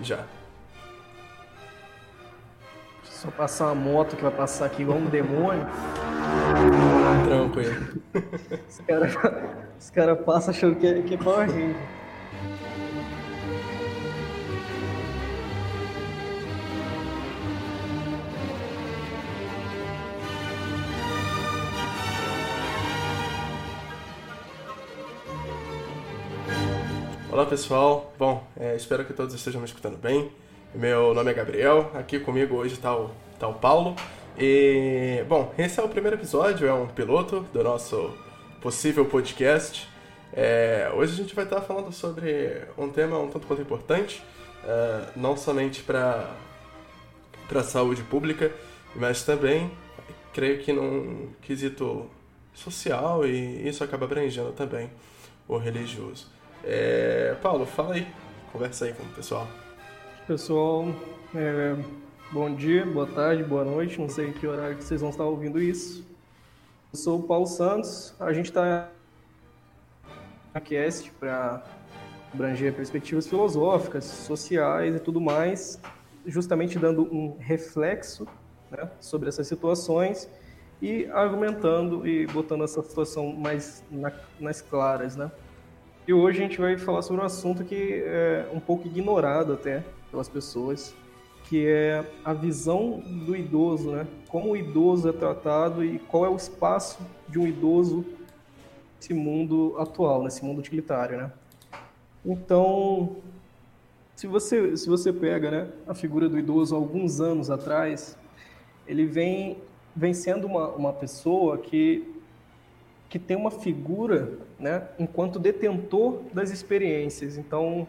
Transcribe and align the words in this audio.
já. 0.00 0.24
Só 3.02 3.30
passar 3.30 3.66
uma 3.66 3.74
moto 3.74 4.16
que 4.16 4.22
vai 4.22 4.32
passar 4.32 4.66
aqui 4.66 4.82
igual 4.82 4.98
um 4.98 5.06
demônio. 5.06 5.66
Tranquilo. 7.24 8.02
Os 8.68 8.80
caras 8.80 9.90
cara 9.90 10.16
passam 10.16 10.52
achando 10.52 10.76
que 10.76 10.86
é, 10.86 11.02
que 11.02 11.14
é 11.14 11.16
Power 11.18 11.48
Ranger. 11.48 12.01
Pessoal, 27.52 28.14
bom, 28.18 28.48
é, 28.58 28.74
espero 28.76 29.04
que 29.04 29.12
todos 29.12 29.34
estejam 29.34 29.60
me 29.60 29.66
escutando 29.66 29.98
bem. 29.98 30.32
Meu 30.74 31.12
nome 31.12 31.30
é 31.30 31.34
Gabriel, 31.34 31.90
aqui 31.92 32.18
comigo 32.18 32.56
hoje 32.56 32.72
está 32.72 32.96
o, 32.96 33.10
tá 33.38 33.46
o 33.46 33.52
Paulo. 33.52 33.94
E, 34.38 35.22
bom, 35.28 35.52
esse 35.58 35.78
é 35.78 35.82
o 35.82 35.88
primeiro 35.90 36.16
episódio, 36.16 36.66
é 36.66 36.72
um 36.72 36.86
piloto 36.86 37.40
do 37.52 37.62
nosso 37.62 38.16
possível 38.62 39.04
podcast. 39.04 39.86
É, 40.32 40.90
hoje 40.94 41.12
a 41.12 41.16
gente 41.16 41.34
vai 41.34 41.44
estar 41.44 41.60
falando 41.60 41.92
sobre 41.92 42.62
um 42.78 42.88
tema 42.88 43.18
um 43.18 43.28
tanto 43.28 43.46
quanto 43.46 43.60
importante, 43.60 44.24
é, 44.64 45.08
não 45.14 45.36
somente 45.36 45.82
para 45.82 46.34
a 47.54 47.62
saúde 47.62 48.02
pública, 48.02 48.50
mas 48.96 49.24
também, 49.24 49.70
creio 50.32 50.62
que 50.62 50.72
num 50.72 51.28
quesito 51.42 52.08
social 52.54 53.26
e 53.26 53.68
isso 53.68 53.84
acaba 53.84 54.06
abrangendo 54.06 54.52
também 54.52 54.90
o 55.46 55.58
religioso. 55.58 56.32
É, 56.64 57.34
Paulo, 57.42 57.66
fala 57.66 57.94
aí, 57.94 58.06
conversa 58.52 58.84
aí 58.84 58.92
com 58.92 59.02
o 59.02 59.08
pessoal. 59.08 59.48
Pessoal, 60.28 60.86
é, 61.34 61.76
bom 62.30 62.54
dia, 62.54 62.86
boa 62.86 63.06
tarde, 63.06 63.42
boa 63.42 63.64
noite, 63.64 64.00
não 64.00 64.08
sei 64.08 64.32
que 64.32 64.46
horário 64.46 64.76
que 64.76 64.84
vocês 64.84 65.00
vão 65.00 65.10
estar 65.10 65.24
ouvindo 65.24 65.60
isso. 65.60 66.06
Eu 66.92 66.98
sou 66.98 67.18
o 67.18 67.22
Paulo 67.24 67.46
Santos, 67.46 68.14
a 68.20 68.32
gente 68.32 68.46
está 68.46 68.88
na 70.54 70.60
cast 70.60 71.10
para 71.18 71.64
abranger 72.32 72.72
perspectivas 72.72 73.26
filosóficas, 73.26 74.04
sociais 74.04 74.94
e 74.94 75.00
tudo 75.00 75.20
mais, 75.20 75.80
justamente 76.24 76.78
dando 76.78 77.02
um 77.12 77.36
reflexo 77.38 78.24
né, 78.70 78.88
sobre 79.00 79.28
essas 79.28 79.48
situações 79.48 80.30
e 80.80 81.06
argumentando 81.06 82.06
e 82.06 82.24
botando 82.28 82.62
essa 82.62 82.80
situação 82.82 83.32
mais 83.32 83.82
na, 83.90 84.12
nas 84.38 84.62
claras, 84.62 85.16
né? 85.16 85.28
E 86.06 86.12
hoje 86.12 86.40
a 86.40 86.42
gente 86.42 86.60
vai 86.60 86.76
falar 86.76 87.00
sobre 87.00 87.22
um 87.22 87.24
assunto 87.24 87.62
que 87.62 88.02
é 88.04 88.48
um 88.52 88.58
pouco 88.58 88.88
ignorado 88.88 89.52
até 89.52 89.84
pelas 90.10 90.28
pessoas, 90.28 90.96
que 91.44 91.64
é 91.64 92.04
a 92.24 92.32
visão 92.32 93.00
do 93.24 93.36
idoso, 93.36 93.92
né? 93.92 94.04
Como 94.28 94.50
o 94.50 94.56
idoso 94.56 95.08
é 95.08 95.12
tratado 95.12 95.84
e 95.84 96.00
qual 96.00 96.26
é 96.26 96.28
o 96.28 96.34
espaço 96.34 96.98
de 97.28 97.38
um 97.38 97.46
idoso 97.46 98.04
nesse 98.96 99.14
mundo 99.14 99.76
atual, 99.78 100.24
nesse 100.24 100.44
mundo 100.44 100.58
utilitário, 100.58 101.18
né? 101.18 101.32
Então, 102.26 103.18
se 104.16 104.26
você 104.26 104.76
se 104.76 104.88
você 104.88 105.12
pega, 105.12 105.50
né, 105.52 105.68
a 105.86 105.94
figura 105.94 106.28
do 106.28 106.36
idoso 106.36 106.74
alguns 106.74 107.20
anos 107.20 107.48
atrás, 107.48 108.18
ele 108.88 109.06
vem 109.06 109.56
vem 109.94 110.12
sendo 110.12 110.48
uma, 110.48 110.66
uma 110.70 110.92
pessoa 110.92 111.58
que 111.58 112.11
que 113.12 113.18
tem 113.18 113.36
uma 113.36 113.50
figura, 113.50 114.38
né, 114.58 114.88
enquanto 114.98 115.38
detentor 115.38 116.22
das 116.32 116.50
experiências. 116.50 117.36
Então, 117.36 117.86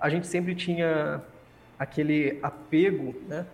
a 0.00 0.08
gente 0.08 0.26
sempre 0.26 0.54
tinha 0.54 1.20
aquele 1.78 2.38
apego, 2.42 3.14
né, 3.28 3.44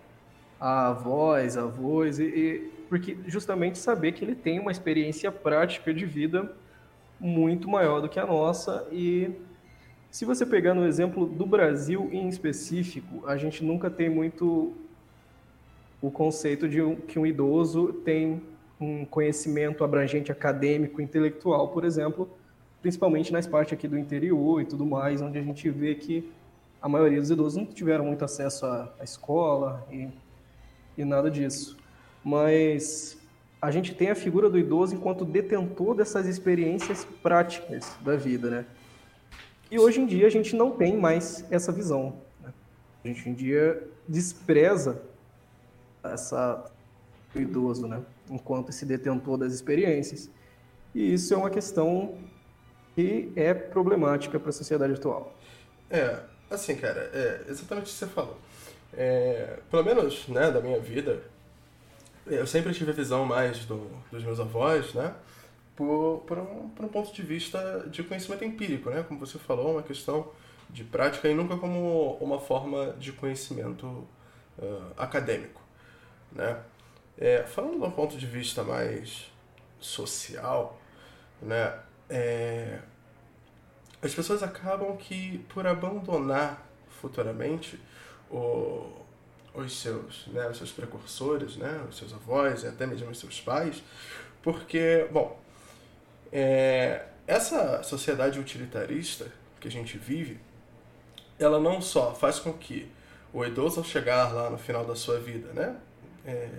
à 0.61 0.91
avós, 0.91 1.57
avós, 1.57 2.21
e, 2.21 2.23
e, 2.23 2.73
porque 2.89 3.17
justamente 3.27 3.79
saber 3.79 4.13
que 4.13 4.25
ele 4.25 4.37
tem 4.37 4.61
uma 4.61 4.71
experiência 4.71 5.33
prática 5.33 5.93
de 5.93 6.07
vida 6.07 6.55
muito 7.19 7.69
maior 7.69 8.01
do 8.01 8.09
que 8.09 8.21
a 8.21 8.27
nossa 8.27 8.87
e 8.93 9.33
se 10.09 10.25
você 10.25 10.47
pegar 10.47 10.73
no 10.73 10.87
exemplo 10.87 11.27
do 11.27 11.45
Brasil 11.45 12.09
em 12.13 12.29
específico, 12.29 13.27
a 13.27 13.37
gente 13.37 13.65
nunca 13.65 13.91
tem 13.91 14.09
muito 14.09 14.73
o 16.01 16.13
conceito 16.13 16.69
de 16.69 16.79
que 17.09 17.19
um 17.19 17.27
idoso 17.27 17.93
tem 18.05 18.41
um 18.83 19.05
conhecimento 19.05 19.85
abrangente 19.85 20.33
acadêmico, 20.33 21.01
intelectual, 21.01 21.69
por 21.69 21.85
exemplo, 21.85 22.29
principalmente 22.81 23.33
nas 23.33 23.47
partes 23.47 23.75
aqui 23.75 23.87
do 23.87 23.99
interior 23.99 24.61
e 24.61 24.65
tudo 24.65 24.85
mais, 24.85 25.23
onde 25.23 25.39
a 25.39 25.43
gente 25.43 25.69
vê 25.71 25.95
que 25.95 26.31
a 26.81 26.89
maioria 26.89 27.21
dos 27.21 27.31
idosos 27.31 27.57
não 27.57 27.65
tiveram 27.65 28.05
muito 28.05 28.25
acesso 28.25 28.67
à, 28.67 28.93
à 28.99 29.05
escola 29.05 29.87
e, 29.91 30.09
e 30.99 31.05
nada 31.05 31.31
disso. 31.31 31.77
Mas 32.25 33.17
a 33.61 33.71
gente 33.71 33.95
tem 33.95 34.11
a 34.11 34.15
figura 34.15 34.51
do 34.51 34.59
idoso 34.59 34.95
enquanto 34.95 35.25
detentor 35.25 35.95
dessas 35.95 36.27
experiências 36.27 37.05
práticas 37.23 37.97
da 38.01 38.17
vida, 38.17 38.51
né? 38.51 38.67
E 39.71 39.79
hoje 39.79 40.01
em 40.01 40.07
dia 40.07 40.27
a 40.27 40.31
gente 40.31 40.55
não 40.57 40.73
tem 40.73 40.97
mais 40.97 41.47
essa 41.51 41.71
visão. 41.71 42.17
Né? 42.43 42.53
A 43.05 43.09
gente 43.09 43.21
hoje 43.21 43.31
em 43.31 43.35
dia 43.35 43.89
despreza 44.09 45.01
essa 46.03 46.71
idoso, 47.35 47.87
né? 47.87 48.03
Enquanto 48.31 48.71
esse 48.71 48.85
detentor 48.85 49.37
das 49.39 49.53
experiências. 49.53 50.31
E 50.95 51.13
isso 51.15 51.33
é 51.33 51.37
uma 51.37 51.51
questão 51.51 52.19
que 52.95 53.33
é 53.35 53.55
problemática 53.55 54.39
para 54.39 54.51
a 54.51 54.53
sociedade 54.53 54.93
atual. 54.93 55.35
É, 55.91 56.21
assim, 56.51 56.77
cara, 56.77 57.11
é 57.13 57.45
exatamente 57.49 57.85
o 57.85 57.89
que 57.89 57.99
você 57.99 58.07
falou. 58.07 58.39
É, 58.95 59.59
pelo 59.71 59.85
menos, 59.85 60.29
né, 60.29 60.51
da 60.51 60.61
minha 60.61 60.79
vida, 60.79 61.23
eu 62.27 62.47
sempre 62.47 62.73
tive 62.75 62.91
a 62.91 62.95
visão 62.95 63.25
mais 63.25 63.65
do, 63.65 63.91
dos 64.11 64.23
meus 64.23 64.39
avós, 64.39 64.93
né, 64.93 65.15
por, 65.75 66.23
por, 66.27 66.39
um, 66.39 66.69
por 66.69 66.85
um 66.85 66.89
ponto 66.89 67.13
de 67.13 67.23
vista 67.23 67.87
de 67.91 68.03
conhecimento 68.03 68.45
empírico, 68.45 68.91
né, 68.91 69.03
como 69.07 69.19
você 69.19 69.39
falou, 69.39 69.73
uma 69.73 69.83
questão 69.83 70.31
de 70.69 70.85
prática 70.85 71.29
e 71.29 71.35
nunca 71.35 71.57
como 71.57 72.17
uma 72.21 72.39
forma 72.39 72.95
de 72.99 73.13
conhecimento 73.13 73.87
uh, 73.87 74.93
acadêmico, 74.97 75.61
né. 76.31 76.59
É, 77.19 77.43
falando 77.43 77.79
de 77.79 77.85
um 77.85 77.91
ponto 77.91 78.17
de 78.17 78.27
vista 78.27 78.63
mais 78.63 79.31
social, 79.79 80.81
né, 81.41 81.79
é, 82.09 82.79
as 84.01 84.15
pessoas 84.15 84.43
acabam 84.43 84.97
que, 84.97 85.39
por 85.49 85.67
abandonar 85.67 86.67
futuramente 87.01 87.79
o, 88.31 88.91
os, 89.55 89.81
seus, 89.81 90.27
né, 90.29 90.49
os 90.49 90.57
seus 90.57 90.73
precursores, 90.73 91.57
né, 91.57 91.85
os 91.89 91.97
seus 91.97 92.13
avós 92.13 92.63
e 92.63 92.67
até 92.67 92.87
mesmo 92.87 93.11
os 93.11 93.19
seus 93.19 93.41
pais, 93.41 93.83
porque, 94.43 95.07
bom, 95.13 95.41
é, 96.33 97.07
essa 97.27 97.83
sociedade 97.83 98.41
utilitarista 98.41 99.27
que 99.61 99.69
a 99.69 99.71
gente 99.71 99.99
vive, 99.99 100.41
ela 101.39 101.61
não 101.61 101.81
só 101.81 102.15
faz 102.15 102.39
com 102.39 102.53
que 102.53 102.91
o 103.33 103.45
idoso 103.45 103.81
ao 103.81 103.85
chegar 103.85 104.33
lá 104.33 104.51
no 104.51 104.59
final 104.59 104.85
da 104.85 104.97
sua 104.97 105.19
vida, 105.19 105.53
né, 105.53 105.77
é, 106.25 106.51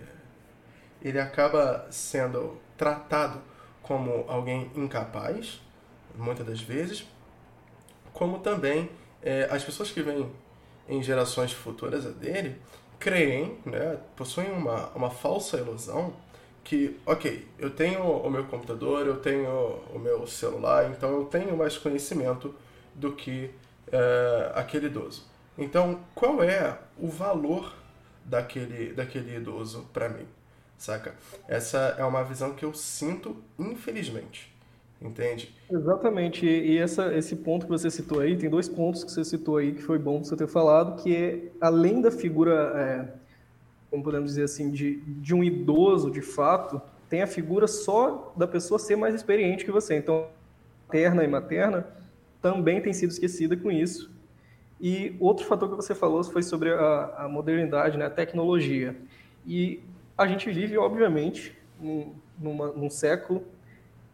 ele 1.04 1.20
acaba 1.20 1.86
sendo 1.92 2.58
tratado 2.78 3.42
como 3.82 4.26
alguém 4.28 4.72
incapaz, 4.76 5.62
muitas 6.16 6.46
das 6.46 6.62
vezes, 6.62 7.06
como 8.14 8.40
também 8.40 8.90
é, 9.22 9.48
as 9.52 9.64
pessoas 9.64 9.92
que 9.92 10.02
vêm 10.02 10.32
em 10.88 11.02
gerações 11.02 11.52
futuras 11.52 12.06
a 12.06 12.10
dele 12.10 12.60
creem, 13.00 13.58
né, 13.66 13.98
possuem 14.16 14.52
uma, 14.52 14.90
uma 14.90 15.10
falsa 15.10 15.58
ilusão 15.58 16.14
que, 16.64 16.98
ok, 17.06 17.46
eu 17.60 17.70
tenho 17.70 18.02
o 18.02 18.30
meu 18.30 18.46
computador, 18.46 19.06
eu 19.06 19.18
tenho 19.18 19.82
o 19.94 20.00
meu 20.00 20.26
celular, 20.26 20.90
então 20.90 21.10
eu 21.12 21.26
tenho 21.26 21.58
mais 21.58 21.78
conhecimento 21.78 22.56
do 22.96 23.12
que 23.12 23.52
é, 23.92 24.52
aquele 24.56 24.86
idoso. 24.86 25.26
Então, 25.58 26.00
qual 26.16 26.42
é 26.42 26.78
o 26.98 27.10
valor 27.10 27.74
daquele, 28.24 28.94
daquele 28.94 29.36
idoso 29.36 29.90
para 29.92 30.08
mim? 30.08 30.26
Saca? 30.84 31.16
Essa 31.48 31.96
é 31.98 32.04
uma 32.04 32.24
visão 32.24 32.54
que 32.54 32.66
eu 32.66 32.74
sinto, 32.74 33.38
infelizmente. 33.58 34.54
Entende? 35.02 35.54
Exatamente. 35.72 36.46
E 36.46 36.78
essa, 36.78 37.14
esse 37.16 37.38
ponto 37.38 37.66
que 37.66 37.72
você 37.72 37.90
citou 37.90 38.20
aí, 38.20 38.38
tem 38.38 38.50
dois 38.50 38.68
pontos 38.68 39.04
que 39.04 39.12
você 39.12 39.24
citou 39.24 39.58
aí 39.58 39.74
que 39.74 39.82
foi 39.82 39.98
bom 39.98 40.24
você 40.24 40.36
ter 40.36 40.48
falado, 40.48 41.02
que 41.02 41.16
é 41.16 41.52
além 41.60 42.02
da 42.02 42.12
figura, 42.12 42.54
é, 42.76 43.08
como 43.90 44.04
podemos 44.04 44.32
dizer 44.32 44.44
assim, 44.44 44.72
de, 44.72 44.98
de 45.02 45.34
um 45.34 45.44
idoso 45.44 46.12
de 46.12 46.22
fato, 46.22 46.82
tem 47.10 47.22
a 47.22 47.28
figura 47.28 47.68
só 47.68 48.34
da 48.36 48.48
pessoa 48.48 48.80
ser 48.80 48.96
mais 48.96 49.16
experiente 49.16 49.66
que 49.66 49.72
você. 49.72 49.96
Então, 49.96 50.28
materna 50.88 51.24
e 51.24 51.28
materna 51.28 51.88
também 52.42 52.82
tem 52.82 52.94
sido 52.94 53.12
esquecida 53.12 53.56
com 53.56 53.72
isso. 53.72 54.12
E 54.82 55.16
outro 55.20 55.46
fator 55.46 55.70
que 55.70 55.76
você 55.76 55.96
falou 55.96 56.24
foi 56.24 56.44
sobre 56.44 56.72
a, 56.74 57.14
a 57.20 57.30
modernidade, 57.30 57.98
né, 57.98 58.06
a 58.06 58.10
tecnologia. 58.10 58.96
E 59.46 59.82
a 60.18 60.28
gente 60.28 60.52
vive, 60.52 60.78
obviamente, 60.78 61.58
num, 61.80 62.14
numa, 62.40 62.68
num 62.72 62.90
século 62.90 63.44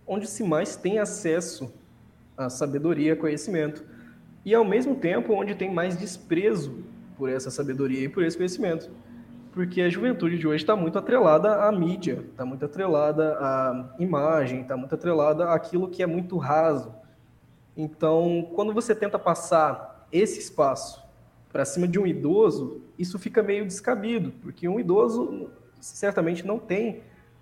onde 0.07 0.27
se 0.27 0.43
mais 0.43 0.75
tem 0.75 0.97
acesso 0.97 1.71
à 2.35 2.49
sabedoria, 2.49 3.15
conhecimento, 3.15 3.83
e 4.45 4.55
ao 4.55 4.65
mesmo 4.65 4.95
tempo 4.95 5.33
onde 5.33 5.53
tem 5.53 5.71
mais 5.71 5.97
desprezo 5.97 6.83
por 7.17 7.29
essa 7.29 7.51
sabedoria 7.51 8.05
e 8.05 8.09
por 8.09 8.23
esse 8.23 8.37
conhecimento. 8.37 8.89
Porque 9.51 9.81
a 9.81 9.89
juventude 9.89 10.37
de 10.37 10.47
hoje 10.47 10.63
está 10.63 10.75
muito 10.75 10.97
atrelada 10.97 11.63
à 11.63 11.71
mídia, 11.71 12.23
está 12.31 12.45
muito 12.45 12.63
atrelada 12.63 13.37
à 13.39 13.95
imagem, 13.99 14.61
está 14.61 14.77
muito 14.77 14.95
atrelada 14.95 15.51
àquilo 15.51 15.89
que 15.89 16.01
é 16.01 16.07
muito 16.07 16.37
raso. 16.37 16.93
Então, 17.75 18.49
quando 18.55 18.73
você 18.73 18.95
tenta 18.95 19.19
passar 19.19 20.07
esse 20.11 20.39
espaço 20.39 21.03
para 21.51 21.65
cima 21.65 21.87
de 21.87 21.99
um 21.99 22.07
idoso, 22.07 22.81
isso 22.97 23.19
fica 23.19 23.43
meio 23.43 23.65
descabido, 23.65 24.31
porque 24.41 24.67
um 24.67 24.79
idoso 24.79 25.49
certamente 25.79 26.45
não 26.45 26.59
tem 26.59 27.01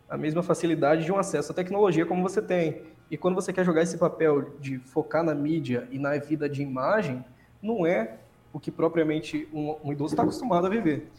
a 0.09 0.17
mesma 0.17 0.41
facilidade 0.41 1.03
de 1.03 1.11
um 1.11 1.17
acesso 1.17 1.51
à 1.51 1.55
tecnologia 1.55 2.05
como 2.05 2.23
você 2.23 2.41
tem. 2.41 2.83
E 3.09 3.17
quando 3.17 3.35
você 3.35 3.53
quer 3.53 3.65
jogar 3.65 3.81
esse 3.81 3.97
papel 3.97 4.53
de 4.59 4.79
focar 4.79 5.23
na 5.23 5.33
mídia 5.33 5.87
e 5.91 5.99
na 5.99 6.17
vida 6.17 6.49
de 6.49 6.61
imagem, 6.61 7.23
não 7.61 7.85
é 7.85 8.17
o 8.51 8.59
que 8.59 8.71
propriamente 8.71 9.47
um, 9.53 9.75
um 9.83 9.91
idoso 9.91 10.13
está 10.13 10.23
acostumado 10.23 10.67
a 10.67 10.69
viver. 10.69 11.09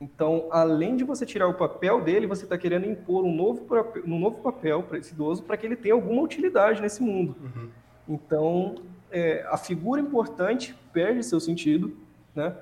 Então, 0.00 0.46
além 0.50 0.96
de 0.96 1.04
você 1.04 1.24
tirar 1.24 1.48
o 1.48 1.54
papel 1.54 2.02
dele, 2.02 2.26
você 2.26 2.44
está 2.44 2.58
querendo 2.58 2.86
impor 2.86 3.24
um 3.24 3.34
novo, 3.34 3.66
um 4.04 4.18
novo 4.18 4.42
papel 4.42 4.82
para 4.82 4.98
esse 4.98 5.12
idoso 5.12 5.42
para 5.42 5.56
que 5.56 5.64
ele 5.64 5.76
tenha 5.76 5.94
alguma 5.94 6.22
utilidade 6.22 6.82
nesse 6.82 7.02
mundo. 7.02 7.34
Uhum. 7.40 7.68
Então, 8.08 8.74
é, 9.10 9.46
a 9.48 9.56
figura 9.56 10.00
importante 10.00 10.76
perde 10.92 11.22
seu 11.22 11.40
sentido, 11.40 11.96
né? 12.34 12.54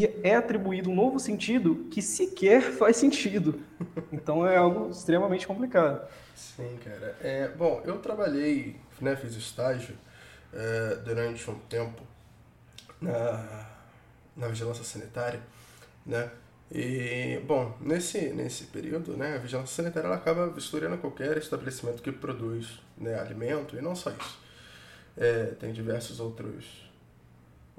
E 0.00 0.18
é 0.22 0.34
atribuído 0.34 0.88
um 0.88 0.94
novo 0.94 1.20
sentido 1.20 1.86
que 1.90 2.00
sequer 2.00 2.62
faz 2.72 2.96
sentido. 2.96 3.60
Então 4.10 4.46
é 4.46 4.56
algo 4.56 4.88
extremamente 4.88 5.46
complicado. 5.46 6.08
Sim, 6.34 6.78
cara. 6.82 7.18
É, 7.20 7.48
bom, 7.48 7.82
eu 7.84 7.98
trabalhei, 7.98 8.76
né, 8.98 9.14
fiz 9.14 9.34
estágio 9.34 9.94
é, 10.54 10.96
durante 11.04 11.50
um 11.50 11.58
tempo 11.68 12.00
na, 12.98 13.66
na 14.34 14.48
vigilância 14.48 14.84
sanitária, 14.84 15.42
né? 16.06 16.30
E, 16.72 17.38
bom, 17.46 17.76
nesse, 17.78 18.30
nesse 18.30 18.64
período, 18.64 19.18
né, 19.18 19.34
a 19.34 19.38
vigilância 19.38 19.82
sanitária 19.82 20.06
ela 20.06 20.16
acaba 20.16 20.48
vistoriando 20.48 20.96
qualquer 20.96 21.36
estabelecimento 21.36 22.00
que 22.00 22.10
produz 22.10 22.80
né, 22.96 23.20
alimento, 23.20 23.76
e 23.76 23.82
não 23.82 23.94
só 23.94 24.10
isso. 24.12 24.38
É, 25.14 25.46
tem 25.58 25.74
diversos 25.74 26.20
outros 26.20 26.89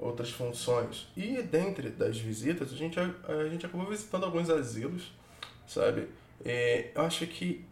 outras 0.02 0.30
funções. 0.30 1.06
E 1.16 1.40
dentre 1.42 1.88
das 1.88 2.18
visitas, 2.18 2.72
a 2.72 2.76
gente, 2.76 2.98
a, 2.98 3.10
a 3.28 3.48
gente 3.48 3.64
acabou 3.64 3.86
visitando 3.86 4.24
alguns 4.24 4.50
asilos, 4.50 5.12
sabe? 5.66 6.08
É, 6.44 6.90
eu 6.94 7.02
acho 7.02 7.26
que 7.26 7.64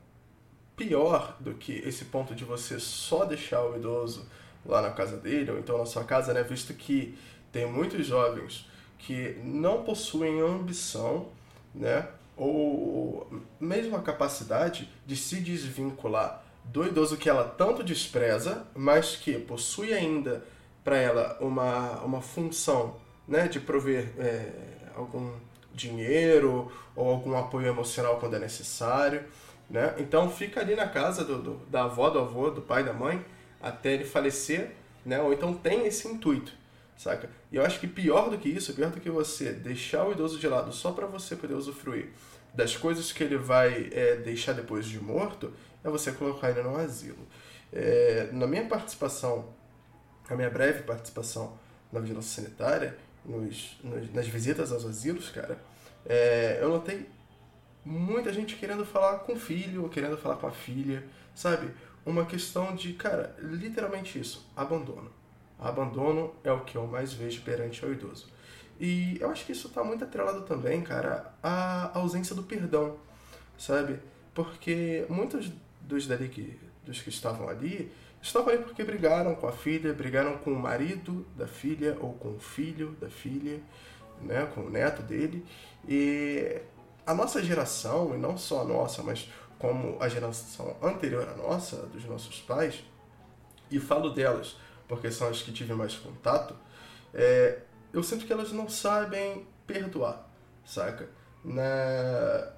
pior 0.76 1.36
do 1.40 1.54
que 1.54 1.72
esse 1.72 2.06
ponto 2.06 2.34
de 2.34 2.44
você 2.44 2.78
só 2.78 3.24
deixar 3.24 3.62
o 3.62 3.76
idoso 3.76 4.26
lá 4.64 4.80
na 4.80 4.90
casa 4.90 5.16
dele, 5.16 5.50
ou 5.50 5.58
então 5.58 5.76
na 5.76 5.86
sua 5.86 6.04
casa, 6.04 6.32
né? 6.32 6.42
Visto 6.42 6.72
que 6.72 7.18
tem 7.52 7.66
muitos 7.66 8.06
jovens 8.06 8.66
que 8.98 9.36
não 9.42 9.82
possuem 9.82 10.40
ambição, 10.40 11.28
né? 11.74 12.08
Ou 12.36 13.28
mesmo 13.58 13.96
a 13.96 14.02
capacidade 14.02 14.88
de 15.04 15.16
se 15.16 15.40
desvincular 15.40 16.44
do 16.64 16.86
idoso 16.86 17.16
que 17.16 17.28
ela 17.28 17.44
tanto 17.44 17.82
despreza, 17.82 18.66
mas 18.74 19.16
que 19.16 19.38
possui 19.38 19.92
ainda 19.92 20.44
para 20.84 20.96
ela 20.96 21.36
uma, 21.40 22.00
uma 22.00 22.20
função 22.20 22.96
né, 23.26 23.48
de 23.48 23.60
prover 23.60 24.12
é, 24.18 24.50
algum 24.94 25.32
dinheiro 25.72 26.70
ou 26.96 27.08
algum 27.08 27.36
apoio 27.36 27.68
emocional 27.68 28.18
quando 28.18 28.36
é 28.36 28.38
necessário. 28.38 29.24
Né? 29.68 29.94
Então 29.98 30.28
fica 30.28 30.60
ali 30.60 30.74
na 30.74 30.88
casa 30.88 31.24
do, 31.24 31.40
do, 31.40 31.54
da 31.66 31.84
avó, 31.84 32.10
do 32.10 32.18
avô, 32.18 32.50
do 32.50 32.60
pai, 32.60 32.82
da 32.82 32.92
mãe, 32.92 33.24
até 33.62 33.92
ele 33.92 34.04
falecer, 34.04 34.72
né? 35.04 35.20
ou 35.20 35.32
então 35.32 35.54
tem 35.54 35.86
esse 35.86 36.08
intuito, 36.08 36.52
saca? 36.96 37.30
E 37.52 37.56
eu 37.56 37.64
acho 37.64 37.78
que 37.78 37.86
pior 37.86 38.30
do 38.30 38.38
que 38.38 38.48
isso, 38.48 38.74
pior 38.74 38.90
do 38.90 39.00
que 39.00 39.10
você 39.10 39.52
deixar 39.52 40.06
o 40.06 40.12
idoso 40.12 40.38
de 40.38 40.48
lado 40.48 40.72
só 40.72 40.90
para 40.90 41.06
você 41.06 41.36
poder 41.36 41.54
usufruir 41.54 42.08
das 42.52 42.76
coisas 42.76 43.12
que 43.12 43.22
ele 43.22 43.36
vai 43.36 43.90
é, 43.92 44.16
deixar 44.16 44.54
depois 44.54 44.86
de 44.86 45.00
morto, 45.00 45.52
é 45.84 45.88
você 45.88 46.10
colocar 46.10 46.50
ele 46.50 46.62
no 46.62 46.76
asilo. 46.76 47.26
É, 47.72 48.28
na 48.32 48.46
minha 48.46 48.64
participação 48.66 49.48
a 50.32 50.36
minha 50.36 50.50
breve 50.50 50.82
participação 50.82 51.58
na 51.92 52.00
vigilância 52.00 52.42
sanitária, 52.42 52.96
nos, 53.24 53.78
nos, 53.82 54.12
nas 54.12 54.26
visitas 54.26 54.72
aos 54.72 54.84
asilos, 54.84 55.28
cara, 55.30 55.60
é, 56.06 56.58
eu 56.60 56.70
notei 56.70 57.08
muita 57.84 58.32
gente 58.32 58.56
querendo 58.56 58.84
falar 58.84 59.20
com 59.20 59.32
o 59.32 59.36
filho, 59.36 59.88
querendo 59.88 60.16
falar 60.16 60.36
com 60.36 60.46
a 60.46 60.52
filha, 60.52 61.04
sabe? 61.34 61.70
Uma 62.04 62.24
questão 62.24 62.74
de, 62.74 62.92
cara, 62.94 63.36
literalmente 63.40 64.18
isso, 64.18 64.50
abandono. 64.56 65.10
Abandono 65.58 66.34
é 66.42 66.50
o 66.50 66.60
que 66.60 66.76
eu 66.76 66.86
mais 66.86 67.12
vejo 67.12 67.42
perante 67.42 67.84
ao 67.84 67.92
idoso. 67.92 68.28
E 68.78 69.18
eu 69.20 69.30
acho 69.30 69.44
que 69.44 69.52
isso 69.52 69.68
está 69.68 69.84
muito 69.84 70.04
atrelado 70.04 70.42
também, 70.42 70.80
cara, 70.80 71.34
à 71.42 71.98
ausência 71.98 72.34
do 72.34 72.42
perdão, 72.42 72.96
sabe? 73.58 74.00
Porque 74.32 75.04
muitos 75.10 75.52
dos 75.82 76.06
dali 76.06 76.28
que, 76.28 76.58
dos 76.84 77.02
que 77.02 77.10
estavam 77.10 77.48
ali 77.48 77.92
Estavam 78.22 78.50
ali 78.50 78.62
porque 78.62 78.84
brigaram 78.84 79.34
com 79.34 79.48
a 79.48 79.52
filha, 79.52 79.92
brigaram 79.92 80.38
com 80.38 80.52
o 80.52 80.58
marido 80.58 81.26
da 81.36 81.46
filha 81.46 81.96
ou 82.00 82.12
com 82.14 82.36
o 82.36 82.38
filho 82.38 82.90
da 83.00 83.08
filha, 83.08 83.60
né, 84.20 84.46
com 84.54 84.62
o 84.62 84.70
neto 84.70 85.02
dele. 85.02 85.44
E 85.88 86.60
a 87.06 87.14
nossa 87.14 87.42
geração, 87.42 88.14
e 88.14 88.18
não 88.18 88.36
só 88.36 88.60
a 88.60 88.64
nossa, 88.64 89.02
mas 89.02 89.30
como 89.58 89.96
a 90.00 90.08
geração 90.08 90.76
anterior 90.82 91.28
à 91.28 91.34
nossa, 91.34 91.76
dos 91.86 92.04
nossos 92.04 92.40
pais, 92.40 92.84
e 93.70 93.78
falo 93.78 94.10
delas 94.10 94.56
porque 94.90 95.08
são 95.08 95.28
as 95.28 95.40
que 95.40 95.52
tive 95.52 95.72
mais 95.72 95.94
contato, 95.94 96.52
é, 97.14 97.60
eu 97.92 98.02
sinto 98.02 98.26
que 98.26 98.32
elas 98.32 98.50
não 98.50 98.68
sabem 98.68 99.46
perdoar, 99.64 100.28
saca? 100.66 101.08
Na... 101.44 102.52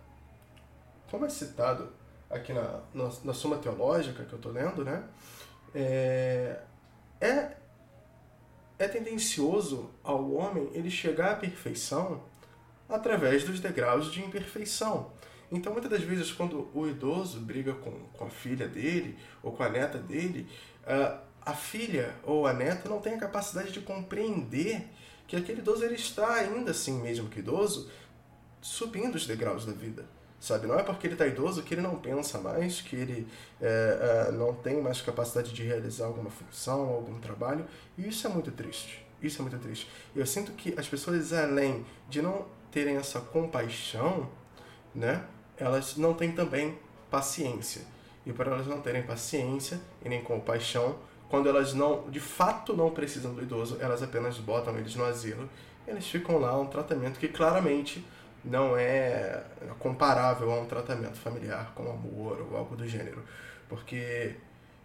Como 1.10 1.26
é 1.26 1.28
citado 1.28 1.92
aqui 2.30 2.54
na, 2.54 2.80
na, 2.94 3.10
na 3.22 3.34
Suma 3.34 3.58
Teológica 3.58 4.24
que 4.24 4.32
eu 4.32 4.38
tô 4.38 4.48
lendo, 4.48 4.82
né? 4.82 5.04
É, 5.74 6.60
é, 7.20 7.56
é 8.78 8.88
tendencioso 8.88 9.90
ao 10.02 10.32
homem 10.32 10.70
ele 10.72 10.90
chegar 10.90 11.32
à 11.32 11.36
perfeição 11.36 12.22
através 12.88 13.44
dos 13.44 13.60
degraus 13.60 14.12
de 14.12 14.22
imperfeição. 14.22 15.12
Então, 15.50 15.72
muitas 15.72 15.90
das 15.90 16.02
vezes, 16.02 16.32
quando 16.32 16.70
o 16.74 16.88
idoso 16.88 17.40
briga 17.40 17.74
com, 17.74 17.90
com 17.90 18.24
a 18.24 18.30
filha 18.30 18.66
dele 18.66 19.18
ou 19.42 19.52
com 19.52 19.62
a 19.62 19.68
neta 19.68 19.98
dele, 19.98 20.48
uh, 20.84 21.18
a 21.44 21.52
filha 21.54 22.14
ou 22.22 22.46
a 22.46 22.52
neta 22.52 22.88
não 22.88 23.00
tem 23.00 23.14
a 23.14 23.18
capacidade 23.18 23.72
de 23.72 23.80
compreender 23.80 24.88
que 25.26 25.36
aquele 25.36 25.60
idoso 25.60 25.84
ele 25.84 25.94
está 25.94 26.34
ainda 26.34 26.70
assim, 26.70 27.00
mesmo 27.00 27.28
que 27.28 27.40
idoso, 27.40 27.90
subindo 28.60 29.14
os 29.14 29.26
degraus 29.26 29.66
da 29.66 29.72
vida 29.72 30.06
sabe? 30.42 30.66
Não 30.66 30.76
é 30.76 30.82
porque 30.82 31.06
ele 31.06 31.14
está 31.14 31.24
idoso 31.24 31.62
que 31.62 31.72
ele 31.72 31.80
não 31.80 31.94
pensa 31.94 32.36
mais, 32.38 32.80
que 32.80 32.96
ele 32.96 33.28
é, 33.60 34.26
é, 34.28 34.32
não 34.32 34.52
tem 34.52 34.82
mais 34.82 35.00
capacidade 35.00 35.52
de 35.52 35.62
realizar 35.62 36.06
alguma 36.06 36.30
função, 36.30 36.88
algum 36.88 37.20
trabalho. 37.20 37.64
E 37.96 38.08
isso 38.08 38.26
é 38.26 38.30
muito 38.30 38.50
triste. 38.50 39.06
Isso 39.22 39.40
é 39.40 39.42
muito 39.42 39.56
triste. 39.58 39.88
Eu 40.16 40.26
sinto 40.26 40.50
que 40.50 40.74
as 40.76 40.88
pessoas, 40.88 41.32
além 41.32 41.86
de 42.08 42.20
não 42.20 42.44
terem 42.72 42.96
essa 42.96 43.20
compaixão, 43.20 44.28
né, 44.92 45.24
elas 45.56 45.96
não 45.96 46.12
têm 46.12 46.32
também 46.32 46.76
paciência. 47.08 47.82
E 48.26 48.32
por 48.32 48.48
elas 48.48 48.66
não 48.66 48.80
terem 48.80 49.04
paciência 49.04 49.80
e 50.04 50.08
nem 50.08 50.24
compaixão, 50.24 50.96
quando 51.28 51.48
elas 51.48 51.72
não, 51.72 52.10
de 52.10 52.18
fato 52.18 52.76
não 52.76 52.90
precisam 52.90 53.32
do 53.32 53.42
idoso, 53.42 53.76
elas 53.80 54.02
apenas 54.02 54.38
botam 54.38 54.76
eles 54.76 54.96
no 54.96 55.04
asilo. 55.04 55.48
Eles 55.86 56.04
ficam 56.08 56.38
lá 56.38 56.58
um 56.58 56.66
tratamento 56.66 57.20
que 57.20 57.28
claramente 57.28 58.04
não 58.44 58.76
é 58.76 59.42
comparável 59.78 60.52
a 60.52 60.60
um 60.60 60.66
tratamento 60.66 61.16
familiar 61.16 61.72
com 61.74 61.88
amor 61.88 62.46
ou 62.50 62.56
algo 62.56 62.76
do 62.76 62.86
gênero. 62.86 63.22
Porque 63.68 64.34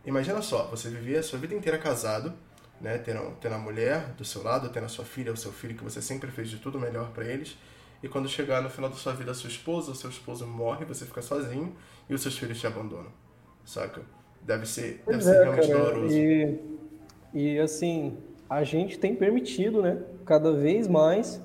imagina 0.06 0.42
só, 0.42 0.68
você 0.68 0.90
vivia 0.90 1.20
a 1.20 1.24
sua 1.24 1.40
vida 1.40 1.56
inteira 1.56 1.78
casado, 1.78 2.34
né, 2.80 2.98
tendo, 3.00 3.32
tendo 3.42 3.56
a 3.56 3.58
mulher 3.58 4.14
do 4.14 4.24
seu 4.24 4.44
lado, 4.44 4.70
tendo 4.70 4.86
a 4.86 4.90
sua 4.90 5.04
filha 5.04 5.32
ou 5.32 5.38
seu 5.38 5.52
filho 5.52 5.76
que 5.76 5.84
você 5.84 6.02
sempre 6.02 6.30
fez 6.30 6.50
de 6.50 6.58
tudo 6.58 6.80
melhor 6.80 7.10
para 7.12 7.26
eles, 7.26 7.58
e 8.02 8.08
quando 8.08 8.30
chegar 8.30 8.62
no 8.62 8.70
final 8.70 8.90
da 8.90 8.96
sua 8.96 9.14
vida 9.14 9.32
a 9.32 9.34
sua 9.34 9.50
esposa 9.50 9.90
ou 9.90 9.96
seu 9.96 10.10
esposo 10.10 10.46
morre, 10.46 10.86
você 10.86 11.06
fica 11.06 11.22
sozinho 11.22 11.76
e 12.08 12.14
os 12.14 12.22
seus 12.22 12.38
filhos 12.38 12.60
te 12.60 12.68
abandonam, 12.68 13.12
saca? 13.66 14.02
Deve 14.42 14.68
ser, 14.68 15.04
deve 15.08 15.24
ser 15.24 15.36
é, 15.36 15.44
realmente 15.44 15.68
cara, 15.68 15.80
doloroso. 15.80 16.16
E, 16.16 16.60
e 17.34 17.60
assim, 17.60 18.18
a 18.48 18.64
gente 18.64 19.00
tem 19.00 19.16
permitido, 19.16 19.82
né, 19.82 20.00
cada 20.24 20.54
vez 20.54 20.88
mais 20.88 21.42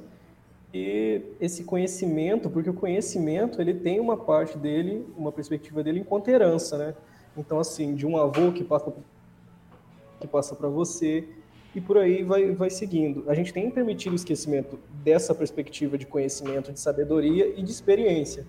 e 0.72 1.22
esse 1.40 1.64
conhecimento, 1.64 2.48
porque 2.48 2.70
o 2.70 2.74
conhecimento 2.74 3.60
ele 3.60 3.74
tem 3.74 4.00
uma 4.00 4.16
parte 4.16 4.56
dele, 4.56 5.06
uma 5.16 5.30
perspectiva 5.30 5.82
dele 5.82 6.00
enquanto 6.00 6.28
herança, 6.28 6.78
né? 6.78 6.94
Então 7.36 7.58
assim, 7.58 7.94
de 7.94 8.06
um 8.06 8.16
avô 8.16 8.52
que 8.52 8.64
passa 8.64 8.92
que 10.20 10.26
passa 10.28 10.54
para 10.54 10.68
você 10.68 11.28
e 11.74 11.80
por 11.80 11.98
aí 11.98 12.22
vai, 12.22 12.52
vai 12.52 12.70
seguindo. 12.70 13.24
A 13.28 13.34
gente 13.34 13.52
tem 13.52 13.70
permitido 13.70 14.12
o 14.12 14.16
esquecimento 14.16 14.78
dessa 15.02 15.34
perspectiva 15.34 15.98
de 15.98 16.06
conhecimento, 16.06 16.72
de 16.72 16.78
sabedoria 16.78 17.52
e 17.56 17.62
de 17.62 17.70
experiência. 17.70 18.46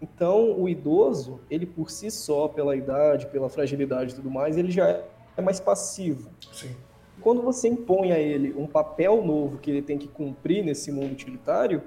Então, 0.00 0.58
o 0.60 0.68
idoso, 0.68 1.40
ele 1.50 1.66
por 1.66 1.90
si 1.90 2.10
só, 2.10 2.48
pela 2.48 2.74
idade, 2.74 3.26
pela 3.26 3.48
fragilidade 3.48 4.12
e 4.12 4.16
tudo 4.16 4.30
mais, 4.30 4.56
ele 4.56 4.70
já 4.70 5.00
é 5.36 5.40
mais 5.40 5.60
passivo. 5.60 6.28
Sim. 6.52 6.74
Quando 7.22 7.42
você 7.42 7.68
impõe 7.68 8.12
a 8.12 8.18
ele 8.18 8.54
um 8.56 8.66
papel 8.66 9.22
novo 9.24 9.58
que 9.58 9.70
ele 9.70 9.82
tem 9.82 9.98
que 9.98 10.08
cumprir 10.08 10.64
nesse 10.64 10.90
mundo 10.90 11.12
utilitário, 11.12 11.82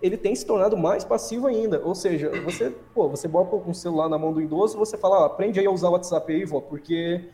ele 0.00 0.16
tem 0.16 0.34
se 0.34 0.46
tornado 0.46 0.76
mais 0.76 1.04
passivo 1.04 1.46
ainda. 1.46 1.80
Ou 1.84 1.94
seja, 1.94 2.30
você, 2.42 2.72
pô, 2.94 3.08
você 3.08 3.26
bota 3.26 3.56
um 3.56 3.74
celular 3.74 4.08
na 4.08 4.18
mão 4.18 4.32
do 4.32 4.40
idoso, 4.40 4.78
você 4.78 4.96
fala, 4.96 5.22
ah, 5.22 5.26
aprende 5.26 5.58
aí 5.58 5.66
a 5.66 5.70
usar 5.70 5.88
o 5.88 5.92
WhatsApp 5.92 6.32
aí, 6.32 6.44
vó, 6.44 6.60
porque 6.60 7.24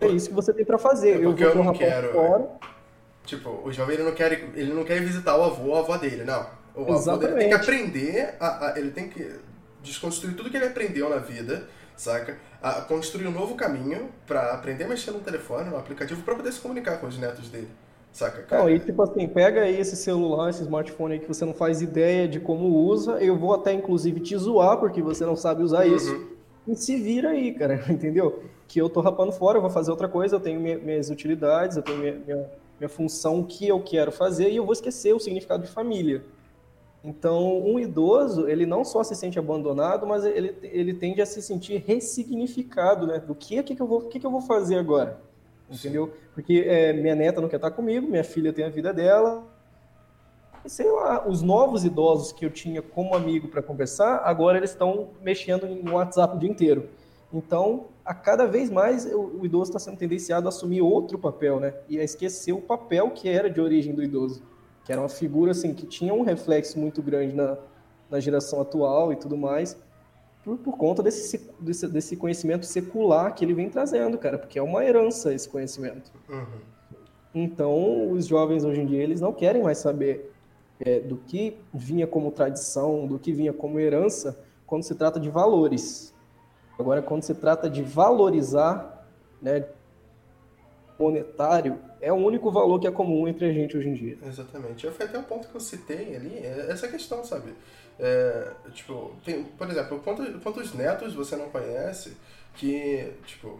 é 0.00 0.08
isso 0.08 0.28
que 0.28 0.34
você 0.34 0.52
tem 0.52 0.64
para 0.64 0.78
fazer. 0.78 1.20
É 1.20 1.24
eu, 1.24 1.36
eu 1.36 1.54
não 1.64 1.72
quero. 1.72 2.12
Fora. 2.12 2.50
Tipo, 3.24 3.60
o 3.64 3.72
jovem 3.72 3.94
ele 3.94 4.04
não 4.04 4.12
quer, 4.12 4.32
ele 4.54 4.72
não 4.72 4.84
quer 4.84 5.00
visitar 5.00 5.36
o 5.36 5.42
avô 5.42 5.68
ou 5.68 5.76
a 5.76 5.80
avó 5.80 5.96
dele, 5.96 6.24
não. 6.24 6.46
O 6.74 6.92
avô 6.92 7.16
dele 7.16 7.34
tem 7.34 7.48
que 7.48 7.54
aprender, 7.54 8.36
a, 8.38 8.66
a, 8.66 8.78
ele 8.78 8.90
tem 8.90 9.08
que 9.08 9.40
desconstruir 9.82 10.34
tudo 10.34 10.50
que 10.50 10.56
ele 10.56 10.66
aprendeu 10.66 11.08
na 11.08 11.16
vida, 11.16 11.68
saca? 11.96 12.38
A 12.62 12.80
construir 12.82 13.26
um 13.26 13.30
novo 13.30 13.54
caminho 13.54 14.08
para 14.26 14.52
aprender 14.52 14.84
a 14.84 14.88
mexer 14.88 15.10
no 15.10 15.20
telefone, 15.20 15.70
no 15.70 15.76
aplicativo, 15.76 16.22
para 16.22 16.34
poder 16.34 16.52
se 16.52 16.60
comunicar 16.60 16.98
com 16.98 17.06
os 17.06 17.18
netos 17.18 17.48
dele. 17.48 17.68
Saca, 18.12 18.42
cara? 18.42 18.62
Não, 18.62 18.70
e 18.70 18.78
tipo 18.78 19.02
assim, 19.02 19.26
pega 19.26 19.62
aí 19.62 19.78
esse 19.78 19.96
celular, 19.96 20.48
esse 20.48 20.62
smartphone 20.62 21.14
aí 21.14 21.18
que 21.18 21.26
você 21.26 21.44
não 21.44 21.52
faz 21.52 21.82
ideia 21.82 22.28
de 22.28 22.38
como 22.38 22.68
usa, 22.68 23.18
eu 23.20 23.36
vou 23.36 23.52
até 23.52 23.72
inclusive 23.72 24.20
te 24.20 24.36
zoar 24.36 24.78
porque 24.78 25.02
você 25.02 25.26
não 25.26 25.34
sabe 25.34 25.64
usar 25.64 25.84
uhum. 25.84 25.96
isso. 25.96 26.34
E 26.66 26.76
se 26.76 26.96
vira 26.96 27.30
aí, 27.30 27.52
cara, 27.52 27.84
entendeu? 27.90 28.42
Que 28.68 28.80
eu 28.80 28.88
tô 28.88 29.00
rapando 29.00 29.32
fora, 29.32 29.58
eu 29.58 29.62
vou 29.62 29.70
fazer 29.70 29.90
outra 29.90 30.08
coisa, 30.08 30.36
eu 30.36 30.40
tenho 30.40 30.60
minhas 30.60 31.10
utilidades, 31.10 31.76
eu 31.76 31.82
tenho 31.82 31.98
minha, 31.98 32.14
minha, 32.14 32.50
minha 32.78 32.88
função, 32.88 33.42
que 33.42 33.66
eu 33.66 33.80
quero 33.80 34.12
fazer, 34.12 34.48
e 34.48 34.56
eu 34.56 34.64
vou 34.64 34.72
esquecer 34.72 35.12
o 35.12 35.18
significado 35.18 35.64
de 35.64 35.68
família. 35.68 36.24
Então, 37.04 37.62
um 37.62 37.78
idoso, 37.78 38.48
ele 38.48 38.64
não 38.64 38.84
só 38.84 39.04
se 39.04 39.14
sente 39.14 39.38
abandonado, 39.38 40.06
mas 40.06 40.24
ele, 40.24 40.56
ele 40.62 40.94
tende 40.94 41.20
a 41.20 41.26
se 41.26 41.42
sentir 41.42 41.84
ressignificado, 41.86 43.06
né? 43.06 43.18
Do 43.18 43.34
que, 43.34 43.62
que, 43.62 43.76
que, 43.76 43.82
eu, 43.82 43.86
vou, 43.86 44.02
que, 44.08 44.18
que 44.18 44.26
eu 44.26 44.30
vou 44.30 44.40
fazer 44.40 44.76
agora? 44.76 45.20
entendeu? 45.70 46.12
Porque 46.32 46.64
é, 46.66 46.92
minha 46.92 47.14
neta 47.14 47.40
não 47.40 47.48
quer 47.48 47.56
estar 47.56 47.70
comigo, 47.70 48.06
minha 48.06 48.24
filha 48.24 48.52
tem 48.52 48.64
a 48.64 48.68
vida 48.68 48.92
dela. 48.92 49.44
E, 50.64 50.70
sei 50.70 50.90
lá, 50.90 51.26
os 51.28 51.42
novos 51.42 51.84
idosos 51.84 52.32
que 52.32 52.44
eu 52.44 52.50
tinha 52.50 52.80
como 52.80 53.14
amigo 53.14 53.48
para 53.48 53.62
conversar, 53.62 54.22
agora 54.24 54.56
eles 54.56 54.70
estão 54.70 55.10
mexendo 55.22 55.66
no 55.66 55.94
WhatsApp 55.94 56.36
o 56.36 56.38
dia 56.38 56.50
inteiro. 56.50 56.88
Então, 57.32 57.86
a 58.04 58.14
cada 58.14 58.46
vez 58.46 58.70
mais 58.70 59.04
o, 59.06 59.40
o 59.40 59.46
idoso 59.46 59.70
está 59.70 59.78
sendo 59.78 59.98
tendenciado 59.98 60.46
a 60.46 60.50
assumir 60.50 60.80
outro 60.80 61.18
papel, 61.18 61.60
né? 61.60 61.74
E 61.88 61.98
a 61.98 62.04
esquecer 62.04 62.52
o 62.52 62.60
papel 62.60 63.10
que 63.10 63.28
era 63.28 63.50
de 63.50 63.60
origem 63.60 63.94
do 63.94 64.02
idoso, 64.02 64.42
que 64.84 64.92
era 64.92 65.00
uma 65.00 65.08
figura 65.08 65.52
assim 65.52 65.72
que 65.74 65.86
tinha 65.86 66.12
um 66.12 66.22
reflexo 66.22 66.78
muito 66.78 67.02
grande 67.02 67.34
na, 67.34 67.56
na 68.10 68.20
geração 68.20 68.60
atual 68.60 69.12
e 69.12 69.16
tudo 69.16 69.36
mais 69.36 69.76
por, 70.44 70.58
por 70.58 70.76
conta 70.76 71.02
desse, 71.02 71.50
desse, 71.58 71.88
desse, 71.88 72.16
conhecimento 72.16 72.66
secular 72.66 73.34
que 73.34 73.44
ele 73.44 73.54
vem 73.54 73.70
trazendo, 73.70 74.18
cara, 74.18 74.38
porque 74.38 74.58
é 74.58 74.62
uma 74.62 74.84
herança 74.84 75.32
esse 75.32 75.48
conhecimento. 75.48 76.12
Uhum. 76.28 76.60
Então, 77.34 78.10
os 78.12 78.26
jovens 78.26 78.62
hoje 78.62 78.82
em 78.82 78.86
dia, 78.86 79.02
eles 79.02 79.20
não 79.20 79.32
querem 79.32 79.62
mais 79.62 79.78
saber 79.78 80.32
é, 80.78 81.00
do 81.00 81.16
que 81.16 81.56
vinha 81.72 82.06
como 82.06 82.30
tradição, 82.30 83.06
do 83.06 83.18
que 83.18 83.32
vinha 83.32 83.52
como 83.52 83.80
herança, 83.80 84.38
quando 84.66 84.82
se 84.82 84.94
trata 84.94 85.18
de 85.18 85.30
valores. 85.30 86.14
Agora, 86.78 87.00
quando 87.00 87.22
se 87.22 87.34
trata 87.34 87.70
de 87.70 87.82
valorizar, 87.82 89.06
né, 89.40 89.66
monetário, 90.98 91.78
é 92.00 92.12
o 92.12 92.16
único 92.16 92.50
valor 92.50 92.78
que 92.78 92.86
é 92.86 92.90
comum 92.90 93.26
entre 93.26 93.46
a 93.46 93.52
gente 93.52 93.76
hoje 93.76 93.88
em 93.88 93.94
dia. 93.94 94.18
Exatamente. 94.26 94.88
Foi 94.90 95.06
até 95.06 95.18
o 95.18 95.22
ponto 95.22 95.48
que 95.48 95.54
eu 95.54 95.60
citei 95.60 96.16
ali, 96.16 96.38
é 96.38 96.66
essa 96.70 96.88
questão, 96.88 97.24
sabe? 97.24 97.54
É, 97.98 98.50
tipo, 98.72 99.14
tem, 99.24 99.44
por 99.44 99.68
exemplo, 99.70 100.00
quantos, 100.00 100.42
quantos 100.42 100.74
netos 100.74 101.14
você 101.14 101.36
não 101.36 101.48
conhece 101.48 102.16
que, 102.54 103.12
tipo, 103.26 103.58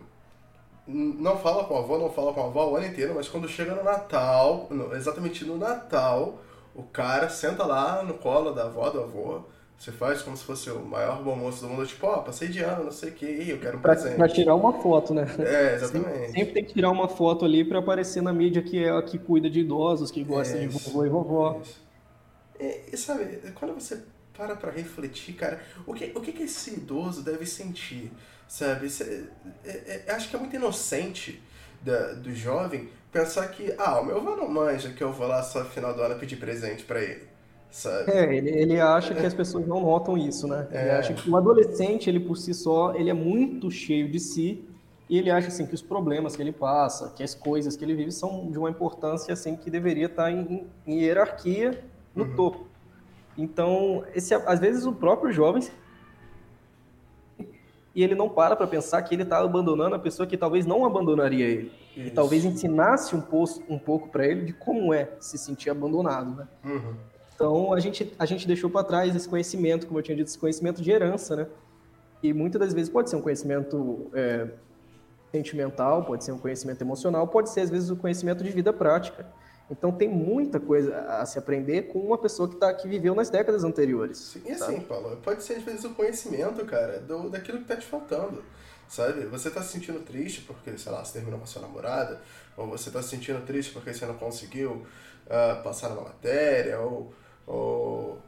não 0.86 1.38
fala 1.38 1.64
com 1.64 1.76
a 1.76 1.78
avó, 1.80 1.98
não 1.98 2.10
fala 2.10 2.32
com 2.32 2.40
a 2.40 2.46
avó 2.46 2.70
o 2.70 2.76
ano 2.76 2.86
inteiro, 2.86 3.14
mas 3.14 3.28
quando 3.28 3.48
chega 3.48 3.74
no 3.74 3.82
Natal, 3.82 4.66
no, 4.70 4.94
exatamente 4.94 5.44
no 5.44 5.56
Natal, 5.56 6.38
o 6.74 6.82
cara 6.82 7.28
senta 7.28 7.64
lá 7.64 8.02
no 8.02 8.14
colo 8.14 8.52
da 8.52 8.64
avó, 8.64 8.90
do 8.90 9.00
avô, 9.00 9.42
você 9.78 9.92
faz 9.92 10.22
como 10.22 10.36
se 10.36 10.44
fosse 10.44 10.70
o 10.70 10.84
maior 10.84 11.22
bom 11.22 11.36
moço 11.36 11.62
do 11.62 11.68
mundo, 11.68 11.86
tipo, 11.86 12.06
ó, 12.06 12.16
oh, 12.16 12.22
passei 12.22 12.48
de 12.48 12.60
ano, 12.60 12.84
não 12.84 12.92
sei 12.92 13.10
o 13.10 13.12
que, 13.12 13.50
eu 13.50 13.58
quero 13.58 13.78
um 13.78 13.80
pra, 13.80 13.94
presente. 13.94 14.16
Pra 14.16 14.28
tirar 14.28 14.54
uma 14.54 14.72
foto, 14.72 15.12
né? 15.12 15.26
É, 15.38 15.74
exatamente. 15.74 16.08
Sempre, 16.08 16.32
sempre, 16.32 16.52
tem 16.54 16.64
que 16.64 16.72
tirar 16.72 16.90
uma 16.90 17.08
foto 17.08 17.44
ali 17.44 17.64
pra 17.64 17.80
aparecer 17.80 18.22
na 18.22 18.32
mídia 18.32 18.62
que 18.62 18.82
é 18.82 18.90
a 18.90 19.02
que 19.02 19.18
cuida 19.18 19.50
de 19.50 19.60
idosos, 19.60 20.10
que 20.10 20.24
gosta 20.24 20.56
é 20.56 20.60
de 20.60 20.68
vovô 20.68 21.04
e 21.04 21.08
vovó. 21.08 21.60
É, 22.58 22.82
e 22.92 22.96
sabe, 22.96 23.40
quando 23.54 23.74
você 23.74 24.02
para 24.36 24.56
pra 24.56 24.70
refletir, 24.70 25.34
cara. 25.34 25.60
O 25.86 25.94
que, 25.94 26.12
o 26.14 26.20
que, 26.20 26.32
que 26.32 26.42
esse 26.42 26.74
idoso 26.74 27.22
deve 27.22 27.46
sentir, 27.46 28.10
sabe? 28.48 28.88
É, 29.00 29.70
é, 29.70 30.04
é, 30.06 30.12
acho 30.12 30.28
que 30.28 30.36
é 30.36 30.38
muito 30.38 30.54
inocente 30.56 31.42
da, 31.80 32.14
do 32.14 32.34
jovem 32.34 32.88
pensar 33.12 33.46
que, 33.48 33.72
ah, 33.78 34.00
o 34.00 34.04
meu 34.04 34.16
avô 34.16 34.36
não 34.36 34.48
manja 34.48 34.90
que 34.90 35.02
eu 35.02 35.12
vou 35.12 35.28
lá 35.28 35.42
só 35.42 35.62
no 35.62 35.70
final 35.70 35.94
do 35.94 36.02
ano 36.02 36.18
pedir 36.18 36.36
presente 36.36 36.82
para 36.84 37.00
ele. 37.00 37.33
Sabe? 37.74 38.08
É, 38.12 38.36
ele, 38.36 38.50
ele 38.50 38.80
acha 38.80 39.12
que 39.16 39.26
as 39.26 39.34
pessoas 39.34 39.66
não 39.66 39.80
notam 39.80 40.16
isso, 40.16 40.46
né? 40.46 40.68
Ele 40.70 40.78
é. 40.78 40.96
acha 40.96 41.12
que 41.12 41.28
o 41.28 41.36
adolescente, 41.36 42.08
ele 42.08 42.20
por 42.20 42.36
si 42.36 42.54
só, 42.54 42.94
ele 42.94 43.10
é 43.10 43.12
muito 43.12 43.68
cheio 43.68 44.08
de 44.08 44.20
si 44.20 44.64
e 45.10 45.18
ele 45.18 45.28
acha 45.28 45.48
assim 45.48 45.66
que 45.66 45.74
os 45.74 45.82
problemas 45.82 46.36
que 46.36 46.42
ele 46.42 46.52
passa, 46.52 47.12
que 47.16 47.22
as 47.24 47.34
coisas 47.34 47.76
que 47.76 47.84
ele 47.84 47.96
vive 47.96 48.12
são 48.12 48.48
de 48.48 48.56
uma 48.56 48.70
importância 48.70 49.32
assim 49.32 49.56
que 49.56 49.68
deveria 49.72 50.06
estar 50.06 50.30
em, 50.30 50.68
em 50.86 51.00
hierarquia 51.00 51.82
no 52.14 52.26
uhum. 52.26 52.36
topo. 52.36 52.66
Então, 53.36 54.04
esse, 54.14 54.32
às 54.32 54.60
vezes 54.60 54.86
o 54.86 54.92
próprio 54.92 55.32
jovem 55.32 55.64
e 57.92 58.04
ele 58.04 58.14
não 58.14 58.28
para 58.28 58.54
para 58.54 58.68
pensar 58.68 59.02
que 59.02 59.16
ele 59.16 59.24
está 59.24 59.38
abandonando 59.40 59.96
a 59.96 59.98
pessoa 59.98 60.28
que 60.28 60.36
talvez 60.36 60.64
não 60.64 60.86
abandonaria 60.86 61.44
ele. 61.44 61.72
Isso. 61.96 62.06
E 62.06 62.10
talvez 62.12 62.44
ensinasse 62.44 63.16
um, 63.16 63.20
pouco, 63.20 63.64
um 63.68 63.80
pouco 63.80 64.10
para 64.10 64.24
ele 64.24 64.44
de 64.44 64.52
como 64.52 64.94
é 64.94 65.10
se 65.18 65.36
sentir 65.36 65.70
abandonado, 65.70 66.36
né? 66.36 66.48
Uhum. 66.64 67.13
Então, 67.34 67.72
a 67.72 67.80
gente, 67.80 68.14
a 68.18 68.26
gente 68.26 68.46
deixou 68.46 68.70
para 68.70 68.84
trás 68.84 69.14
esse 69.14 69.28
conhecimento, 69.28 69.86
como 69.86 69.98
eu 69.98 70.02
tinha 70.02 70.16
dito, 70.16 70.28
esse 70.28 70.38
conhecimento 70.38 70.80
de 70.80 70.90
herança, 70.90 71.34
né? 71.34 71.46
E 72.22 72.32
muitas 72.32 72.60
das 72.60 72.72
vezes 72.72 72.88
pode 72.88 73.10
ser 73.10 73.16
um 73.16 73.20
conhecimento 73.20 74.10
é, 74.14 74.48
sentimental, 75.32 76.04
pode 76.04 76.24
ser 76.24 76.32
um 76.32 76.38
conhecimento 76.38 76.80
emocional, 76.80 77.26
pode 77.26 77.50
ser, 77.50 77.62
às 77.62 77.70
vezes, 77.70 77.90
um 77.90 77.96
conhecimento 77.96 78.42
de 78.42 78.50
vida 78.50 78.72
prática. 78.72 79.26
Então 79.70 79.90
tem 79.90 80.08
muita 80.08 80.60
coisa 80.60 80.94
a 81.08 81.24
se 81.24 81.38
aprender 81.38 81.82
com 81.84 81.98
uma 81.98 82.18
pessoa 82.18 82.48
que, 82.48 82.56
tá, 82.56 82.72
que 82.74 82.86
viveu 82.86 83.14
nas 83.14 83.30
décadas 83.30 83.64
anteriores. 83.64 84.18
Sim, 84.18 84.42
e 84.44 84.52
assim, 84.52 84.80
Paulo, 84.80 85.16
pode 85.22 85.42
ser 85.42 85.54
às 85.54 85.62
vezes 85.62 85.84
o 85.84 85.90
conhecimento, 85.90 86.64
cara, 86.66 87.00
do, 87.00 87.30
daquilo 87.30 87.58
que 87.58 87.64
tá 87.64 87.76
te 87.76 87.86
faltando. 87.86 88.44
Sabe? 88.86 89.24
Você 89.26 89.50
tá 89.50 89.62
se 89.62 89.72
sentindo 89.72 90.00
triste 90.00 90.42
porque, 90.42 90.76
sei 90.76 90.92
lá, 90.92 91.02
você 91.02 91.14
terminou 91.14 91.38
com 91.38 91.44
a 91.44 91.48
sua 91.48 91.62
namorada, 91.62 92.20
ou 92.56 92.66
você 92.66 92.90
tá 92.90 93.02
se 93.02 93.08
sentindo 93.08 93.44
triste 93.44 93.72
porque 93.72 93.94
você 93.94 94.04
não 94.04 94.14
conseguiu 94.14 94.86
uh, 95.26 95.62
passar 95.62 95.88
numa 95.88 96.02
matéria, 96.02 96.78
ou, 96.80 97.12
ou 97.46 98.20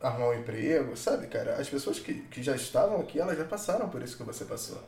arrumar 0.00 0.28
um 0.28 0.34
emprego, 0.34 0.96
sabe, 0.96 1.26
cara? 1.26 1.56
As 1.56 1.68
pessoas 1.68 1.98
que, 1.98 2.14
que 2.14 2.42
já 2.42 2.54
estavam 2.54 3.00
aqui, 3.00 3.18
elas 3.18 3.36
já 3.36 3.44
passaram 3.44 3.88
por 3.88 4.02
isso 4.02 4.16
que 4.16 4.22
você 4.22 4.44
passou, 4.44 4.82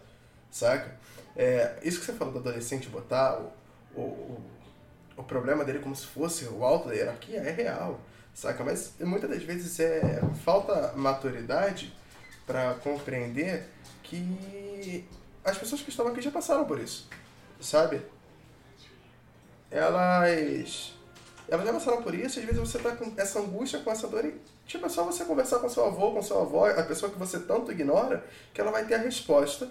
saca? 0.50 0.96
É, 1.36 1.78
isso 1.82 2.00
que 2.00 2.06
você 2.06 2.12
falou 2.12 2.32
do 2.32 2.40
adolescente 2.40 2.88
botar 2.88 3.38
o, 3.94 4.00
o 4.00 4.58
o 5.18 5.24
problema 5.24 5.64
dele 5.64 5.80
como 5.80 5.96
se 5.96 6.06
fosse 6.06 6.44
o 6.44 6.64
alto 6.64 6.88
da 6.88 6.94
hierarquia 6.94 7.40
é 7.40 7.50
real, 7.50 8.00
saca? 8.32 8.62
Mas 8.62 8.94
muitas 9.00 9.28
das 9.28 9.42
vezes 9.42 9.80
é 9.80 10.20
falta 10.44 10.92
maturidade 10.94 11.92
para 12.46 12.74
compreender 12.74 13.66
que 14.04 15.04
as 15.44 15.58
pessoas 15.58 15.82
que 15.82 15.90
estão 15.90 16.06
aqui 16.06 16.22
já 16.22 16.30
passaram 16.30 16.64
por 16.64 16.78
isso, 16.78 17.08
sabe? 17.60 18.00
Elas 19.68 20.94
elas 21.48 21.66
já 21.66 21.72
passaram 21.72 22.02
por 22.02 22.14
isso, 22.14 22.38
e 22.38 22.42
às 22.42 22.46
vezes 22.46 22.60
você 22.60 22.78
tá 22.78 22.94
com 22.94 23.12
essa 23.16 23.40
angústia, 23.40 23.80
com 23.80 23.90
essa 23.90 24.06
dor, 24.06 24.24
e 24.24 24.34
tipo, 24.66 24.84
é 24.84 24.88
só 24.88 25.04
você 25.04 25.24
conversar 25.24 25.58
com 25.58 25.68
seu 25.68 25.84
avô, 25.84 26.12
com 26.12 26.22
seu 26.22 26.40
avó, 26.40 26.68
a 26.68 26.82
pessoa 26.82 27.10
que 27.10 27.18
você 27.18 27.38
tanto 27.40 27.72
ignora, 27.72 28.24
que 28.52 28.60
ela 28.60 28.70
vai 28.70 28.84
ter 28.84 28.94
a 28.94 28.98
resposta 28.98 29.68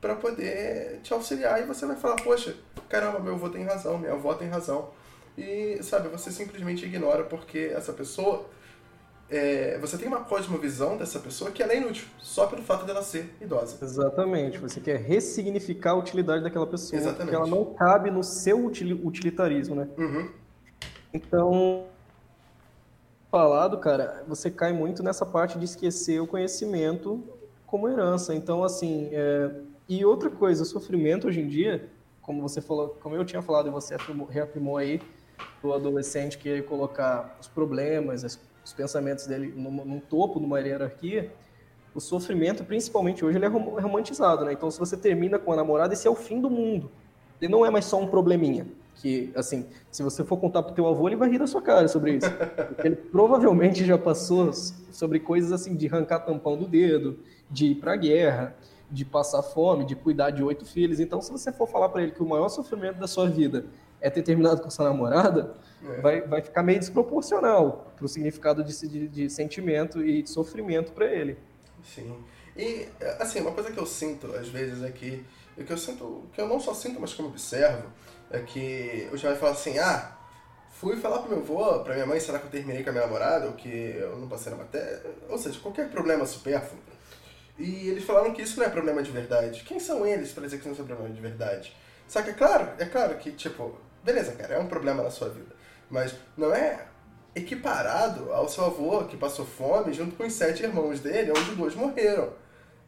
para 0.00 0.14
poder 0.14 1.00
te 1.02 1.12
auxiliar 1.12 1.60
e 1.60 1.66
você 1.66 1.86
vai 1.86 1.96
falar, 1.96 2.16
poxa, 2.16 2.54
caramba, 2.88 3.18
meu 3.18 3.34
avô 3.34 3.48
tem 3.48 3.64
razão, 3.64 3.98
minha 3.98 4.12
avó 4.12 4.34
tem 4.34 4.48
razão. 4.48 4.90
E, 5.36 5.78
sabe, 5.82 6.08
você 6.08 6.30
simplesmente 6.30 6.84
ignora 6.84 7.24
porque 7.24 7.72
essa 7.74 7.92
pessoa. 7.92 8.46
É, 9.30 9.76
você 9.78 9.98
tem 9.98 10.08
uma 10.08 10.24
cosmovisão 10.24 10.96
dessa 10.96 11.18
pessoa 11.18 11.50
que 11.50 11.62
ela 11.62 11.74
é 11.74 11.76
inútil, 11.76 12.06
só 12.18 12.46
pelo 12.46 12.62
fato 12.62 12.86
dela 12.86 13.02
ser 13.02 13.30
idosa. 13.38 13.76
Exatamente. 13.82 14.56
Você 14.56 14.80
quer 14.80 14.98
ressignificar 14.98 15.90
a 15.90 15.96
utilidade 15.96 16.42
daquela 16.42 16.66
pessoa, 16.66 16.98
Exatamente. 16.98 17.22
porque 17.24 17.36
ela 17.36 17.46
não 17.46 17.74
cabe 17.74 18.10
no 18.10 18.24
seu 18.24 18.64
utilitarismo, 18.64 19.74
né? 19.74 19.86
Uhum. 19.98 20.30
Então, 21.12 21.86
falado, 23.30 23.78
cara, 23.78 24.24
você 24.26 24.50
cai 24.50 24.72
muito 24.72 25.02
nessa 25.02 25.24
parte 25.24 25.58
de 25.58 25.64
esquecer 25.64 26.20
o 26.20 26.26
conhecimento 26.26 27.22
como 27.66 27.88
herança. 27.88 28.34
Então, 28.34 28.62
assim, 28.62 29.08
é, 29.12 29.50
e 29.88 30.04
outra 30.04 30.30
coisa, 30.30 30.62
o 30.62 30.66
sofrimento 30.66 31.28
hoje 31.28 31.40
em 31.40 31.48
dia, 31.48 31.88
como 32.20 32.42
você 32.42 32.60
falou, 32.60 32.96
como 33.00 33.14
eu 33.14 33.24
tinha 33.24 33.40
falado 33.40 33.68
e 33.68 33.70
você 33.70 33.96
reafirmou 34.28 34.76
aí, 34.76 35.00
do 35.62 35.72
adolescente 35.72 36.38
querer 36.38 36.64
colocar 36.64 37.36
os 37.40 37.48
problemas, 37.48 38.38
os 38.64 38.72
pensamentos 38.72 39.26
dele 39.26 39.52
no, 39.56 39.70
no 39.70 40.00
topo 40.00 40.38
de 40.38 40.46
uma 40.46 40.60
hierarquia, 40.60 41.32
o 41.94 42.00
sofrimento, 42.00 42.64
principalmente 42.64 43.24
hoje, 43.24 43.38
ele 43.38 43.46
é 43.46 43.48
romantizado, 43.48 44.44
né? 44.44 44.52
Então, 44.52 44.70
se 44.70 44.78
você 44.78 44.96
termina 44.96 45.38
com 45.38 45.52
a 45.52 45.56
namorada, 45.56 45.94
esse 45.94 46.06
é 46.06 46.10
o 46.10 46.14
fim 46.14 46.40
do 46.40 46.50
mundo. 46.50 46.90
Ele 47.40 47.50
não 47.50 47.64
é 47.64 47.70
mais 47.70 47.86
só 47.86 48.00
um 48.00 48.06
probleminha. 48.06 48.66
Que, 49.00 49.32
assim, 49.34 49.66
se 49.90 50.02
você 50.02 50.24
for 50.24 50.36
contar 50.36 50.62
pro 50.62 50.74
teu 50.74 50.86
avô, 50.86 51.08
ele 51.08 51.16
vai 51.16 51.28
rir 51.30 51.38
da 51.38 51.46
sua 51.46 51.62
cara 51.62 51.86
sobre 51.88 52.16
isso. 52.16 52.30
Porque 52.68 52.86
ele 52.86 52.96
provavelmente 52.96 53.84
já 53.84 53.96
passou 53.96 54.52
sobre 54.52 55.20
coisas 55.20 55.52
assim 55.52 55.76
de 55.76 55.86
arrancar 55.86 56.20
tampão 56.20 56.56
do 56.56 56.66
dedo, 56.66 57.18
de 57.50 57.66
ir 57.66 57.74
pra 57.76 57.96
guerra, 57.96 58.56
de 58.90 59.04
passar 59.04 59.42
fome, 59.42 59.84
de 59.84 59.94
cuidar 59.94 60.30
de 60.30 60.42
oito 60.42 60.64
filhos. 60.64 60.98
Então, 60.98 61.20
se 61.20 61.30
você 61.30 61.52
for 61.52 61.68
falar 61.68 61.88
para 61.88 62.02
ele 62.02 62.12
que 62.12 62.22
o 62.22 62.26
maior 62.26 62.48
sofrimento 62.48 62.98
da 62.98 63.06
sua 63.06 63.28
vida 63.28 63.66
é 64.00 64.10
ter 64.10 64.22
terminado 64.22 64.60
com 64.62 64.70
sua 64.70 64.86
namorada, 64.86 65.54
é. 65.84 66.00
vai, 66.00 66.20
vai 66.22 66.42
ficar 66.42 66.62
meio 66.62 66.78
desproporcional 66.78 67.92
pro 67.96 68.08
significado 68.08 68.64
de, 68.64 68.88
de, 68.88 69.08
de 69.08 69.30
sentimento 69.30 70.04
e 70.04 70.22
de 70.22 70.30
sofrimento 70.30 70.92
para 70.92 71.06
ele. 71.06 71.38
Sim. 71.84 72.12
E, 72.56 72.88
assim, 73.20 73.40
uma 73.40 73.52
coisa 73.52 73.70
que 73.70 73.78
eu 73.78 73.86
sinto 73.86 74.26
às 74.34 74.48
vezes 74.48 74.82
é 74.82 74.90
que, 74.90 75.24
é 75.56 75.62
que 75.62 75.72
eu 75.72 75.78
sinto, 75.78 76.24
que 76.32 76.40
eu 76.40 76.48
não 76.48 76.58
só 76.58 76.74
sinto, 76.74 77.00
mas 77.00 77.14
como 77.14 77.28
observo, 77.28 77.88
é 78.30 78.40
que 78.40 79.08
o 79.12 79.16
vai 79.16 79.36
falar 79.36 79.52
assim, 79.52 79.78
ah, 79.78 80.12
fui 80.70 80.96
falar 80.96 81.20
pro 81.20 81.30
meu 81.30 81.38
avô, 81.38 81.80
pra 81.80 81.94
minha 81.94 82.06
mãe, 82.06 82.20
será 82.20 82.38
que 82.38 82.46
eu 82.46 82.50
terminei 82.50 82.82
com 82.82 82.90
a 82.90 82.92
minha 82.92 83.04
namorada, 83.04 83.46
ou 83.46 83.52
que 83.52 83.68
eu 83.68 84.16
não 84.16 84.28
passei 84.28 84.52
na 84.52 84.58
matéria, 84.58 85.02
ou 85.28 85.38
seja, 85.38 85.58
qualquer 85.60 85.90
problema 85.90 86.24
supérfluo. 86.26 86.80
E 87.58 87.88
eles 87.88 88.04
falaram 88.04 88.32
que 88.32 88.42
isso 88.42 88.58
não 88.58 88.66
é 88.66 88.68
problema 88.68 89.02
de 89.02 89.10
verdade. 89.10 89.64
Quem 89.64 89.80
são 89.80 90.06
eles 90.06 90.30
para 90.32 90.44
dizer 90.44 90.58
que 90.58 90.68
isso 90.68 90.78
não 90.78 90.84
é 90.84 90.86
problema 90.86 91.12
de 91.12 91.20
verdade? 91.20 91.76
Só 92.06 92.22
que 92.22 92.30
é 92.30 92.32
claro, 92.32 92.68
é 92.78 92.84
claro 92.84 93.16
que, 93.16 93.32
tipo, 93.32 93.76
beleza, 94.04 94.32
cara, 94.32 94.54
é 94.54 94.58
um 94.58 94.68
problema 94.68 95.02
na 95.02 95.10
sua 95.10 95.28
vida. 95.28 95.54
Mas 95.90 96.14
não 96.36 96.54
é 96.54 96.86
equiparado 97.34 98.32
ao 98.32 98.48
seu 98.48 98.64
avô 98.64 99.04
que 99.04 99.16
passou 99.16 99.44
fome 99.44 99.92
junto 99.92 100.16
com 100.16 100.24
os 100.24 100.32
sete 100.32 100.62
irmãos 100.62 101.00
dele, 101.00 101.32
onde 101.32 101.54
dois 101.54 101.74
morreram. 101.74 102.32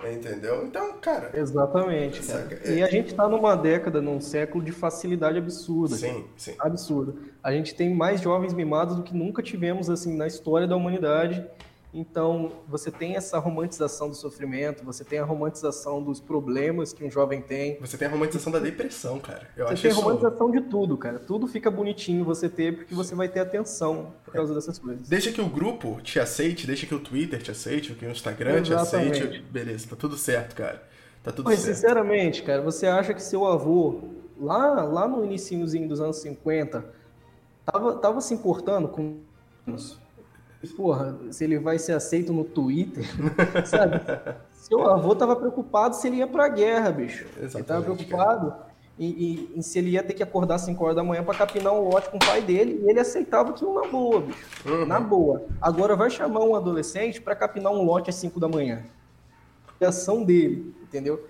Entendeu? 0.09 0.65
Então, 0.65 0.95
cara. 0.99 1.31
Exatamente. 1.35 2.23
Cara. 2.23 2.61
E 2.71 2.83
a 2.83 2.87
gente 2.87 3.09
está 3.09 3.29
numa 3.29 3.55
década, 3.55 4.01
num 4.01 4.21
século 4.21 4.65
de 4.65 4.73
facilidade 4.73 5.39
absurda. 5.39 5.97
Sim, 5.97 6.25
sim. 6.37 6.55
Absurda. 6.59 7.15
A 7.43 7.53
gente 7.53 7.75
tem 7.75 7.95
mais 7.95 8.21
jovens 8.21 8.55
mimados 8.55 8.97
do 8.97 9.03
que 9.03 9.15
nunca 9.15 9.43
tivemos 9.43 9.91
assim 9.91 10.17
na 10.17 10.27
história 10.27 10.67
da 10.67 10.77
humanidade. 10.77 11.45
Então, 11.93 12.53
você 12.69 12.91
tem 12.91 13.17
essa 13.17 13.39
romantização 13.39 14.09
do 14.09 14.15
sofrimento, 14.15 14.85
você 14.85 15.05
tem 15.05 15.19
a 15.19 15.25
romantização 15.25 16.01
dos 16.01 16.21
problemas 16.21 16.93
que 16.93 17.05
um 17.05 17.11
jovem 17.11 17.43
tem. 17.43 17.79
Você 17.81 17.99
tem 17.99 18.07
a 18.07 18.11
romantização 18.11 18.53
da 18.53 18.61
depressão, 18.61 19.19
cara. 19.19 19.49
Eu 19.57 19.67
você 19.67 19.73
acho 19.73 19.83
tem 19.83 19.91
a 19.91 19.95
romantização 19.95 20.51
de 20.53 20.61
tudo, 20.63 20.97
cara. 20.97 21.19
Tudo 21.19 21.49
fica 21.49 21.69
bonitinho 21.69 22.25
você 22.25 22.49
ter, 22.49 22.77
porque 22.77 22.95
você 22.95 23.15
vai 23.15 23.29
ter 23.29 23.41
atenção 23.41 24.13
por 24.25 24.33
causa 24.33 24.55
dessas 24.55 24.79
coisas. 24.79 25.09
Deixa 25.09 25.33
que 25.33 25.41
o 25.41 25.49
grupo 25.49 26.01
te 26.01 26.21
aceite, 26.21 26.65
deixa 26.65 26.87
que 26.87 26.95
o 26.95 27.01
Twitter 27.01 27.43
te 27.43 27.51
aceite, 27.51 27.93
que 27.95 28.07
o 28.07 28.11
Instagram 28.11 28.61
Exatamente. 28.61 29.19
te 29.19 29.25
aceite. 29.25 29.45
Beleza, 29.51 29.89
tá 29.89 29.97
tudo 29.97 30.17
certo, 30.17 30.55
cara. 30.55 30.83
Tá 31.25 31.33
tudo 31.33 31.47
Mas, 31.47 31.59
certo. 31.59 31.75
sinceramente, 31.75 32.43
cara, 32.43 32.63
você 32.63 32.87
acha 32.87 33.13
que 33.13 33.23
seu 33.23 33.47
avô, 33.47 34.01
lá, 34.39 34.85
lá 34.85 35.09
no 35.09 35.25
iníciozinho 35.25 35.89
dos 35.89 36.01
anos 36.01 36.17
50, 36.19 36.85
tava, 37.67 37.95
tava 37.97 38.21
se 38.21 38.33
importando 38.33 38.89
com 38.89 39.19
isso? 39.67 40.00
Porra, 40.69 41.19
se 41.31 41.45
ele 41.45 41.59
vai 41.59 41.79
ser 41.79 41.93
aceito 41.93 42.33
no 42.33 42.45
Twitter, 42.45 43.05
sabe? 43.65 44.01
Seu 44.53 44.87
avô 44.87 45.15
tava 45.15 45.35
preocupado 45.35 45.97
se 45.97 46.07
ele 46.07 46.17
ia 46.17 46.27
pra 46.27 46.49
guerra, 46.49 46.91
bicho. 46.91 47.25
Exatamente, 47.37 47.57
ele 47.57 47.65
tava 47.65 47.83
preocupado 47.83 48.55
em, 48.99 49.09
em, 49.09 49.51
em, 49.57 49.63
se 49.63 49.79
ele 49.79 49.91
ia 49.93 50.03
ter 50.03 50.13
que 50.13 50.23
acordar 50.23 50.57
às 50.57 50.61
5 50.61 50.85
horas 50.85 50.97
da 50.97 51.03
manhã 51.03 51.25
para 51.25 51.35
capinar 51.35 51.73
um 51.73 51.89
lote 51.89 52.11
com 52.11 52.19
o 52.19 52.21
pai 52.21 52.43
dele, 52.43 52.83
e 52.85 52.91
ele 52.91 53.01
aceitava 53.01 53.51
aquilo 53.51 53.73
na 53.81 53.89
boa, 53.89 54.21
bicho. 54.21 54.47
Uhum. 54.67 54.85
Na 54.85 55.01
boa. 55.01 55.47
Agora 55.63 55.97
vai 55.97 56.11
chamar 56.11 56.41
um 56.41 56.55
adolescente 56.55 57.23
para 57.23 57.35
capinar 57.35 57.73
um 57.73 57.83
lote 57.83 58.11
às 58.11 58.17
5 58.17 58.39
da 58.39 58.47
manhã. 58.47 58.85
É 59.81 59.87
ação 59.87 60.23
dele, 60.23 60.75
entendeu? 60.83 61.27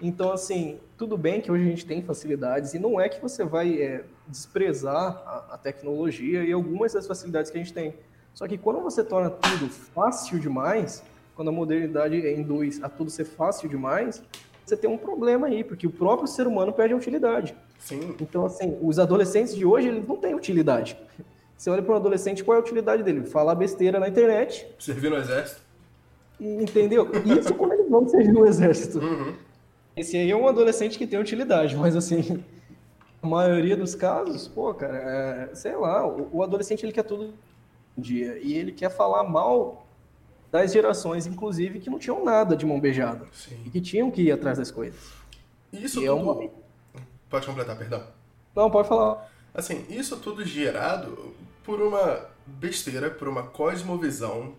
Então, 0.00 0.32
assim, 0.32 0.80
tudo 0.98 1.16
bem 1.16 1.40
que 1.40 1.52
hoje 1.52 1.62
a 1.62 1.68
gente 1.68 1.86
tem 1.86 2.02
facilidades, 2.02 2.74
e 2.74 2.80
não 2.80 3.00
é 3.00 3.08
que 3.08 3.22
você 3.22 3.44
vai 3.44 3.80
é, 3.80 4.04
desprezar 4.26 5.22
a, 5.24 5.54
a 5.54 5.58
tecnologia 5.58 6.42
e 6.42 6.50
algumas 6.50 6.92
das 6.92 7.06
facilidades 7.06 7.52
que 7.52 7.56
a 7.56 7.60
gente 7.60 7.72
tem. 7.72 7.94
Só 8.34 8.46
que 8.46 8.56
quando 8.56 8.80
você 8.80 9.04
torna 9.04 9.30
tudo 9.30 9.68
fácil 9.68 10.38
demais, 10.38 11.02
quando 11.34 11.48
a 11.48 11.52
modernidade 11.52 12.16
induz 12.16 12.82
a 12.82 12.88
tudo 12.88 13.10
ser 13.10 13.24
fácil 13.24 13.68
demais, 13.68 14.22
você 14.64 14.76
tem 14.76 14.88
um 14.88 14.96
problema 14.96 15.48
aí, 15.48 15.64
porque 15.64 15.86
o 15.86 15.90
próprio 15.90 16.26
ser 16.26 16.46
humano 16.46 16.72
perde 16.72 16.94
a 16.94 16.96
utilidade. 16.96 17.54
Sim. 17.78 18.14
Então, 18.20 18.46
assim, 18.46 18.78
os 18.80 18.98
adolescentes 18.98 19.54
de 19.54 19.66
hoje, 19.66 19.88
eles 19.88 20.06
não 20.06 20.16
têm 20.16 20.34
utilidade. 20.34 20.96
Você 21.56 21.70
olha 21.70 21.82
para 21.82 21.92
um 21.92 21.96
adolescente, 21.96 22.42
qual 22.42 22.56
é 22.56 22.58
a 22.58 22.62
utilidade 22.62 23.04
dele? 23.04 23.24
Falar 23.24 23.54
besteira 23.54 24.00
na 24.00 24.08
internet. 24.08 24.66
Servir 24.80 25.10
no 25.10 25.16
exército. 25.16 25.60
Entendeu? 26.40 27.08
Isso 27.38 27.54
quando 27.54 27.74
eles 27.74 27.88
vão 27.88 28.08
servir 28.08 28.32
no 28.32 28.44
exército. 28.44 28.98
Uhum. 28.98 29.32
Esse 29.96 30.16
aí 30.16 30.28
é 30.28 30.36
um 30.36 30.48
adolescente 30.48 30.98
que 30.98 31.06
tem 31.06 31.20
utilidade, 31.20 31.76
mas 31.76 31.94
assim, 31.94 32.42
a 33.22 33.26
maioria 33.28 33.76
dos 33.76 33.94
casos, 33.94 34.48
pô, 34.48 34.74
cara, 34.74 34.96
é, 34.96 35.54
sei 35.54 35.76
lá, 35.76 36.04
o, 36.04 36.28
o 36.32 36.42
adolescente 36.42 36.84
ele 36.84 36.90
quer 36.90 37.04
tudo 37.04 37.32
dia. 37.96 38.38
E 38.38 38.54
ele 38.54 38.72
quer 38.72 38.90
falar 38.90 39.24
mal 39.24 39.86
das 40.50 40.72
gerações, 40.72 41.26
inclusive, 41.26 41.80
que 41.80 41.88
não 41.88 41.98
tinham 41.98 42.24
nada 42.24 42.56
de 42.56 42.66
mão 42.66 42.78
beijada. 42.78 43.26
Sim. 43.32 43.60
E 43.64 43.70
que 43.70 43.80
tinham 43.80 44.10
que 44.10 44.22
ir 44.22 44.32
atrás 44.32 44.58
das 44.58 44.70
coisas. 44.70 45.00
Isso 45.72 46.02
e 46.02 46.06
tudo... 46.06 46.06
É 46.06 46.12
uma... 46.12 46.50
Pode 47.30 47.46
completar, 47.46 47.76
perdão. 47.76 48.04
Não, 48.54 48.70
pode 48.70 48.88
falar. 48.88 49.30
Assim, 49.54 49.86
isso 49.88 50.18
tudo 50.18 50.44
gerado 50.44 51.34
por 51.64 51.80
uma 51.80 52.26
besteira, 52.46 53.10
por 53.10 53.28
uma 53.28 53.44
cosmovisão 53.44 54.54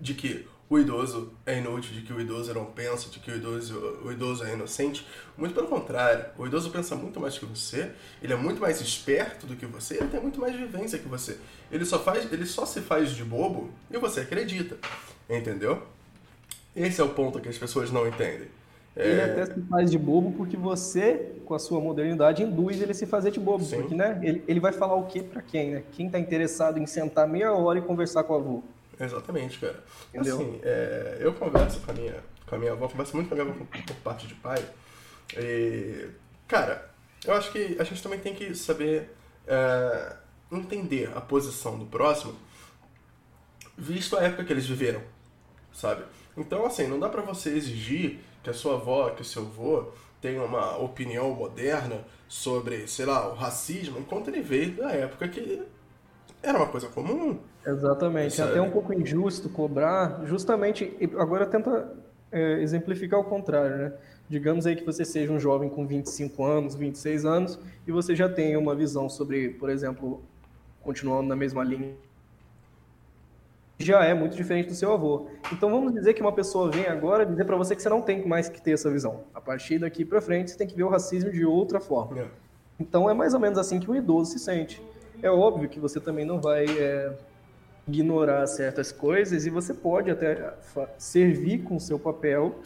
de 0.00 0.14
que 0.14 0.46
o 0.68 0.78
idoso 0.78 1.32
é 1.44 1.58
inútil, 1.58 1.92
de 1.92 2.02
que 2.02 2.12
o 2.12 2.20
idoso 2.20 2.52
não 2.52 2.64
pensa, 2.64 3.08
de 3.08 3.20
que 3.20 3.30
o 3.30 3.36
idoso, 3.36 4.00
o 4.04 4.10
idoso 4.10 4.44
é 4.44 4.54
inocente. 4.54 5.06
Muito 5.36 5.54
pelo 5.54 5.68
contrário, 5.68 6.26
o 6.36 6.46
idoso 6.46 6.70
pensa 6.70 6.96
muito 6.96 7.20
mais 7.20 7.38
que 7.38 7.44
você, 7.44 7.92
ele 8.20 8.32
é 8.32 8.36
muito 8.36 8.60
mais 8.60 8.80
esperto 8.80 9.46
do 9.46 9.54
que 9.54 9.64
você, 9.64 9.94
ele 9.94 10.08
tem 10.08 10.20
muito 10.20 10.40
mais 10.40 10.56
vivência 10.56 10.98
que 10.98 11.06
você. 11.08 11.38
Ele 11.70 11.84
só, 11.84 11.98
faz, 12.00 12.30
ele 12.32 12.46
só 12.46 12.66
se 12.66 12.80
faz 12.80 13.10
de 13.10 13.24
bobo 13.24 13.70
e 13.90 13.96
você 13.98 14.20
acredita. 14.20 14.76
Entendeu? 15.30 15.82
Esse 16.74 17.00
é 17.00 17.04
o 17.04 17.08
ponto 17.10 17.40
que 17.40 17.48
as 17.48 17.58
pessoas 17.58 17.90
não 17.90 18.06
entendem. 18.06 18.48
Ele 18.96 19.20
é... 19.20 19.24
até 19.24 19.46
se 19.46 19.60
faz 19.68 19.90
de 19.90 19.98
bobo 19.98 20.32
porque 20.32 20.56
você, 20.56 21.32
com 21.44 21.54
a 21.54 21.58
sua 21.58 21.80
modernidade, 21.80 22.42
induz 22.42 22.80
ele 22.80 22.92
a 22.92 22.94
se 22.94 23.06
fazer 23.06 23.30
de 23.30 23.38
bobo. 23.38 23.64
Sim. 23.64 23.76
Porque, 23.76 23.94
né? 23.94 24.18
Ele, 24.22 24.42
ele 24.48 24.58
vai 24.58 24.72
falar 24.72 24.96
o 24.96 25.04
que 25.04 25.22
para 25.22 25.42
quem, 25.42 25.74
né? 25.74 25.82
Quem 25.92 26.08
tá 26.08 26.18
interessado 26.18 26.78
em 26.78 26.86
sentar 26.86 27.28
meia 27.28 27.52
hora 27.52 27.78
e 27.78 27.82
conversar 27.82 28.24
com 28.24 28.32
o 28.32 28.36
avô? 28.36 28.62
Exatamente, 28.98 29.58
cara. 29.58 29.82
Entendeu? 30.12 30.36
Assim, 30.36 30.60
é, 30.62 31.18
eu 31.20 31.34
converso 31.34 31.80
com 31.80 31.90
a 31.90 31.94
minha, 31.94 32.16
com 32.46 32.54
a 32.54 32.58
minha 32.58 32.72
avó, 32.72 32.88
converso 32.88 33.14
muito 33.14 33.28
com 33.28 33.34
a 33.34 33.44
minha 33.44 33.54
avó 33.54 33.64
por 33.64 33.96
parte 33.96 34.26
de 34.26 34.34
pai. 34.34 34.64
E, 35.36 36.08
cara, 36.48 36.90
eu 37.24 37.34
acho 37.34 37.52
que 37.52 37.76
a 37.78 37.84
gente 37.84 38.02
também 38.02 38.18
tem 38.18 38.34
que 38.34 38.54
saber 38.54 39.10
é, 39.46 40.16
entender 40.50 41.10
a 41.14 41.20
posição 41.20 41.78
do 41.78 41.86
próximo, 41.86 42.34
visto 43.76 44.16
a 44.16 44.22
época 44.22 44.44
que 44.44 44.52
eles 44.52 44.66
viveram, 44.66 45.02
sabe? 45.72 46.04
Então, 46.36 46.64
assim, 46.64 46.86
não 46.86 46.98
dá 46.98 47.08
pra 47.08 47.22
você 47.22 47.50
exigir 47.50 48.20
que 48.42 48.50
a 48.50 48.54
sua 48.54 48.74
avó, 48.74 49.10
que 49.10 49.22
o 49.22 49.24
seu 49.24 49.42
avô 49.42 49.92
tenha 50.20 50.42
uma 50.42 50.76
opinião 50.78 51.30
moderna 51.30 52.04
sobre, 52.28 52.86
sei 52.88 53.06
lá, 53.06 53.28
o 53.28 53.34
racismo, 53.34 53.98
enquanto 53.98 54.28
ele 54.28 54.40
veio 54.40 54.72
da 54.76 54.90
época 54.90 55.28
que 55.28 55.62
era 56.48 56.58
uma 56.58 56.66
coisa 56.66 56.88
comum. 56.88 57.38
Exatamente. 57.66 58.40
É 58.40 58.44
até 58.44 58.60
um 58.60 58.70
pouco 58.70 58.92
injusto 58.92 59.48
cobrar, 59.48 60.22
justamente, 60.24 60.96
agora 61.18 61.46
tenta 61.46 61.92
é, 62.30 62.60
exemplificar 62.60 63.20
o 63.20 63.24
contrário, 63.24 63.76
né? 63.76 63.92
Digamos 64.28 64.66
aí 64.66 64.74
que 64.74 64.84
você 64.84 65.04
seja 65.04 65.32
um 65.32 65.38
jovem 65.38 65.68
com 65.68 65.86
25 65.86 66.44
anos, 66.44 66.74
26 66.74 67.24
anos, 67.24 67.58
e 67.86 67.92
você 67.92 68.14
já 68.14 68.28
tenha 68.28 68.58
uma 68.58 68.74
visão 68.74 69.08
sobre, 69.08 69.50
por 69.50 69.70
exemplo, 69.70 70.22
continuando 70.82 71.28
na 71.28 71.36
mesma 71.36 71.62
linha, 71.62 71.94
já 73.78 74.04
é 74.04 74.14
muito 74.14 74.36
diferente 74.36 74.68
do 74.68 74.74
seu 74.74 74.92
avô. 74.92 75.28
Então 75.52 75.70
vamos 75.70 75.92
dizer 75.92 76.14
que 76.14 76.22
uma 76.22 76.32
pessoa 76.32 76.70
vem 76.70 76.86
agora 76.86 77.26
dizer 77.26 77.44
para 77.44 77.56
você 77.56 77.76
que 77.76 77.82
você 77.82 77.88
não 77.88 78.00
tem 78.00 78.26
mais 78.26 78.48
que 78.48 78.60
ter 78.60 78.72
essa 78.72 78.90
visão. 78.90 79.24
A 79.34 79.40
partir 79.40 79.78
daqui 79.78 80.04
para 80.04 80.20
frente 80.20 80.50
você 80.50 80.56
tem 80.56 80.66
que 80.66 80.74
ver 80.74 80.84
o 80.84 80.88
racismo 80.88 81.30
de 81.30 81.44
outra 81.44 81.78
forma. 81.78 82.20
É. 82.20 82.26
Então 82.80 83.08
é 83.08 83.14
mais 83.14 83.34
ou 83.34 83.40
menos 83.40 83.58
assim 83.58 83.78
que 83.78 83.90
o 83.90 83.94
idoso 83.94 84.32
se 84.32 84.38
sente. 84.38 84.82
É 85.22 85.30
óbvio 85.30 85.68
que 85.68 85.80
você 85.80 86.00
também 86.00 86.24
não 86.24 86.40
vai 86.40 86.64
é, 86.64 87.12
ignorar 87.88 88.46
certas 88.46 88.90
coisas 88.90 89.46
e 89.46 89.50
você 89.50 89.72
pode 89.72 90.10
até 90.10 90.54
servir 90.98 91.62
com 91.62 91.76
o 91.76 91.80
seu 91.80 91.98
papel 91.98 92.56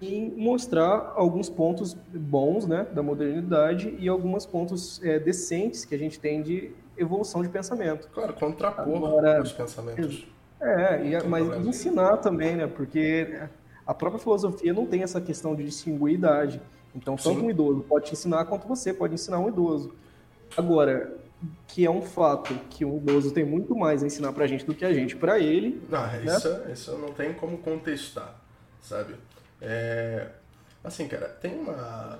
e 0.00 0.32
mostrar 0.36 1.12
alguns 1.16 1.48
pontos 1.48 1.94
bons 1.94 2.66
né, 2.66 2.86
da 2.92 3.02
modernidade 3.02 3.96
e 3.98 4.08
alguns 4.08 4.44
pontos 4.44 5.02
é, 5.02 5.18
decentes 5.18 5.84
que 5.84 5.94
a 5.94 5.98
gente 5.98 6.20
tem 6.20 6.42
de 6.42 6.70
evolução 6.96 7.42
de 7.42 7.48
pensamento. 7.48 8.08
Claro, 8.12 8.34
contrapor 8.34 8.96
Agora, 8.96 9.42
os 9.42 9.52
pensamentos. 9.52 10.26
É, 10.60 11.06
e, 11.06 11.26
mas 11.26 11.44
problema. 11.44 11.68
ensinar 11.68 12.16
também, 12.18 12.56
né? 12.56 12.66
Porque 12.66 13.40
a 13.86 13.94
própria 13.94 14.20
filosofia 14.20 14.72
não 14.72 14.86
tem 14.86 15.02
essa 15.02 15.20
questão 15.20 15.54
de 15.54 15.64
distinguir 15.64 16.14
idade. 16.14 16.60
Então, 16.94 17.16
tanto 17.16 17.38
Sim. 17.40 17.46
um 17.46 17.50
idoso 17.50 17.80
pode 17.88 18.06
te 18.06 18.12
ensinar 18.12 18.44
quanto 18.46 18.66
você 18.66 18.92
pode 18.92 19.14
ensinar 19.14 19.38
um 19.38 19.48
idoso. 19.48 19.94
Agora, 20.56 21.16
que 21.66 21.84
é 21.86 21.90
um 21.90 22.02
fato 22.02 22.54
que 22.70 22.84
o 22.84 22.96
idoso 22.96 23.32
tem 23.32 23.44
muito 23.44 23.76
mais 23.76 24.02
a 24.02 24.06
ensinar 24.06 24.32
pra 24.32 24.46
gente 24.46 24.64
do 24.64 24.74
que 24.74 24.84
a 24.84 24.92
gente 24.92 25.16
pra 25.16 25.38
ele. 25.38 25.82
Não, 25.88 26.06
né? 26.06 26.24
isso, 26.24 26.48
isso 26.72 26.98
não 26.98 27.12
tem 27.12 27.32
como 27.32 27.58
contestar, 27.58 28.34
sabe? 28.80 29.14
É, 29.60 30.28
assim, 30.82 31.06
cara, 31.06 31.28
tem 31.28 31.54
uma 31.54 32.18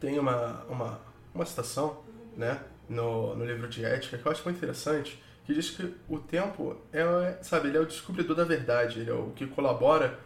tem 0.00 0.18
uma, 0.18 0.64
uma, 0.68 1.00
uma 1.34 1.46
citação 1.46 2.02
né, 2.36 2.60
no, 2.88 3.34
no 3.34 3.44
livro 3.44 3.68
de 3.68 3.84
ética, 3.84 4.18
que 4.18 4.26
eu 4.26 4.32
acho 4.32 4.44
muito 4.44 4.58
interessante, 4.58 5.22
que 5.44 5.54
diz 5.54 5.70
que 5.70 5.94
o 6.08 6.18
tempo 6.18 6.76
é, 6.92 7.38
sabe, 7.42 7.68
ele 7.68 7.78
é 7.78 7.80
o 7.80 7.86
descobridor 7.86 8.36
da 8.36 8.44
verdade, 8.44 9.00
ele 9.00 9.10
é 9.10 9.14
o 9.14 9.30
que 9.30 9.46
colabora 9.46 10.18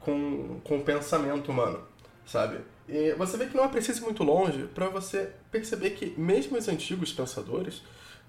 com, 0.00 0.60
com 0.64 0.78
o 0.78 0.82
pensamento 0.82 1.50
humano, 1.50 1.82
sabe? 2.24 2.60
E 2.88 3.12
você 3.12 3.36
vê 3.36 3.46
que 3.46 3.56
não 3.56 3.64
é 3.64 3.68
preciso 3.68 4.00
ir 4.00 4.04
muito 4.04 4.24
longe 4.24 4.66
para 4.74 4.88
você 4.88 5.30
perceber 5.50 5.90
que 5.90 6.18
mesmo 6.18 6.56
os 6.56 6.68
antigos 6.68 7.12
pensadores, 7.12 7.82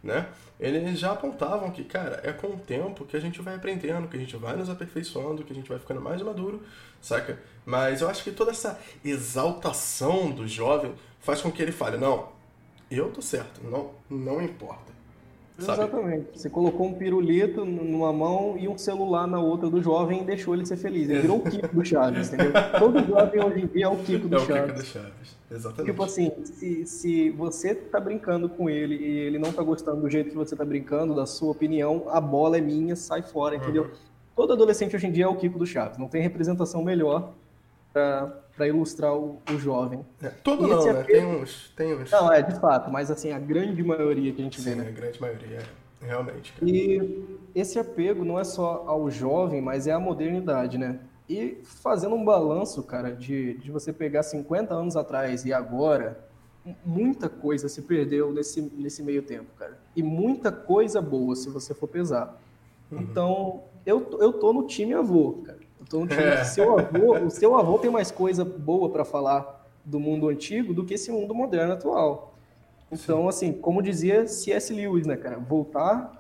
né, 0.04 0.28
eles 0.60 1.00
já 1.00 1.12
apontavam 1.12 1.72
que, 1.72 1.84
cara, 1.84 2.20
é 2.24 2.34
com 2.34 2.48
o 2.48 2.60
tempo 2.60 3.06
que 3.06 3.16
a 3.16 3.20
gente 3.20 3.42
vai 3.42 3.56
aprendendo, 3.56 4.08
que 4.08 4.18
a 4.18 4.20
gente 4.20 4.36
vai 4.36 4.56
nos 4.58 4.70
aperfeiçoando, 4.70 5.44
que 5.44 5.54
a 5.54 5.56
gente 5.56 5.70
vai 5.70 5.80
ficando 5.80 6.02
mais 6.02 6.22
maduro, 6.22 6.62
saca? 7.02 7.42
Mas 7.66 8.02
eu 8.02 8.10
acho 8.10 8.24
que 8.24 8.32
toda 8.32 8.52
essa 8.52 8.80
exaltação 9.04 10.30
do 10.32 10.48
jovem 10.48 10.94
faz 11.20 11.42
com 11.42 11.52
que 11.52 11.62
ele 11.62 11.72
fale, 11.72 11.98
não, 11.98 12.30
eu 12.92 13.12
tô 13.12 13.22
certo, 13.22 13.62
não, 13.64 13.92
não 14.10 14.42
importa. 14.42 14.99
Sabe? 15.60 15.82
Exatamente. 15.82 16.40
Você 16.40 16.50
colocou 16.50 16.88
um 16.88 16.94
pirulito 16.94 17.66
numa 17.66 18.14
mão 18.14 18.56
e 18.58 18.68
um 18.68 18.78
celular 18.78 19.28
na 19.28 19.40
outra 19.40 19.70
do 19.70 19.82
jovem 19.82 20.22
e 20.22 20.24
deixou 20.24 20.54
ele 20.54 20.66
ser 20.66 20.78
feliz. 20.78 21.10
Ele 21.10 21.22
virou 21.22 21.38
o 21.38 21.42
Kiko 21.42 21.76
do 21.76 21.84
Chaves, 21.86 22.32
entendeu? 22.32 22.52
Todo 22.80 23.06
jovem 23.06 23.44
hoje 23.44 23.62
em 23.62 23.68
dia 23.68 23.86
é 23.86 23.88
o 23.88 23.98
Kiko 23.98 24.28
do 24.28 24.38
é 24.38 24.40
Chaves. 24.40 24.56
É 24.56 24.62
o 24.62 24.66
Kiko 24.66 24.80
do 24.80 24.86
Chaves, 24.86 25.38
exatamente. 25.52 25.92
Tipo 25.92 26.04
assim, 26.04 26.32
se, 26.46 26.86
se 26.86 27.30
você 27.32 27.76
tá 27.76 28.00
brincando 28.00 28.48
com 28.48 28.70
ele 28.70 28.96
e 28.96 29.20
ele 29.20 29.40
não 29.40 29.52
tá 29.52 29.62
gostando 29.62 30.02
do 30.02 30.10
jeito 30.10 30.30
que 30.30 30.36
você 30.36 30.56
tá 30.56 30.64
brincando, 30.64 31.16
da 31.16 31.26
sua 31.26 31.52
opinião, 31.52 32.06
a 32.10 32.22
bola 32.22 32.58
é 32.58 32.62
minha, 32.62 32.96
sai 32.96 33.22
fora, 33.22 33.56
entendeu? 33.56 33.84
Uhum. 33.84 33.90
Todo 34.36 34.54
adolescente 34.54 34.96
hoje 34.96 35.08
em 35.08 35.12
dia 35.12 35.26
é 35.26 35.28
o 35.28 35.36
Kiko 35.36 35.60
do 35.60 35.66
Chaves. 35.66 35.98
Não 35.98 36.08
tem 36.08 36.22
representação 36.22 36.84
melhor 36.84 37.34
para 38.60 38.68
ilustrar 38.68 39.16
o, 39.16 39.42
o 39.50 39.58
jovem. 39.58 40.06
É, 40.22 40.28
todo 40.28 40.68
não, 40.68 40.84
né? 40.84 40.92
Apego... 41.00 41.08
Tem, 41.08 41.26
uns, 41.26 41.74
tem 41.78 41.96
uns. 41.96 42.12
Não, 42.12 42.30
é, 42.30 42.42
de 42.42 42.60
fato, 42.60 42.92
mas 42.92 43.10
assim, 43.10 43.32
a 43.32 43.40
grande 43.40 43.82
maioria 43.82 44.34
que 44.34 44.42
a 44.42 44.44
gente 44.44 44.60
Sim, 44.60 44.72
vê. 44.72 44.72
Sim, 44.72 44.82
né? 44.82 44.88
a 44.90 44.92
grande 44.92 45.22
maioria, 45.22 45.60
realmente. 46.02 46.52
Cara. 46.52 46.70
E 46.70 47.40
esse 47.56 47.80
apego 47.80 48.26
não 48.26 48.38
é 48.38 48.44
só 48.44 48.84
ao 48.86 49.10
jovem, 49.10 49.62
mas 49.62 49.88
é 49.88 49.94
à 49.94 50.00
modernidade, 50.00 50.78
né? 50.78 51.00
E 51.30 51.60
fazendo 51.64 52.16
um 52.16 52.26
balanço, 52.26 52.84
cara, 52.84 53.16
de, 53.16 53.54
de 53.60 53.72
você 53.72 53.94
pegar 53.94 54.24
50 54.24 54.74
anos 54.74 54.98
atrás 54.98 55.46
e 55.46 55.54
agora, 55.54 56.20
muita 56.84 57.30
coisa 57.30 57.70
se 57.70 57.84
perdeu 57.84 58.34
nesse, 58.34 58.62
nesse 58.62 59.02
meio 59.02 59.22
tempo, 59.22 59.54
cara. 59.58 59.80
E 59.96 60.04
muita 60.04 60.52
coisa 60.52 61.02
boa, 61.02 61.34
se 61.34 61.50
você 61.50 61.74
for 61.74 61.88
pesar. 61.88 62.38
Uhum. 62.92 63.00
Então, 63.00 63.64
eu, 63.86 64.18
eu 64.20 64.34
tô 64.34 64.52
no 64.52 64.68
time 64.68 64.94
avô, 64.94 65.44
cara. 65.46 65.69
Então, 65.82 66.08
tipo, 66.08 66.22
é. 66.22 66.44
seu 66.44 66.78
avô, 66.78 67.18
o 67.18 67.30
seu 67.30 67.56
avô 67.56 67.78
tem 67.78 67.90
mais 67.90 68.12
coisa 68.12 68.44
boa 68.44 68.90
para 68.90 69.06
falar 69.06 69.66
do 69.84 70.00
mundo 70.00 70.28
antigo 70.28 70.74
do 70.74 70.86
que 70.86 70.94
esse 70.94 71.12
mundo 71.12 71.34
moderno 71.34 71.74
atual. 71.74 72.34
Então, 72.92 73.24
Sim. 73.24 73.28
assim, 73.30 73.54
como 73.54 73.82
dizia 73.82 74.28
C.S. 74.28 74.74
Lewis, 74.74 75.06
né, 75.06 75.16
cara? 75.16 75.38
Voltar 75.38 76.18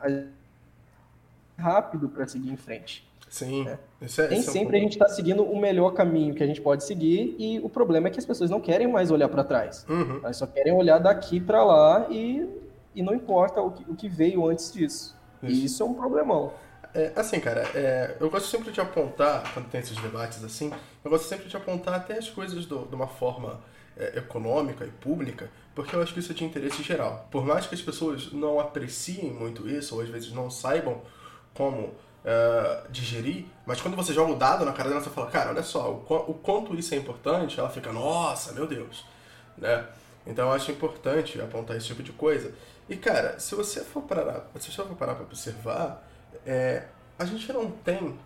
rápido 1.57 2.07
para 2.09 2.27
seguir 2.27 2.51
em 2.51 2.57
frente. 2.57 3.07
Sim. 3.29 3.63
Né? 3.63 3.77
Esse 4.01 4.21
é, 4.21 4.27
Nem 4.27 4.39
esse 4.39 4.51
sempre 4.51 4.77
é 4.77 4.79
um... 4.79 4.81
a 4.81 4.83
gente 4.83 4.93
está 4.93 5.07
seguindo 5.07 5.43
o 5.43 5.59
melhor 5.59 5.91
caminho 5.91 6.33
que 6.33 6.43
a 6.43 6.47
gente 6.47 6.61
pode 6.61 6.83
seguir 6.83 7.35
e 7.37 7.59
o 7.59 7.69
problema 7.69 8.07
é 8.07 8.11
que 8.11 8.19
as 8.19 8.25
pessoas 8.25 8.49
não 8.49 8.59
querem 8.59 8.87
mais 8.87 9.11
olhar 9.11 9.29
para 9.29 9.43
trás. 9.43 9.85
Uhum. 9.87 10.19
Elas 10.23 10.37
só 10.37 10.47
querem 10.47 10.73
olhar 10.73 10.97
daqui 10.97 11.39
para 11.39 11.63
lá 11.63 12.07
e, 12.09 12.47
e 12.95 13.03
não 13.03 13.13
importa 13.13 13.61
o 13.61 13.71
que, 13.71 13.91
o 13.91 13.95
que 13.95 14.09
veio 14.09 14.47
antes 14.47 14.73
disso. 14.73 15.15
Isso. 15.43 15.61
E 15.61 15.65
isso 15.65 15.83
é 15.83 15.85
um 15.85 15.93
problemão. 15.93 16.51
É, 16.93 17.11
assim, 17.15 17.39
cara, 17.39 17.61
é, 17.75 18.17
eu 18.19 18.29
gosto 18.29 18.47
sempre 18.47 18.71
de 18.71 18.81
apontar, 18.81 19.53
quando 19.53 19.69
tem 19.69 19.79
esses 19.79 19.97
debates 19.97 20.43
assim, 20.43 20.71
eu 21.03 21.11
gosto 21.11 21.27
sempre 21.27 21.47
de 21.47 21.55
apontar 21.55 21.93
até 21.93 22.17
as 22.17 22.29
coisas 22.29 22.65
do, 22.65 22.85
de 22.85 22.95
uma 22.95 23.07
forma 23.07 23.61
é, 23.95 24.17
econômica 24.17 24.85
e 24.85 24.89
pública, 24.89 25.51
porque 25.75 25.95
eu 25.95 26.01
acho 26.01 26.13
que 26.13 26.19
isso 26.19 26.31
é 26.31 26.35
de 26.35 26.43
interesse 26.43 26.81
geral. 26.81 27.27
Por 27.29 27.45
mais 27.45 27.67
que 27.67 27.75
as 27.75 27.81
pessoas 27.81 28.31
não 28.31 28.59
apreciem 28.59 29.31
muito 29.31 29.69
isso, 29.69 29.95
ou 29.95 30.01
às 30.01 30.09
vezes 30.09 30.31
não 30.31 30.49
saibam 30.49 31.01
como 31.53 31.93
é, 32.25 32.83
digerir, 32.89 33.45
mas 33.67 33.79
quando 33.79 33.95
você 33.95 34.11
joga 34.11 34.31
o 34.31 34.35
dado 34.35 34.65
na 34.65 34.73
cara 34.73 34.89
dela, 34.89 35.01
você 35.01 35.11
fala, 35.11 35.29
cara, 35.29 35.51
olha 35.51 35.63
só, 35.63 35.91
o, 35.91 36.15
o 36.27 36.33
quanto 36.33 36.75
isso 36.75 36.93
é 36.95 36.97
importante, 36.97 37.59
ela 37.59 37.69
fica, 37.69 37.93
nossa, 37.93 38.51
meu 38.53 38.65
Deus, 38.65 39.05
né? 39.57 39.85
Então 40.25 40.47
eu 40.47 40.53
acho 40.53 40.71
importante 40.71 41.39
apontar 41.39 41.77
esse 41.77 41.87
tipo 41.87 42.03
de 42.03 42.11
coisa. 42.11 42.51
E, 42.89 42.95
cara, 42.97 43.39
se 43.39 43.53
você 43.55 43.81
for 43.83 44.01
parar, 44.03 44.47
se 44.59 44.71
você 44.71 44.83
for 44.83 44.95
parar 44.95 45.15
para 45.15 45.23
observar, 45.23 46.08
é, 46.45 46.83
a 47.17 47.25
gente 47.25 47.51
não 47.51 47.69
tem 47.69 48.17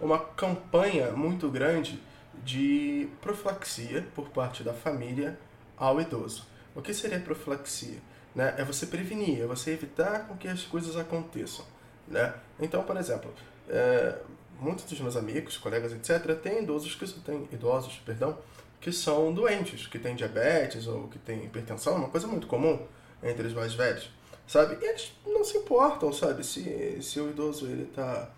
uma 0.00 0.18
campanha 0.18 1.12
muito 1.12 1.48
grande 1.48 2.00
de 2.44 3.08
profilaxia 3.20 4.06
por 4.14 4.28
parte 4.30 4.62
da 4.62 4.72
família 4.72 5.38
ao 5.76 6.00
idoso. 6.00 6.46
O 6.74 6.82
que 6.82 6.92
seria 6.92 7.20
profilaxia? 7.20 7.98
Né? 8.34 8.54
É 8.58 8.64
você 8.64 8.86
prevenir, 8.86 9.42
é 9.42 9.46
você 9.46 9.72
evitar 9.72 10.26
com 10.26 10.36
que 10.36 10.48
as 10.48 10.62
coisas 10.62 10.96
aconteçam. 10.96 11.64
Né? 12.08 12.34
Então, 12.60 12.82
por 12.82 12.96
exemplo, 12.96 13.32
é, 13.68 14.18
muitos 14.58 14.84
dos 14.84 15.00
meus 15.00 15.16
amigos, 15.16 15.56
colegas, 15.56 15.92
etc., 15.92 16.34
têm 16.36 16.62
idosos 16.62 16.94
que 16.94 17.06
têm 17.20 17.48
idosos, 17.52 18.00
perdão, 18.04 18.38
que 18.80 18.90
são 18.90 19.32
doentes, 19.32 19.86
que 19.86 19.98
têm 19.98 20.16
diabetes 20.16 20.86
ou 20.86 21.06
que 21.08 21.18
têm 21.18 21.44
hipertensão, 21.44 21.94
uma 21.94 22.08
coisa 22.08 22.26
muito 22.26 22.46
comum 22.46 22.84
entre 23.22 23.46
os 23.46 23.54
mais 23.54 23.74
velhos 23.74 24.10
sabe? 24.46 24.78
E 24.80 24.84
eles 24.84 25.12
não 25.26 25.44
se 25.44 25.58
importam, 25.58 26.12
sabe? 26.12 26.44
Se, 26.44 26.98
se 27.02 27.20
o 27.20 27.30
idoso 27.30 27.66
ele 27.66 27.86
tá 27.86 28.30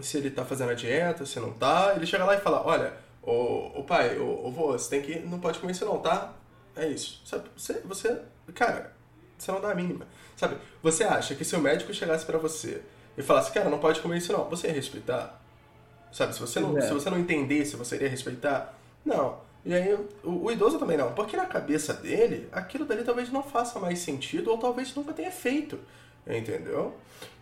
se 0.00 0.16
ele 0.18 0.30
tá 0.30 0.44
fazendo 0.44 0.70
a 0.70 0.74
dieta, 0.74 1.26
se 1.26 1.40
não 1.40 1.52
tá, 1.52 1.92
ele 1.96 2.06
chega 2.06 2.24
lá 2.24 2.34
e 2.36 2.40
fala, 2.40 2.64
olha, 2.64 2.94
o, 3.22 3.80
o 3.80 3.84
pai, 3.84 4.16
o, 4.18 4.50
vô, 4.50 4.72
você 4.72 4.90
tem 4.90 5.02
que 5.02 5.18
não 5.20 5.40
pode 5.40 5.58
comer 5.58 5.72
isso 5.72 5.84
não, 5.84 5.98
tá? 5.98 6.32
É 6.76 6.86
isso. 6.86 7.20
Sabe? 7.24 7.48
Você, 7.56 7.74
você, 7.84 8.20
cara, 8.54 8.92
você 9.36 9.50
não 9.50 9.60
dá 9.60 9.70
a 9.70 9.74
mínima. 9.74 10.06
Sabe? 10.36 10.56
Você 10.82 11.04
acha 11.04 11.34
que 11.34 11.44
se 11.44 11.56
o 11.56 11.60
médico 11.60 11.92
chegasse 11.92 12.24
para 12.24 12.38
você 12.38 12.82
e 13.16 13.22
falasse, 13.22 13.52
cara, 13.52 13.68
não 13.68 13.78
pode 13.78 14.00
comer 14.00 14.18
isso 14.18 14.32
não, 14.32 14.48
você 14.48 14.68
ia 14.68 14.72
respeitar? 14.72 15.40
Sabe? 16.12 16.34
Se 16.34 16.40
você 16.40 16.60
não, 16.60 16.78
é. 16.78 16.80
se 16.80 16.92
você 16.92 17.10
não 17.10 17.18
entendesse, 17.18 17.76
você 17.76 17.96
iria 17.96 18.08
respeitar? 18.08 18.74
Não. 19.04 19.40
E 19.64 19.74
aí 19.74 19.94
o, 20.22 20.44
o, 20.44 20.50
idoso 20.50 20.78
também 20.78 20.96
não, 20.96 21.12
porque 21.12 21.36
na 21.36 21.46
cabeça 21.46 21.92
dele, 21.92 22.48
aquilo 22.52 22.84
dali 22.84 23.04
talvez 23.04 23.30
não 23.30 23.42
faça 23.42 23.78
mais 23.78 23.98
sentido 23.98 24.50
ou 24.50 24.58
talvez 24.58 24.94
nunca 24.94 25.12
tenha 25.12 25.30
feito. 25.30 25.78
Entendeu? 26.26 26.94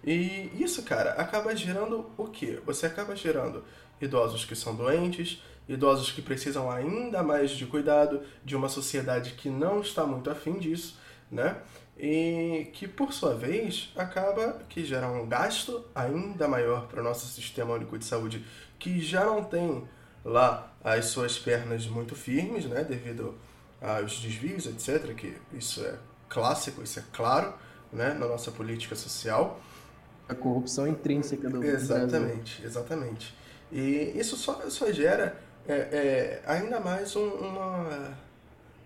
E 0.04 0.50
isso, 0.58 0.82
cara, 0.82 1.12
acaba 1.12 1.54
gerando 1.56 2.08
o 2.16 2.26
quê? 2.28 2.60
Você 2.64 2.86
acaba 2.86 3.16
gerando 3.16 3.64
idosos 4.00 4.44
que 4.44 4.54
são 4.54 4.74
doentes, 4.74 5.42
idosos 5.68 6.12
que 6.12 6.22
precisam 6.22 6.70
ainda 6.70 7.22
mais 7.22 7.50
de 7.50 7.66
cuidado, 7.66 8.22
de 8.44 8.54
uma 8.54 8.68
sociedade 8.68 9.32
que 9.32 9.48
não 9.48 9.80
está 9.80 10.06
muito 10.06 10.30
afim 10.30 10.58
disso, 10.58 10.98
né? 11.30 11.56
E 11.98 12.68
que, 12.74 12.86
por 12.86 13.12
sua 13.12 13.34
vez, 13.34 13.90
acaba 13.96 14.60
que 14.68 14.84
gera 14.84 15.08
um 15.08 15.26
gasto 15.26 15.84
ainda 15.94 16.46
maior 16.46 16.86
para 16.86 17.00
o 17.00 17.04
nosso 17.04 17.26
sistema 17.26 17.74
único 17.74 17.98
de 17.98 18.04
saúde, 18.04 18.44
que 18.78 19.00
já 19.00 19.24
não 19.24 19.42
tem 19.42 19.88
lá 20.26 20.72
as 20.82 21.06
suas 21.06 21.38
pernas 21.38 21.86
muito 21.86 22.14
firmes, 22.14 22.64
né, 22.66 22.84
devido 22.84 23.34
aos 23.80 24.18
desvios, 24.18 24.66
etc., 24.66 25.14
que 25.14 25.36
isso 25.52 25.84
é 25.84 25.94
clássico, 26.28 26.82
isso 26.82 26.98
é 26.98 27.04
claro, 27.12 27.54
né, 27.92 28.12
na 28.12 28.26
nossa 28.26 28.50
política 28.50 28.96
social. 28.96 29.60
A 30.28 30.34
corrupção 30.34 30.86
intrínseca 30.88 31.48
do 31.48 31.62
Exatamente, 31.64 32.60
Brasil. 32.60 32.64
exatamente. 32.64 33.34
E 33.70 34.12
isso 34.16 34.36
só, 34.36 34.68
só 34.68 34.90
gera 34.90 35.36
é, 35.68 35.74
é, 35.74 36.42
ainda 36.46 36.80
mais 36.80 37.14
um, 37.16 37.28
uma... 37.28 38.16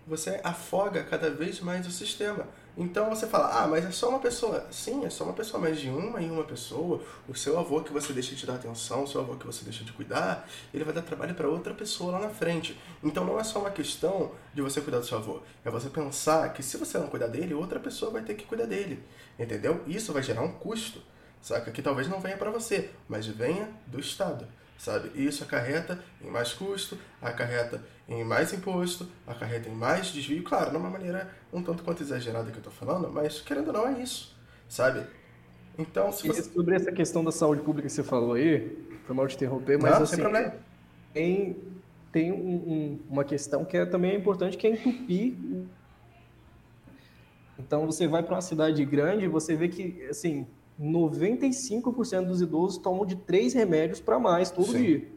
Você 0.07 0.39
afoga 0.43 1.03
cada 1.03 1.29
vez 1.29 1.59
mais 1.59 1.87
o 1.87 1.91
sistema. 1.91 2.45
Então 2.77 3.09
você 3.09 3.27
fala, 3.27 3.63
ah, 3.63 3.67
mas 3.67 3.85
é 3.85 3.91
só 3.91 4.09
uma 4.09 4.19
pessoa. 4.19 4.65
Sim, 4.71 5.05
é 5.05 5.09
só 5.09 5.25
uma 5.25 5.33
pessoa, 5.33 5.61
mas 5.61 5.79
de 5.79 5.89
uma 5.89 6.21
em 6.21 6.31
uma 6.31 6.43
pessoa, 6.43 7.01
o 7.27 7.35
seu 7.35 7.59
avô 7.59 7.81
que 7.81 7.91
você 7.91 8.13
deixa 8.13 8.33
de 8.33 8.45
dar 8.45 8.55
atenção, 8.55 9.03
o 9.03 9.07
seu 9.07 9.21
avô 9.21 9.35
que 9.35 9.45
você 9.45 9.63
deixa 9.63 9.83
de 9.83 9.91
cuidar, 9.91 10.47
ele 10.73 10.83
vai 10.83 10.93
dar 10.93 11.01
trabalho 11.01 11.35
para 11.35 11.49
outra 11.49 11.73
pessoa 11.73 12.13
lá 12.13 12.19
na 12.19 12.29
frente. 12.29 12.79
Então 13.03 13.25
não 13.25 13.39
é 13.39 13.43
só 13.43 13.59
uma 13.59 13.71
questão 13.71 14.31
de 14.53 14.61
você 14.61 14.79
cuidar 14.79 14.99
do 14.99 15.05
seu 15.05 15.17
avô, 15.17 15.41
é 15.65 15.69
você 15.69 15.89
pensar 15.89 16.53
que 16.53 16.63
se 16.63 16.77
você 16.77 16.97
não 16.97 17.07
cuidar 17.07 17.27
dele, 17.27 17.53
outra 17.53 17.79
pessoa 17.79 18.11
vai 18.11 18.21
ter 18.23 18.35
que 18.35 18.45
cuidar 18.45 18.65
dele. 18.65 19.03
Entendeu? 19.37 19.83
Isso 19.85 20.13
vai 20.13 20.23
gerar 20.23 20.41
um 20.41 20.53
custo, 20.53 21.01
saca? 21.41 21.71
Que 21.71 21.81
talvez 21.81 22.07
não 22.07 22.21
venha 22.21 22.37
para 22.37 22.51
você, 22.51 22.89
mas 23.07 23.27
venha 23.27 23.69
do 23.87 23.99
Estado 23.99 24.47
sabe? 24.81 25.11
E 25.13 25.27
isso 25.27 25.43
acarreta 25.43 26.03
em 26.19 26.27
mais 26.27 26.53
custo, 26.53 26.97
acarreta 27.21 27.83
em 28.09 28.23
mais 28.23 28.51
imposto, 28.51 29.07
acarreta 29.27 29.69
em 29.69 29.75
mais 29.75 30.07
desvio, 30.07 30.41
claro, 30.43 30.71
de 30.71 30.77
uma 30.77 30.89
maneira 30.89 31.29
um 31.53 31.61
tanto 31.61 31.83
quanto 31.83 32.01
exagerada 32.01 32.49
que 32.49 32.57
eu 32.57 32.61
estou 32.61 32.73
falando, 32.73 33.11
mas 33.11 33.39
querendo 33.39 33.67
ou 33.67 33.73
não 33.73 33.87
é 33.87 34.01
isso, 34.01 34.35
sabe? 34.67 35.05
Então, 35.77 36.11
se 36.11 36.27
você... 36.27 36.41
Sobre 36.41 36.75
essa 36.75 36.91
questão 36.91 37.23
da 37.23 37.31
saúde 37.31 37.61
pública 37.61 37.87
que 37.87 37.93
você 37.93 38.01
falou 38.01 38.33
aí, 38.33 38.75
foi 39.05 39.15
mal 39.15 39.27
te 39.27 39.35
interromper, 39.35 39.77
mas 39.77 39.91
não, 39.91 40.01
assim, 40.01 40.15
sem 40.15 40.23
problema. 40.23 40.55
tem, 41.13 41.57
tem 42.11 42.31
um, 42.31 42.35
um, 42.35 42.99
uma 43.07 43.23
questão 43.23 43.63
que 43.63 43.77
é, 43.77 43.85
também 43.85 44.11
é 44.11 44.15
importante, 44.15 44.57
que 44.57 44.65
é 44.65 44.71
entupir 44.71 45.35
então 47.59 47.85
você 47.85 48.07
vai 48.07 48.23
para 48.23 48.33
uma 48.33 48.41
cidade 48.41 48.83
grande, 48.83 49.27
você 49.27 49.55
vê 49.55 49.67
que 49.67 50.03
assim 50.09 50.47
95% 50.79 52.25
dos 52.25 52.41
idosos 52.41 52.77
tomam 52.77 53.05
de 53.05 53.15
três 53.15 53.53
remédios 53.53 53.99
para 53.99 54.19
mais 54.19 54.51
todo 54.51 54.71
Sim. 54.71 54.83
dia. 54.83 55.07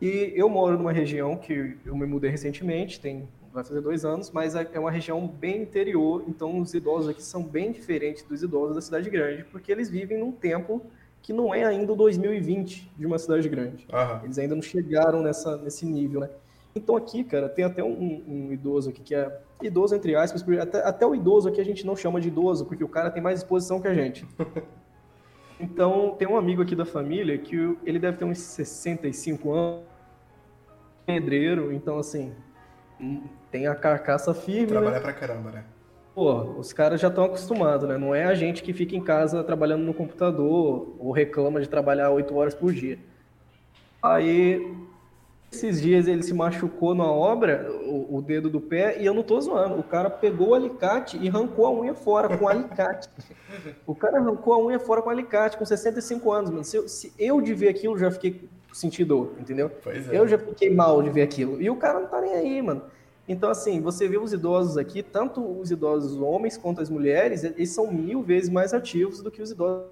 E 0.00 0.32
eu 0.36 0.48
moro 0.48 0.76
numa 0.76 0.92
região 0.92 1.36
que 1.36 1.76
eu 1.84 1.96
me 1.96 2.06
mudei 2.06 2.30
recentemente, 2.30 3.00
tem 3.00 3.28
vai 3.56 3.64
fazer 3.64 3.80
dois 3.80 4.04
anos, 4.04 4.30
mas 4.30 4.54
é, 4.54 4.68
é 4.74 4.78
uma 4.78 4.90
região 4.90 5.26
bem 5.26 5.62
interior, 5.62 6.22
então 6.28 6.60
os 6.60 6.74
idosos 6.74 7.08
aqui 7.08 7.22
são 7.22 7.42
bem 7.42 7.72
diferentes 7.72 8.22
dos 8.22 8.42
idosos 8.42 8.74
da 8.74 8.82
cidade 8.82 9.08
grande, 9.08 9.44
porque 9.44 9.72
eles 9.72 9.88
vivem 9.88 10.18
num 10.18 10.30
tempo 10.30 10.82
que 11.22 11.32
não 11.32 11.54
é 11.54 11.64
ainda 11.64 11.90
o 11.90 11.96
2020 11.96 12.92
de 12.96 13.06
uma 13.06 13.18
cidade 13.18 13.48
grande. 13.48 13.86
Aham. 13.90 14.20
Eles 14.24 14.38
ainda 14.38 14.54
não 14.54 14.62
chegaram 14.62 15.22
nessa, 15.22 15.56
nesse 15.56 15.86
nível, 15.86 16.20
né? 16.20 16.30
Então 16.76 16.94
aqui, 16.94 17.24
cara, 17.24 17.48
tem 17.48 17.64
até 17.64 17.82
um, 17.82 18.22
um 18.28 18.52
idoso 18.52 18.90
aqui 18.90 19.00
que 19.00 19.14
é 19.14 19.40
idoso 19.62 19.94
entre 19.94 20.14
aspas, 20.14 20.44
até, 20.60 20.86
até 20.86 21.06
o 21.06 21.14
idoso 21.14 21.48
aqui 21.48 21.60
a 21.60 21.64
gente 21.64 21.86
não 21.86 21.96
chama 21.96 22.20
de 22.20 22.28
idoso, 22.28 22.66
porque 22.66 22.84
o 22.84 22.88
cara 22.88 23.10
tem 23.10 23.22
mais 23.22 23.40
disposição 23.40 23.80
que 23.80 23.88
a 23.88 23.94
gente. 23.94 24.26
Então, 25.58 26.14
tem 26.18 26.28
um 26.28 26.36
amigo 26.36 26.60
aqui 26.60 26.76
da 26.76 26.84
família 26.84 27.38
que 27.38 27.56
ele 27.82 27.98
deve 27.98 28.18
ter 28.18 28.26
uns 28.26 28.36
65 28.36 29.52
anos, 29.54 29.84
pedreiro, 31.06 31.72
então 31.72 31.98
assim, 31.98 32.34
hum, 33.00 33.22
tem 33.50 33.66
a 33.66 33.74
carcaça 33.74 34.34
firme, 34.34 34.72
né? 34.72 34.80
Trabalhar 34.80 35.00
pra 35.00 35.12
caramba, 35.14 35.50
né? 35.50 35.64
Pô, 36.14 36.42
os 36.58 36.74
caras 36.74 37.00
já 37.00 37.08
estão 37.08 37.24
acostumados, 37.24 37.88
né? 37.88 37.96
Não 37.96 38.14
é 38.14 38.24
a 38.24 38.34
gente 38.34 38.62
que 38.62 38.74
fica 38.74 38.94
em 38.94 39.02
casa 39.02 39.42
trabalhando 39.42 39.82
no 39.82 39.94
computador 39.94 40.94
ou 40.98 41.10
reclama 41.10 41.58
de 41.58 41.68
trabalhar 41.70 42.10
oito 42.10 42.36
horas 42.36 42.54
por 42.54 42.72
dia. 42.72 42.98
Aí, 44.02 44.76
esses 45.52 45.80
dias 45.80 46.06
ele 46.06 46.22
se 46.22 46.34
machucou 46.34 46.94
na 46.94 47.04
obra, 47.04 47.70
o, 47.84 48.16
o 48.16 48.22
dedo 48.22 48.50
do 48.50 48.60
pé, 48.60 49.00
e 49.00 49.06
eu 49.06 49.14
não 49.14 49.22
tô 49.22 49.40
zoando. 49.40 49.78
O 49.78 49.82
cara 49.82 50.10
pegou 50.10 50.48
o 50.48 50.54
alicate 50.54 51.16
e 51.18 51.28
arrancou 51.28 51.66
a 51.66 51.72
unha 51.72 51.94
fora 51.94 52.36
com 52.36 52.44
o 52.44 52.48
alicate. 52.48 53.08
O 53.86 53.94
cara 53.94 54.18
arrancou 54.18 54.52
a 54.52 54.58
unha 54.58 54.78
fora 54.78 55.00
com 55.00 55.08
o 55.08 55.12
alicate, 55.12 55.56
com 55.56 55.64
65 55.64 56.30
anos, 56.32 56.50
mano. 56.50 56.64
Se 56.64 56.76
eu, 56.76 56.88
se 56.88 57.12
eu 57.18 57.40
de 57.40 57.54
ver 57.54 57.68
aquilo, 57.68 57.96
já 57.96 58.10
fiquei 58.10 58.48
sentindo 58.72 59.08
dor, 59.08 59.32
entendeu? 59.40 59.70
Pois 59.82 60.08
é. 60.08 60.18
Eu 60.18 60.28
já 60.28 60.38
fiquei 60.38 60.68
mal 60.68 61.02
de 61.02 61.10
ver 61.10 61.22
aquilo. 61.22 61.60
E 61.60 61.70
o 61.70 61.76
cara 61.76 62.00
não 62.00 62.06
tá 62.06 62.20
nem 62.20 62.34
aí, 62.34 62.60
mano. 62.60 62.82
Então, 63.28 63.50
assim, 63.50 63.80
você 63.80 64.06
vê 64.06 64.18
os 64.18 64.32
idosos 64.32 64.76
aqui, 64.76 65.02
tanto 65.02 65.40
os 65.42 65.70
idosos 65.70 66.20
homens 66.20 66.56
quanto 66.56 66.80
as 66.80 66.90
mulheres, 66.90 67.42
eles 67.42 67.70
são 67.70 67.90
mil 67.90 68.22
vezes 68.22 68.50
mais 68.50 68.72
ativos 68.72 69.22
do 69.22 69.30
que 69.30 69.42
os 69.42 69.50
idosos. 69.50 69.86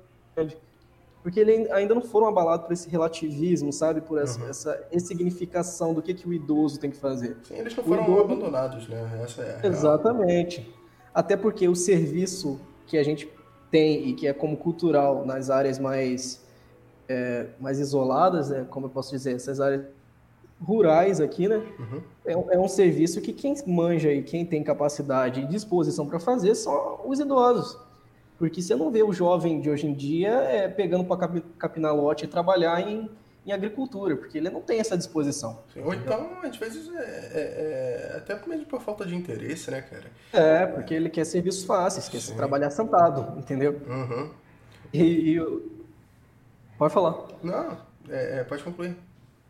Porque 1.25 1.41
eles 1.41 1.71
ainda 1.73 1.95
não 1.95 2.03
foram 2.03 2.27
abalados 2.29 2.67
por 2.67 2.73
esse 2.75 2.87
relativismo, 2.89 3.73
sabe? 3.73 4.03
Por 4.03 4.19
essa, 4.21 4.39
Uhum. 4.43 4.49
essa 4.51 4.87
ressignificação 4.93 5.95
do 5.95 6.03
que, 6.03 6.13
que 6.13 6.29
o 6.29 6.35
idoso 6.35 6.79
tem 6.79 6.91
que 6.91 6.99
fazer. 6.99 7.39
Sim, 7.45 7.55
eles 7.57 7.75
não 7.75 7.83
O 7.83 7.87
foram 7.89 8.03
idoso- 8.05 8.21
abandonados, 8.21 8.87
né? 8.89 9.21
Essa 9.25 9.41
é 9.43 9.55
a 9.57 9.59
real. 9.61 9.73
Exatamente. 9.73 10.75
Até 11.15 11.35
porque 11.35 11.67
o 11.67 11.75
serviço 11.75 12.61
que 12.87 12.99
a 12.99 13.03
gente 13.03 13.27
tem 13.71 14.09
e 14.09 14.13
que 14.13 14.27
é 14.27 14.35
como 14.35 14.55
cultural 14.57 15.25
nas 15.25 15.49
áreas 15.49 15.79
mais, 15.79 16.45
é, 17.09 17.47
mais 17.59 17.79
isoladas, 17.81 18.51
né, 18.51 18.67
como 18.69 18.85
eu 18.87 18.91
posso 18.91 19.11
dizer, 19.11 19.35
essas 19.35 19.61
áreas 19.63 19.83
rurais 20.63 21.21
aqui, 21.21 21.49
né? 21.49 21.57
Uhum. 21.79 22.03
É, 22.27 22.37
um- 22.37 22.51
é 22.53 22.59
um 22.59 22.69
serviço 22.69 23.21
que 23.23 23.33
quem 23.33 23.55
manja 23.67 24.13
e 24.13 24.23
quem 24.23 24.45
tem 24.45 24.63
capacidade 24.63 25.41
e 25.41 25.47
disposição 25.47 26.07
para 26.07 26.21
fazer 26.21 26.55
são 26.55 27.01
os 27.07 27.19
idosos. 27.19 27.79
Porque 28.39 28.61
você 28.61 28.75
não 28.75 28.91
vê 28.91 29.03
o 29.03 29.13
jovem 29.13 29.61
de 29.61 29.71
hoje 29.71 29.87
em 29.87 29.93
dia 29.95 30.31
é, 30.31 30.69
pegando 30.69 31.05
para 31.05 31.29
capinar 31.59 31.95
lote 31.95 32.25
e 32.25 32.29
trabalhar 32.29 32.81
em, 32.81 33.09
em 33.47 33.53
agricultura, 33.53 34.17
porque 34.17 34.39
ele 34.39 34.51
não 34.51 34.61
tem 34.61 34.81
essa 34.81 34.97
disposição. 34.97 35.61
Sim, 35.73 35.83
Ou 35.83 35.95
então, 35.95 36.31
às 36.43 36.57
vezes, 36.57 36.93
é, 36.95 36.99
é- 37.01 38.11
é 38.13 38.17
até 38.17 38.39
mesmo 38.47 38.67
por 38.67 38.81
falta 38.81 39.05
de 39.07 39.15
interesse, 39.15 39.71
né, 39.71 39.83
cara? 39.83 40.05
É, 40.33 40.67
porque 40.67 40.93
ele 40.95 41.09
quer 41.11 41.25
serviços 41.25 41.65
fáceis, 41.65 42.09
quer 42.09 42.35
trabalhar 42.35 42.71
sentado, 42.71 43.39
entendeu? 43.39 43.81
Uhum. 43.87 44.31
E, 44.93 45.37
e 45.39 45.63
pode 46.77 46.93
falar. 46.93 47.29
Não, 47.43 47.79
é, 48.09 48.41
é, 48.41 48.45
pode 48.45 48.63
concluir. 48.65 48.97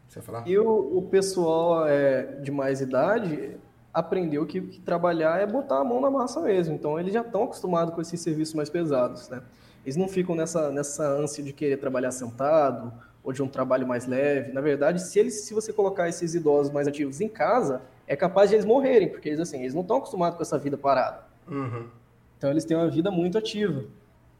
Você 0.08 0.20
falar? 0.20 0.46
E 0.46 0.58
o, 0.58 0.98
o 0.98 1.02
pessoal 1.10 1.86
é, 1.88 2.22
de 2.40 2.50
mais 2.50 2.80
idade 2.80 3.56
aprendeu 3.94 4.44
que, 4.44 4.60
que 4.60 4.80
trabalhar 4.80 5.40
é 5.40 5.46
botar 5.46 5.78
a 5.78 5.84
mão 5.84 6.00
na 6.00 6.10
massa 6.10 6.40
mesmo. 6.40 6.74
Então 6.74 6.98
eles 6.98 7.14
já 7.14 7.20
estão 7.20 7.44
acostumados 7.44 7.94
com 7.94 8.00
esses 8.00 8.20
serviços 8.20 8.54
mais 8.54 8.68
pesados, 8.68 9.28
né? 9.28 9.40
Eles 9.84 9.96
não 9.96 10.08
ficam 10.08 10.34
nessa, 10.34 10.70
nessa 10.72 11.06
ânsia 11.06 11.44
de 11.44 11.52
querer 11.52 11.76
trabalhar 11.76 12.10
sentado 12.10 12.92
ou 13.22 13.32
de 13.32 13.42
um 13.42 13.48
trabalho 13.48 13.86
mais 13.86 14.06
leve. 14.06 14.52
Na 14.52 14.60
verdade, 14.60 15.00
se, 15.00 15.18
eles, 15.18 15.42
se 15.42 15.54
você 15.54 15.72
colocar 15.72 16.08
esses 16.08 16.34
idosos 16.34 16.72
mais 16.72 16.88
ativos 16.88 17.20
em 17.20 17.28
casa, 17.28 17.82
é 18.06 18.16
capaz 18.16 18.50
de 18.50 18.56
eles 18.56 18.66
morrerem, 18.66 19.08
porque 19.08 19.28
eles, 19.28 19.40
assim, 19.40 19.60
eles 19.60 19.74
não 19.74 19.82
estão 19.82 19.98
acostumados 19.98 20.36
com 20.36 20.42
essa 20.42 20.58
vida 20.58 20.76
parada. 20.76 21.22
Uhum. 21.48 21.86
Então 22.36 22.50
eles 22.50 22.64
têm 22.64 22.76
uma 22.76 22.90
vida 22.90 23.10
muito 23.10 23.38
ativa. 23.38 23.84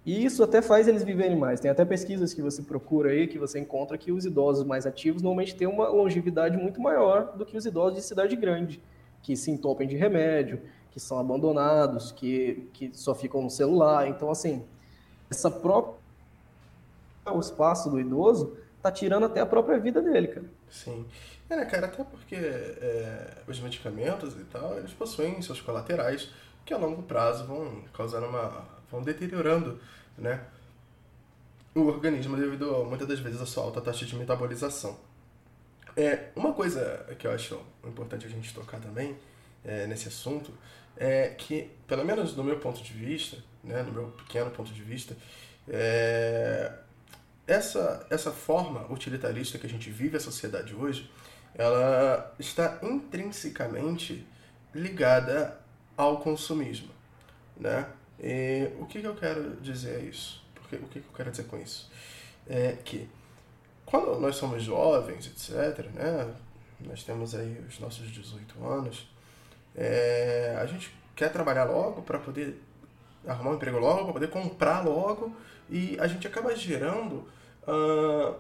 E 0.04 0.24
isso 0.24 0.42
até 0.42 0.60
faz 0.60 0.86
eles 0.86 1.02
viverem 1.02 1.36
mais. 1.36 1.60
Tem 1.60 1.70
até 1.70 1.84
pesquisas 1.84 2.34
que 2.34 2.42
você 2.42 2.60
procura 2.60 3.10
aí, 3.10 3.26
que 3.26 3.38
você 3.38 3.58
encontra 3.58 3.96
que 3.96 4.12
os 4.12 4.26
idosos 4.26 4.64
mais 4.66 4.86
ativos 4.86 5.22
normalmente 5.22 5.54
têm 5.54 5.66
uma 5.66 5.88
longevidade 5.88 6.56
muito 6.58 6.80
maior 6.80 7.34
do 7.36 7.46
que 7.46 7.56
os 7.56 7.64
idosos 7.64 7.98
de 7.98 8.04
cidade 8.04 8.36
grande, 8.36 8.82
que 9.24 9.34
se 9.36 9.50
entopem 9.50 9.88
de 9.88 9.96
remédio, 9.96 10.60
que 10.92 11.00
são 11.00 11.18
abandonados, 11.18 12.12
que, 12.12 12.68
que 12.74 12.90
só 12.92 13.14
ficam 13.14 13.42
no 13.42 13.50
celular. 13.50 14.06
Então, 14.06 14.30
assim, 14.30 14.62
essa 15.28 15.50
própria 15.50 15.98
o 17.26 17.40
espaço 17.40 17.90
do 17.90 17.98
idoso 17.98 18.56
tá 18.82 18.92
tirando 18.92 19.24
até 19.24 19.40
a 19.40 19.46
própria 19.46 19.78
vida 19.78 20.02
dele, 20.02 20.28
cara. 20.28 20.46
Sim. 20.70 21.06
É, 21.48 21.56
né, 21.56 21.64
cara, 21.64 21.86
até 21.86 22.04
porque 22.04 22.36
é, 22.36 23.38
os 23.48 23.58
medicamentos 23.60 24.34
e 24.34 24.44
tal, 24.44 24.76
eles 24.78 24.92
possuem 24.92 25.40
seus 25.40 25.60
colaterais 25.60 26.30
que 26.64 26.74
a 26.74 26.76
longo 26.76 27.02
prazo 27.02 27.46
vão 27.46 27.82
causando 27.94 28.26
uma. 28.26 28.66
vão 28.90 29.02
deteriorando, 29.02 29.80
né? 30.18 30.44
O 31.74 31.86
organismo 31.86 32.36
devido, 32.36 32.84
muitas 32.84 33.08
das 33.08 33.18
vezes, 33.18 33.40
à 33.40 33.46
sua 33.46 33.64
alta 33.64 33.80
taxa 33.80 34.04
de 34.04 34.14
metabolização. 34.16 34.96
É, 35.96 36.30
uma 36.34 36.52
coisa 36.52 37.06
que 37.18 37.26
eu 37.26 37.32
acho 37.32 37.60
importante 37.84 38.26
a 38.26 38.28
gente 38.28 38.52
tocar 38.52 38.80
também 38.80 39.16
é, 39.64 39.86
nesse 39.86 40.08
assunto 40.08 40.52
é 40.96 41.28
que, 41.28 41.70
pelo 41.86 42.04
menos 42.04 42.34
do 42.34 42.42
meu 42.42 42.58
ponto 42.58 42.82
de 42.82 42.92
vista, 42.92 43.36
né, 43.62 43.82
no 43.82 43.92
meu 43.92 44.08
pequeno 44.08 44.50
ponto 44.50 44.72
de 44.72 44.82
vista, 44.82 45.16
é, 45.68 46.72
essa, 47.46 48.06
essa 48.10 48.30
forma 48.30 48.90
utilitarista 48.90 49.58
que 49.58 49.66
a 49.66 49.70
gente 49.70 49.90
vive 49.90 50.16
a 50.16 50.20
sociedade 50.20 50.74
hoje, 50.74 51.10
ela 51.54 52.34
está 52.38 52.78
intrinsecamente 52.82 54.26
ligada 54.74 55.60
ao 55.96 56.18
consumismo, 56.18 56.90
né? 57.56 57.86
E 58.20 58.70
o 58.80 58.86
que, 58.86 59.00
que 59.00 59.06
eu 59.06 59.14
quero 59.14 59.56
dizer 59.60 60.00
é 60.00 60.04
isso? 60.04 60.42
Porque, 60.54 60.76
o 60.76 60.88
que, 60.88 61.00
que 61.00 61.06
eu 61.06 61.12
quero 61.14 61.30
dizer 61.30 61.44
com 61.44 61.58
isso? 61.58 61.90
É 62.48 62.76
que 62.84 63.08
quando 63.94 64.18
nós 64.18 64.34
somos 64.34 64.60
jovens, 64.60 65.26
etc., 65.26 65.86
né? 65.94 66.34
Nós 66.80 67.04
temos 67.04 67.32
aí 67.32 67.64
os 67.68 67.78
nossos 67.78 68.10
18 68.10 68.66
anos, 68.66 69.08
é, 69.76 70.58
a 70.60 70.66
gente 70.66 70.92
quer 71.14 71.30
trabalhar 71.30 71.64
logo 71.64 72.02
para 72.02 72.18
poder 72.18 72.60
arrumar 73.24 73.52
um 73.52 73.54
emprego 73.54 73.78
logo, 73.78 74.02
para 74.04 74.12
poder 74.14 74.30
comprar 74.30 74.84
logo, 74.84 75.32
e 75.70 75.96
a 76.00 76.08
gente 76.08 76.26
acaba 76.26 76.54
gerando 76.56 77.28
ah, 77.66 78.34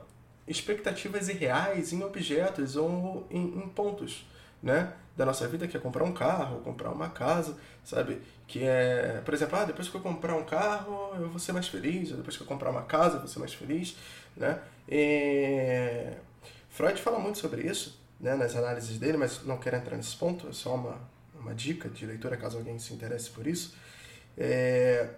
expectativas 0.48 1.28
irreais 1.28 1.92
em 1.92 2.02
objetos 2.02 2.74
ou 2.74 3.24
em, 3.30 3.44
em 3.44 3.68
pontos, 3.68 4.26
né? 4.64 4.94
Da 5.16 5.24
nossa 5.24 5.46
vida, 5.46 5.68
que 5.68 5.76
é 5.76 5.80
comprar 5.80 6.02
um 6.02 6.12
carro, 6.12 6.60
comprar 6.62 6.90
uma 6.90 7.10
casa, 7.10 7.56
sabe? 7.84 8.20
Que 8.48 8.64
é, 8.64 9.20
por 9.24 9.34
exemplo, 9.34 9.56
ah, 9.58 9.64
depois 9.64 9.88
que 9.88 9.94
eu 9.94 10.00
comprar 10.00 10.34
um 10.34 10.44
carro, 10.44 11.12
eu 11.20 11.28
vou 11.28 11.38
ser 11.38 11.52
mais 11.52 11.68
feliz, 11.68 12.10
depois 12.10 12.36
que 12.36 12.42
eu 12.42 12.46
comprar 12.46 12.70
uma 12.70 12.82
casa, 12.82 13.16
eu 13.16 13.20
vou 13.20 13.28
ser 13.28 13.38
mais 13.38 13.54
feliz, 13.54 13.96
né? 14.36 14.60
E... 14.88 16.10
Freud 16.70 17.00
fala 17.00 17.20
muito 17.20 17.38
sobre 17.38 17.62
isso, 17.62 18.00
né, 18.18 18.34
nas 18.34 18.56
análises 18.56 18.98
dele, 18.98 19.16
mas 19.16 19.44
não 19.44 19.58
quero 19.58 19.76
entrar 19.76 19.96
nesse 19.96 20.16
ponto, 20.16 20.48
é 20.48 20.52
só 20.52 20.74
uma, 20.74 20.98
uma 21.38 21.54
dica 21.54 21.88
de 21.88 22.04
leitura, 22.04 22.36
caso 22.36 22.56
alguém 22.56 22.78
se 22.78 22.92
interesse 22.92 23.30
por 23.30 23.46
isso. 23.46 23.76
É... 24.36 25.10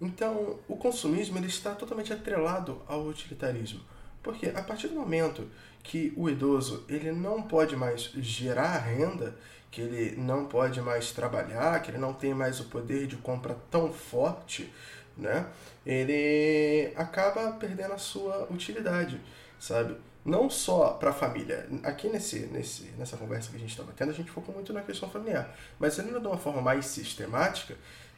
Então, 0.00 0.58
o 0.68 0.76
consumismo 0.76 1.38
ele 1.38 1.46
está 1.46 1.74
totalmente 1.74 2.12
atrelado 2.12 2.82
ao 2.86 3.06
utilitarismo. 3.06 3.80
Porque 4.24 4.46
a 4.46 4.62
partir 4.62 4.88
do 4.88 4.94
momento 4.94 5.48
que 5.82 6.12
o 6.16 6.28
idoso 6.30 6.84
ele 6.88 7.12
não 7.12 7.42
pode 7.42 7.76
mais 7.76 8.10
gerar 8.16 8.78
renda, 8.78 9.36
que 9.70 9.82
ele 9.82 10.16
não 10.16 10.46
pode 10.46 10.80
mais 10.80 11.12
trabalhar, 11.12 11.80
que 11.82 11.90
ele 11.90 11.98
não 11.98 12.14
tem 12.14 12.32
mais 12.32 12.58
o 12.58 12.64
poder 12.64 13.06
de 13.06 13.16
compra 13.16 13.56
tão 13.70 13.92
forte, 13.92 14.72
né? 15.16 15.46
ele 15.84 16.92
acaba 16.96 17.52
perdendo 17.52 17.92
a 17.92 17.98
sua 17.98 18.48
utilidade, 18.50 19.20
sabe? 19.60 19.96
Não 20.24 20.48
só 20.48 20.94
para 20.94 21.10
a 21.10 21.12
família. 21.12 21.68
Aqui 21.82 22.08
nesse, 22.08 22.46
nesse, 22.46 22.84
nessa 22.96 23.16
conversa 23.18 23.50
que 23.50 23.56
a 23.56 23.58
gente 23.60 23.70
estava 23.70 23.92
tendo, 23.92 24.10
a 24.10 24.14
gente 24.14 24.30
focou 24.30 24.54
muito 24.54 24.72
na 24.72 24.80
questão 24.80 25.10
familiar. 25.10 25.54
Mas 25.78 26.00
ainda 26.00 26.18
de 26.18 26.26
uma 26.26 26.38
forma 26.38 26.62
mais 26.62 26.86
sistemática, 26.86 27.76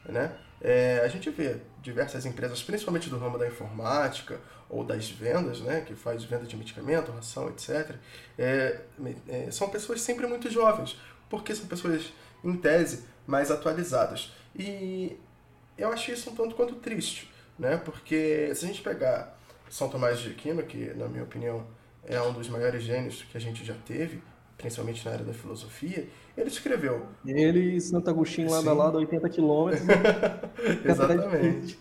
né? 0.09 0.37
É, 0.61 1.01
a 1.05 1.09
gente 1.09 1.29
vê 1.31 1.59
diversas 1.83 2.25
empresas, 2.25 2.63
principalmente 2.63 3.11
do 3.11 3.19
ramo 3.19 3.39
da 3.39 3.47
informática 3.47 4.41
ou 4.69 4.83
das 4.83 5.09
vendas, 5.09 5.61
né, 5.61 5.83
que 5.83 5.95
faz 5.95 6.25
venda 6.25 6.45
de 6.45 6.57
medicamento, 6.57 7.13
ração, 7.13 7.49
etc. 7.49 7.95
É, 8.39 8.81
é, 9.29 9.51
são 9.51 9.69
pessoas 9.69 10.01
sempre 10.01 10.27
muito 10.27 10.51
jovens, 10.51 10.99
porque 11.29 11.55
são 11.55 11.67
pessoas, 11.67 12.13
em 12.43 12.57
tese, 12.57 13.05
mais 13.27 13.51
atualizadas. 13.51 14.33
E 14.55 15.19
eu 15.77 15.93
acho 15.93 16.11
isso 16.11 16.31
um 16.31 16.35
tanto 16.35 16.55
quanto 16.57 16.75
triste, 16.77 17.33
né, 17.59 17.77
porque 17.77 18.53
se 18.55 18.65
a 18.65 18.69
gente 18.69 18.83
pegar 18.83 19.39
São 19.71 19.89
Tomás 19.89 20.19
de 20.19 20.31
Aquino, 20.31 20.63
que 20.63 20.93
na 20.95 21.07
minha 21.07 21.25
opinião 21.25 21.67
é 22.03 22.21
um 22.21 22.33
dos 22.33 22.49
maiores 22.49 22.83
gênios 22.83 23.23
que 23.31 23.37
a 23.37 23.41
gente 23.41 23.65
já 23.65 23.75
teve, 23.87 24.23
principalmente 24.57 25.05
na 25.05 25.13
área 25.13 25.25
da 25.25 25.33
filosofia, 25.33 26.09
ele 26.37 26.49
escreveu. 26.49 27.07
Ele 27.25 27.77
e 27.77 27.81
Santo 27.81 28.09
Agostinho 28.09 28.51
lado 28.51 28.69
a 28.69 28.73
lado, 28.73 28.99
80 28.99 29.29
quilômetros. 29.29 29.87
Exatamente. 30.85 31.79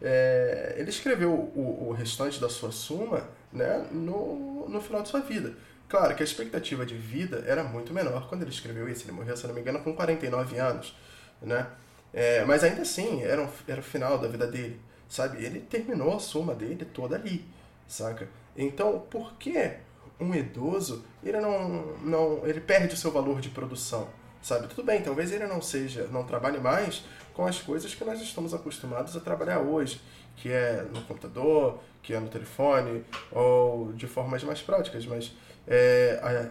É, 0.00 0.76
ele 0.78 0.90
escreveu 0.90 1.32
o, 1.32 1.88
o, 1.88 1.92
restante 1.92 2.40
da 2.40 2.48
sua 2.48 2.70
suma 2.70 3.28
né, 3.52 3.86
no, 3.90 4.68
no 4.68 4.80
final 4.80 5.02
de 5.02 5.08
sua 5.08 5.20
vida. 5.20 5.54
Claro 5.88 6.14
que 6.14 6.22
a 6.22 6.24
expectativa 6.24 6.84
de 6.84 6.94
vida 6.94 7.42
era 7.46 7.64
muito 7.64 7.92
menor 7.92 8.28
quando 8.28 8.42
ele 8.42 8.50
escreveu 8.50 8.88
isso. 8.88 9.04
Ele 9.04 9.12
morreu, 9.12 9.36
se 9.36 9.46
não 9.46 9.54
me 9.54 9.60
engano, 9.60 9.80
com 9.80 9.94
49 9.94 10.58
anos. 10.58 10.94
Né? 11.42 11.66
É, 12.12 12.44
mas 12.44 12.62
ainda 12.62 12.82
assim, 12.82 13.22
era, 13.22 13.42
um, 13.42 13.48
era 13.66 13.80
o 13.80 13.82
final 13.82 14.18
da 14.18 14.28
vida 14.28 14.46
dele. 14.46 14.80
Sabe? 15.08 15.42
Ele 15.44 15.60
terminou 15.60 16.14
a 16.14 16.20
suma 16.20 16.54
dele 16.54 16.84
toda 16.84 17.16
ali. 17.16 17.44
Saca? 17.88 18.28
Então, 18.56 19.00
por 19.10 19.34
que 19.34 19.78
um 20.20 20.34
idoso 20.34 21.04
ele 21.22 21.40
não, 21.40 21.96
não 21.98 22.46
ele 22.46 22.60
perde 22.60 22.94
o 22.94 22.96
seu 22.96 23.10
valor 23.10 23.40
de 23.40 23.50
produção? 23.50 24.08
Sabe? 24.40 24.68
Tudo 24.68 24.84
bem, 24.84 25.02
talvez 25.02 25.32
ele 25.32 25.46
não 25.46 25.60
seja, 25.60 26.06
não 26.12 26.24
trabalhe 26.24 26.58
mais 26.58 27.04
com 27.34 27.46
as 27.46 27.60
coisas 27.60 27.94
que 27.94 28.04
nós 28.04 28.20
estamos 28.20 28.54
acostumados 28.54 29.16
a 29.16 29.20
trabalhar 29.20 29.58
hoje, 29.60 30.00
que 30.36 30.50
é 30.50 30.86
no 30.92 31.02
computador, 31.02 31.80
que 32.02 32.14
é 32.14 32.20
no 32.20 32.28
telefone, 32.28 33.04
ou 33.32 33.92
de 33.92 34.06
formas 34.06 34.42
mais 34.44 34.62
práticas, 34.62 35.04
mas 35.06 35.32
é, 35.66 36.20
é, 36.22 36.50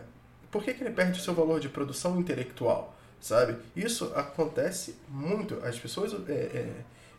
por 0.51 0.63
que, 0.63 0.73
que 0.73 0.83
ele 0.83 0.93
perde 0.93 1.19
o 1.19 1.23
seu 1.23 1.33
valor 1.33 1.59
de 1.59 1.69
produção 1.69 2.19
intelectual? 2.19 2.95
Sabe? 3.19 3.57
Isso 3.75 4.11
acontece 4.15 4.95
muito. 5.09 5.59
As 5.65 5.79
pessoas 5.79 6.13
é, 6.29 6.31
é, 6.31 6.73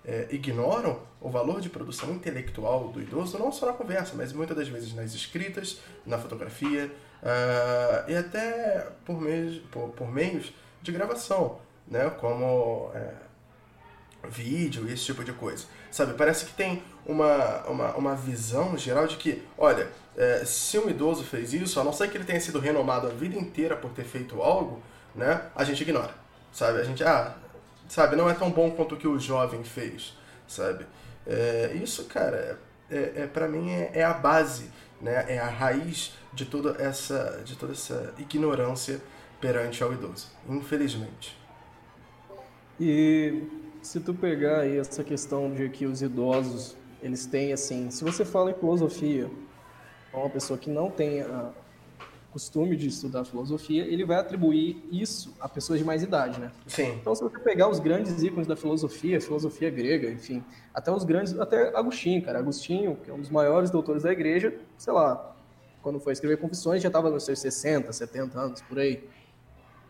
é, 0.09 0.27
ignoram 0.31 0.99
o 1.21 1.29
valor 1.29 1.61
de 1.61 1.69
produção 1.69 2.11
intelectual 2.11 2.89
do 2.89 3.01
idoso, 3.01 3.39
não 3.39 3.53
só 3.53 3.67
na 3.67 3.75
conversa, 3.75 4.15
mas 4.17 4.33
muitas 4.33 4.57
das 4.57 4.67
vezes 4.67 4.95
nas 4.95 5.13
escritas, 5.13 5.81
na 6.07 6.17
fotografia 6.17 6.91
uh, 7.23 8.11
e 8.11 8.17
até 8.17 8.89
por 9.05 9.21
meios, 9.21 9.59
por, 9.71 9.91
por 9.91 10.11
meios 10.11 10.51
de 10.81 10.93
gravação, 10.93 11.59
né? 11.87 12.09
como 12.19 12.91
é, 12.95 13.13
vídeo 14.31 14.89
e 14.89 14.95
esse 14.95 15.05
tipo 15.05 15.23
de 15.23 15.33
coisa. 15.33 15.67
Sabe, 15.91 16.15
parece 16.15 16.47
que 16.47 16.55
tem 16.55 16.83
uma, 17.05 17.67
uma, 17.67 17.95
uma 17.95 18.15
visão 18.15 18.79
geral 18.79 19.07
de 19.07 19.17
que, 19.19 19.43
olha, 19.59 19.89
é, 20.17 20.43
se 20.47 20.79
um 20.79 20.89
idoso 20.89 21.23
fez 21.23 21.53
isso, 21.53 21.79
a 21.79 21.85
não 21.85 21.93
ser 21.93 22.11
que 22.11 22.17
ele 22.17 22.25
tenha 22.25 22.41
sido 22.41 22.59
renomado 22.59 23.09
a 23.09 23.11
vida 23.11 23.39
inteira 23.39 23.77
por 23.77 23.91
ter 23.91 24.05
feito 24.05 24.41
algo, 24.41 24.81
né, 25.15 25.43
a 25.55 25.65
gente 25.65 25.83
ignora, 25.83 26.15
sabe? 26.53 26.81
A 26.81 26.85
gente, 26.85 27.05
ah, 27.05 27.35
sabe, 27.89 28.15
não 28.15 28.29
é 28.29 28.35
tão 28.35 28.51
bom 28.51 28.71
quanto 28.71 28.95
o 28.95 28.99
que 28.99 29.09
o 29.09 29.19
jovem 29.19 29.65
fez, 29.65 30.17
sabe? 30.47 30.87
É, 31.27 31.73
isso, 31.83 32.05
cara, 32.05 32.59
é, 32.91 33.23
é 33.23 33.27
para 33.27 33.49
mim 33.49 33.71
é, 33.71 33.91
é, 33.95 34.05
a 34.05 34.15
base, 34.15 34.71
né? 35.01 35.25
É 35.29 35.39
a 35.39 35.49
raiz 35.49 36.13
de 36.33 36.45
toda 36.45 36.81
essa, 36.83 37.43
de 37.45 37.57
toda 37.57 37.73
essa 37.73 38.15
ignorância 38.19 39.01
perante 39.41 39.83
ao 39.83 39.93
idoso, 39.93 40.29
infelizmente. 40.49 41.37
E 42.81 43.43
se 43.83 44.01
tu 44.01 44.15
pegar 44.15 44.61
aí 44.61 44.79
essa 44.79 45.03
questão 45.03 45.53
de 45.53 45.69
que 45.69 45.87
os 45.87 46.03
idosos, 46.03 46.77
eles 47.03 47.27
têm 47.27 47.53
assim, 47.53 47.91
se 47.91 48.05
você 48.05 48.25
fala 48.25 48.51
em 48.51 48.55
filosofia, 48.55 49.31
uma 50.13 50.31
pessoa 50.31 50.59
que 50.59 50.71
não 50.71 50.91
tem 50.91 51.23
a 51.23 51.53
costume 52.33 52.77
de 52.77 52.89
estudar 52.89 53.25
filosofia, 53.25 53.85
ele 53.85 54.05
vai 54.05 54.19
atribuir 54.19 54.83
isso 54.93 55.35
a 55.41 55.49
pessoas 55.49 55.79
de 55.79 55.85
mais 55.85 56.03
idade, 56.03 56.39
né? 56.39 56.51
Sim. 56.67 56.93
Então, 57.01 57.15
se 57.15 57.23
você 57.23 57.39
pegar 57.39 57.69
os 57.69 57.81
grandes 57.81 58.23
ícones 58.23 58.47
da 58.47 58.55
filosofia, 58.55 59.21
filosofia 59.21 59.71
grega, 59.71 60.11
enfim, 60.11 60.45
até 60.73 60.93
os 60.93 61.05
grandes, 61.05 61.39
até 61.39 61.77
Agostinho, 61.77 62.23
cara, 62.23 62.39
Agostinho, 62.39 62.97
que 62.97 63.11
é 63.11 63.15
um 63.15 63.21
dos 63.21 63.31
maiores 63.31 63.71
doutores 63.71 64.03
da 64.03 64.13
igreja, 64.13 64.55
sei 64.77 64.93
lá, 64.93 65.35
quando 65.83 65.99
foi 65.99 66.13
escrever 66.13 66.37
Confissões 66.37 66.83
já 66.83 66.89
estava 66.89 67.11
nos 67.11 67.25
seus 67.25 67.39
60, 67.39 67.93
70 67.93 68.39
anos, 68.39 68.61
por 68.63 68.79
aí. 68.79 69.03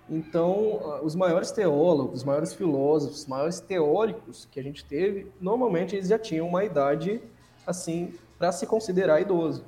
Então, 0.09 1.01
os 1.03 1.15
maiores 1.15 1.51
teólogos, 1.51 2.21
os 2.21 2.25
maiores 2.25 2.55
filósofos, 2.55 3.21
os 3.21 3.27
maiores 3.27 3.61
teóricos 3.61 4.49
que 4.51 4.59
a 4.59 4.63
gente 4.63 4.85
teve, 4.85 5.27
normalmente 5.41 5.97
eles 5.97 6.09
já 6.09 6.19
tinham 6.19 6.47
uma 6.49 6.65
idade 6.65 7.21
assim 7.67 8.15
para 8.39 8.51
se 8.53 8.67
considerar 8.67 9.21
idoso. 9.21 9.65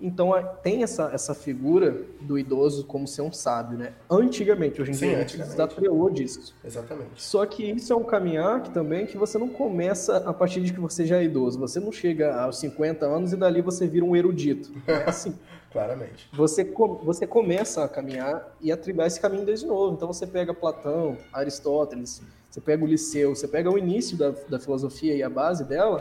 Então 0.00 0.32
tem 0.62 0.82
essa, 0.82 1.10
essa 1.12 1.34
figura 1.34 2.04
do 2.20 2.38
idoso 2.38 2.84
como 2.84 3.06
ser 3.06 3.22
um 3.22 3.32
sábio, 3.32 3.78
né? 3.78 3.92
Antigamente, 4.10 4.82
hoje 4.82 4.90
em 4.90 4.94
Sim, 4.94 5.08
dia, 5.08 5.16
a 5.16 5.20
gente 5.20 5.38
desatrelou 5.38 6.10
disso. 6.10 6.54
Exatamente. 6.64 7.22
Só 7.22 7.46
que 7.46 7.64
isso 7.70 7.92
é 7.92 7.96
um 7.96 8.04
caminhar 8.04 8.62
que 8.62 8.70
também 8.70 9.06
que 9.06 9.16
você 9.16 9.38
não 9.38 9.48
começa 9.48 10.16
a 10.18 10.32
partir 10.32 10.60
de 10.62 10.72
que 10.72 10.80
você 10.80 11.06
já 11.06 11.18
é 11.18 11.24
idoso. 11.24 11.58
Você 11.58 11.78
não 11.78 11.92
chega 11.92 12.34
aos 12.40 12.58
50 12.58 13.06
anos 13.06 13.32
e 13.32 13.36
dali 13.36 13.62
você 13.62 13.86
vira 13.86 14.04
um 14.04 14.16
erudito. 14.16 14.70
É 14.86 15.08
assim. 15.08 15.34
Claramente. 15.70 16.28
Você, 16.32 16.64
você 17.02 17.26
começa 17.26 17.82
a 17.82 17.88
caminhar 17.88 18.54
e 18.60 18.70
a 18.70 18.76
trilhar 18.76 19.08
esse 19.08 19.20
caminho 19.20 19.44
desde 19.44 19.66
novo. 19.66 19.94
Então 19.94 20.06
você 20.06 20.24
pega 20.24 20.54
Platão, 20.54 21.18
Aristóteles, 21.32 22.22
você 22.48 22.60
pega 22.60 22.84
o 22.84 22.86
Liceu, 22.86 23.34
você 23.34 23.48
pega 23.48 23.68
o 23.68 23.76
início 23.76 24.16
da, 24.16 24.32
da 24.48 24.60
filosofia 24.60 25.16
e 25.16 25.22
a 25.24 25.28
base 25.28 25.64
dela, 25.64 25.98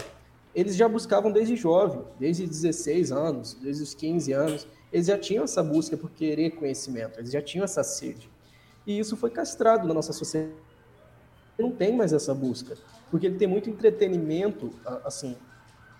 eles 0.55 0.75
já 0.75 0.87
buscavam 0.87 1.31
desde 1.31 1.55
jovem, 1.55 2.03
desde 2.19 2.45
16 2.45 3.11
anos, 3.11 3.53
desde 3.55 3.83
os 3.83 3.93
15 3.93 4.31
anos, 4.33 4.67
eles 4.91 5.07
já 5.07 5.17
tinham 5.17 5.43
essa 5.43 5.63
busca 5.63 5.97
por 5.97 6.11
querer 6.11 6.51
conhecimento, 6.51 7.19
eles 7.19 7.31
já 7.31 7.41
tinham 7.41 7.63
essa 7.63 7.83
sede. 7.83 8.29
E 8.85 8.99
isso 8.99 9.17
foi 9.17 9.29
castrado 9.29 9.87
na 9.87 9.93
nossa 9.93 10.13
sociedade. 10.13 10.53
Não 11.57 11.71
tem 11.71 11.95
mais 11.95 12.13
essa 12.13 12.33
busca, 12.33 12.75
porque 13.09 13.25
ele 13.25 13.37
tem 13.37 13.47
muito 13.47 13.69
entretenimento, 13.69 14.71
assim, 15.03 15.35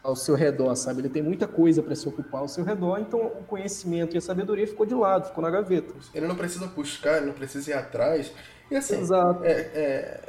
ao 0.04 0.16
seu 0.16 0.36
redor, 0.36 0.76
sabe? 0.76 1.02
Ele 1.02 1.10
tem 1.10 1.24
muita 1.24 1.48
coisa 1.48 1.82
para 1.82 1.96
se 1.96 2.08
ocupar 2.08 2.42
ao 2.42 2.48
seu 2.48 2.64
redor, 2.64 3.00
então 3.00 3.26
o 3.26 3.44
conhecimento 3.46 4.16
e 4.16 4.18
a 4.18 4.22
sabedoria 4.22 4.68
ficou 4.68 4.86
de 4.86 4.94
lado, 4.94 5.28
ficou 5.28 5.42
na 5.42 5.50
gaveta. 5.50 5.94
Ele 6.14 6.28
não 6.28 6.36
precisa 6.36 6.68
buscar, 6.68 7.18
ele 7.18 7.28
não 7.28 7.34
precisa 7.34 7.72
ir 7.72 7.74
atrás. 7.74 8.32
E 8.70 8.76
assim, 8.76 9.00
Exato. 9.00 9.44
É, 9.44 9.52
é, 9.52 10.22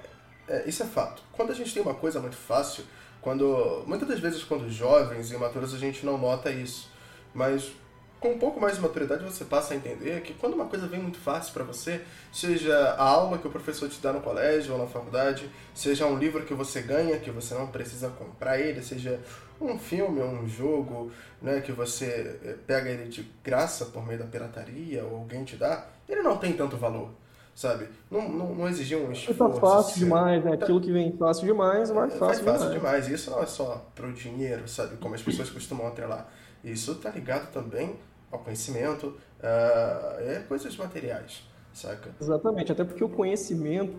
é, 0.49 0.69
isso 0.69 0.83
é 0.83 0.87
fato. 0.87 1.23
Quando 1.33 1.51
a 1.51 1.55
gente 1.55 1.75
tem 1.75 1.83
uma 1.83 1.95
coisa 1.95 2.21
muito 2.21 2.37
fácil, 2.37 2.85
quando 3.25 3.83
muitas 3.87 4.07
das 4.07 4.21
vezes 4.21 4.45
quando 4.45 4.71
jovens 4.71 5.33
e 5.33 5.35
imaturos 5.35 5.73
a 5.75 5.79
gente 5.79 6.05
não 6.05 6.19
nota 6.19 6.51
isso, 6.51 6.91
mas 7.35 7.73
com 8.21 8.33
um 8.33 8.39
pouco 8.39 8.61
mais 8.61 8.77
de 8.77 8.83
maturidade 8.83 9.25
você 9.25 9.47
passa 9.47 9.73
a 9.73 9.77
entender 9.77 10.21
que 10.21 10.35
quando 10.35 10.55
uma 10.55 10.67
coisa 10.67 10.87
vem 10.87 11.01
muito 11.01 11.19
fácil 11.19 11.53
para 11.55 11.65
você, 11.65 12.03
seja 12.31 12.75
a 12.99 13.03
aula 13.03 13.39
que 13.39 13.47
o 13.47 13.51
professor 13.51 13.89
te 13.89 13.99
dá 14.01 14.13
no 14.13 14.21
colégio 14.21 14.75
ou 14.75 14.79
na 14.79 14.87
faculdade, 14.87 15.51
seja 15.75 16.07
um 16.07 16.19
livro 16.19 16.45
que 16.45 16.53
você 16.53 16.83
ganha, 16.83 17.19
que 17.19 17.31
você 17.31 17.55
não 17.55 17.67
precisa 17.67 18.11
comprar 18.11 18.61
ele, 18.61 18.83
seja 18.83 19.19
um 19.59 19.79
filme 19.79 20.21
ou 20.21 20.29
um 20.29 20.47
jogo, 20.47 21.11
né, 21.41 21.61
que 21.61 21.73
você 21.73 22.39
eh, 22.45 22.57
pega 22.67 22.91
ele 22.91 23.09
de 23.09 23.23
graça 23.43 23.87
por 23.87 24.07
meio 24.07 24.19
da 24.19 24.27
pirataria 24.27 25.03
ou 25.03 25.17
alguém 25.17 25.45
te 25.45 25.57
dá, 25.57 25.87
ele 26.09 26.23
não 26.23 26.37
tem 26.37 26.53
tanto 26.53 26.77
valor, 26.77 27.11
sabe? 27.55 27.89
Não, 28.11 28.29
não, 28.29 28.55
não 28.55 28.69
exigia 28.69 28.99
um 28.99 29.13
esforço. 29.13 29.39
Tá 29.39 29.61
fácil 29.61 29.99
demais, 29.99 30.45
né? 30.45 30.55
Aquilo 30.55 30.81
que 30.81 30.93
vem 30.93 31.17
fácil 31.17 31.47
demais 31.47 31.91
vai 31.91 32.11
fácil, 32.11 32.45
vai 32.45 32.55
fácil 32.55 32.71
demais. 32.71 33.05
demais. 33.05 33.09
Isso 33.09 33.31
não 33.31 33.43
é 33.43 33.47
só 33.47 33.87
pro 33.95 34.13
dinheiro, 34.13 34.67
sabe? 34.69 34.97
Como 34.97 35.15
as 35.15 35.23
pessoas 35.23 35.51
costumam 35.51 35.87
atrelar. 35.87 36.29
Isso 36.63 36.95
tá 36.97 37.11
ligado 37.11 37.53
também 37.53 37.97
ao 38.35 38.41
conhecimento, 38.41 39.07
uh, 39.09 40.21
é 40.21 40.45
coisas 40.49 40.77
materiais, 40.77 41.45
saca? 41.73 42.11
Exatamente, 42.21 42.73
até 42.73 42.83
porque 42.83 43.05
o 43.05 43.09
conhecimento, 43.09 43.95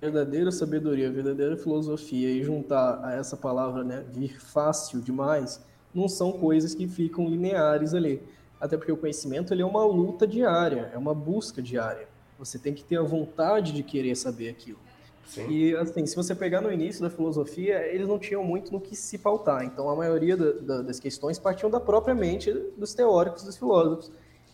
verdadeira 0.00 0.50
sabedoria, 0.50 1.10
verdadeira 1.10 1.56
filosofia 1.56 2.30
e 2.30 2.42
juntar 2.42 3.04
a 3.04 3.14
essa 3.14 3.36
palavra, 3.36 3.84
né, 3.84 4.04
vir 4.12 4.40
fácil 4.40 5.00
demais, 5.00 5.64
não 5.94 6.08
são 6.08 6.32
coisas 6.32 6.74
que 6.74 6.88
ficam 6.88 7.28
lineares 7.28 7.94
ali. 7.94 8.22
Até 8.60 8.76
porque 8.76 8.90
o 8.90 8.96
conhecimento 8.96 9.52
ele 9.52 9.62
é 9.62 9.66
uma 9.66 9.84
luta 9.84 10.26
diária, 10.26 10.90
é 10.92 10.98
uma 10.98 11.14
busca 11.14 11.62
diária. 11.62 12.08
Você 12.38 12.58
tem 12.58 12.74
que 12.74 12.84
ter 12.84 12.98
a 12.98 13.02
vontade 13.02 13.72
de 13.72 13.82
querer 13.82 14.14
saber 14.16 14.48
aquilo. 14.48 14.78
Sim. 15.26 15.48
E 15.50 15.76
assim, 15.76 16.06
se 16.06 16.14
você 16.14 16.34
pegar 16.34 16.60
no 16.60 16.72
início 16.72 17.02
da 17.02 17.10
filosofia, 17.10 17.86
eles 17.86 18.06
não 18.06 18.18
tinham 18.18 18.44
muito 18.44 18.72
no 18.72 18.80
que 18.80 18.94
se 18.94 19.18
pautar. 19.18 19.64
Então, 19.64 19.88
a 19.88 19.96
maioria 19.96 20.36
da, 20.36 20.52
da, 20.52 20.82
das 20.82 21.00
questões 21.00 21.38
partiam 21.38 21.68
da 21.68 21.80
própria 21.80 22.14
mente 22.14 22.52
dos 22.76 22.94
teóricos, 22.94 23.42
dos 23.42 23.56
filósofos. 23.56 24.10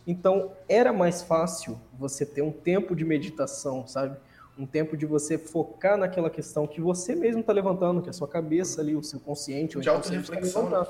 Então, 0.06 0.52
era 0.68 0.92
mais 0.92 1.22
fácil 1.22 1.78
você 1.98 2.24
ter 2.24 2.42
um 2.42 2.50
tempo 2.50 2.96
de 2.96 3.04
meditação, 3.04 3.86
sabe? 3.86 4.16
Um 4.58 4.66
tempo 4.66 4.96
de 4.96 5.06
você 5.06 5.38
focar 5.38 5.96
naquela 5.96 6.28
questão 6.28 6.66
que 6.66 6.80
você 6.80 7.14
mesmo 7.14 7.40
está 7.40 7.52
levantando, 7.52 8.02
que 8.02 8.08
é 8.08 8.10
a 8.10 8.14
sua 8.14 8.28
cabeça 8.28 8.80
ali, 8.80 8.96
o 8.96 9.02
seu 9.02 9.20
consciente, 9.20 9.78
o 9.78 9.80
de 9.80 9.88
auto-reflexão. 9.88 10.68
Né? 10.68 10.86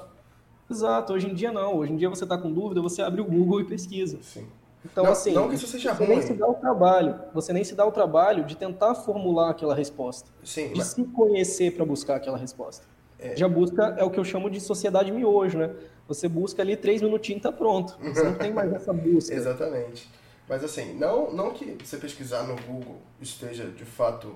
Exato. 0.70 1.12
Hoje 1.12 1.28
em 1.28 1.34
dia 1.34 1.52
não. 1.52 1.76
Hoje 1.76 1.92
em 1.92 1.96
dia 1.96 2.08
você 2.08 2.24
está 2.24 2.38
com 2.38 2.50
dúvida, 2.50 2.80
você 2.80 3.02
abre 3.02 3.20
o 3.20 3.24
Google 3.24 3.60
e 3.60 3.64
pesquisa. 3.64 4.18
Sim. 4.22 4.46
Então, 4.84 5.04
não, 5.04 5.12
assim, 5.12 5.32
não 5.32 5.48
que 5.48 5.54
isso 5.54 5.66
seja 5.66 5.94
você 5.94 6.04
ruim. 6.04 6.16
nem 6.16 6.26
se 6.26 6.34
dá 6.34 6.48
o 6.48 6.54
trabalho, 6.54 7.20
você 7.32 7.52
nem 7.52 7.62
se 7.62 7.74
dá 7.74 7.86
o 7.86 7.92
trabalho 7.92 8.44
de 8.44 8.56
tentar 8.56 8.94
formular 8.94 9.50
aquela 9.50 9.74
resposta, 9.74 10.30
Sim, 10.42 10.72
de 10.72 10.78
mas... 10.78 10.88
se 10.88 11.04
conhecer 11.04 11.74
para 11.74 11.84
buscar 11.84 12.16
aquela 12.16 12.36
resposta. 12.36 12.84
É. 13.18 13.36
Já 13.36 13.48
busca 13.48 13.94
é 13.96 14.02
o 14.02 14.10
que 14.10 14.18
eu 14.18 14.24
chamo 14.24 14.50
de 14.50 14.60
sociedade 14.60 15.12
miojo, 15.12 15.56
né? 15.56 15.70
Você 16.08 16.28
busca 16.28 16.60
ali 16.60 16.76
três 16.76 17.00
minutinhos 17.00 17.38
e 17.38 17.42
tá 17.42 17.52
pronto. 17.52 17.96
Você 18.02 18.24
não 18.24 18.34
tem 18.34 18.52
mais 18.52 18.72
essa 18.72 18.92
busca. 18.92 19.32
Exatamente. 19.32 20.10
Mas 20.48 20.64
assim, 20.64 20.94
não, 20.94 21.32
não 21.32 21.52
que 21.52 21.78
você 21.82 21.96
pesquisar 21.96 22.42
no 22.42 22.56
Google 22.56 22.96
esteja 23.20 23.64
de 23.66 23.84
fato, 23.84 24.34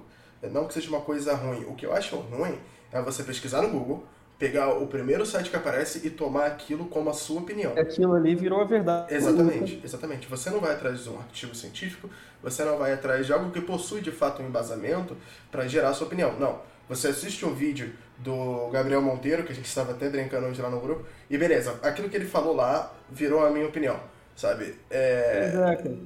não 0.53 0.67
que 0.67 0.75
seja 0.75 0.89
uma 0.89 1.01
coisa 1.01 1.35
ruim. 1.35 1.65
O 1.65 1.75
que 1.75 1.85
eu 1.85 1.93
acho 1.93 2.15
ruim 2.17 2.57
é 2.93 3.03
você 3.03 3.25
pesquisar 3.25 3.63
no 3.63 3.71
Google, 3.71 4.05
pegar 4.39 4.75
o 4.75 4.87
primeiro 4.87 5.25
site 5.25 5.51
que 5.51 5.57
aparece 5.57 6.07
e 6.07 6.11
tomar 6.11 6.47
aquilo 6.47 6.87
como 6.87 7.09
a 7.09 7.13
sua 7.13 7.41
opinião. 7.41 7.73
Aquilo 7.77 8.15
ali 8.15 8.35
virou 8.35 8.61
a 8.61 8.65
verdade. 8.65 9.15
Exatamente, 9.15 9.81
exatamente. 9.83 10.29
Você 10.29 10.51
não 10.51 10.61
vai 10.61 10.73
atrás 10.73 11.05
de 11.05 11.09
um 11.09 11.19
artigo 11.19 11.55
científico, 11.55 12.11
você 12.43 12.65
não 12.65 12.77
vai 12.77 12.93
atrás 12.93 13.27
de 13.27 13.33
algo 13.33 13.51
que 13.51 13.61
possui 13.61 14.01
de 14.01 14.11
fato 14.11 14.43
um 14.43 14.47
embasamento 14.47 15.17
para 15.51 15.67
gerar 15.67 15.95
sua 15.95 16.07
opinião. 16.07 16.39
Não. 16.39 16.61
Você 16.89 17.09
assiste 17.09 17.45
um 17.45 17.53
vídeo 17.53 17.93
do 18.19 18.69
Gabriel 18.71 19.03
Monteiro, 19.03 19.43
que 19.43 19.53
a 19.53 19.55
gente 19.55 19.67
estava 19.67 19.93
até 19.93 20.09
brincando 20.09 20.47
hoje 20.47 20.63
lá 20.63 20.71
no 20.71 20.81
grupo, 20.81 21.05
e 21.29 21.37
beleza, 21.37 21.81
aquilo 21.83 22.09
que 22.09 22.17
ele 22.17 22.27
falou 22.27 22.55
lá 22.55 22.95
virou 23.11 23.45
a 23.45 23.51
minha 23.51 23.67
opinião, 23.67 23.99
sabe? 24.37 24.77
É... 24.89 25.49
Exato. 25.49 25.99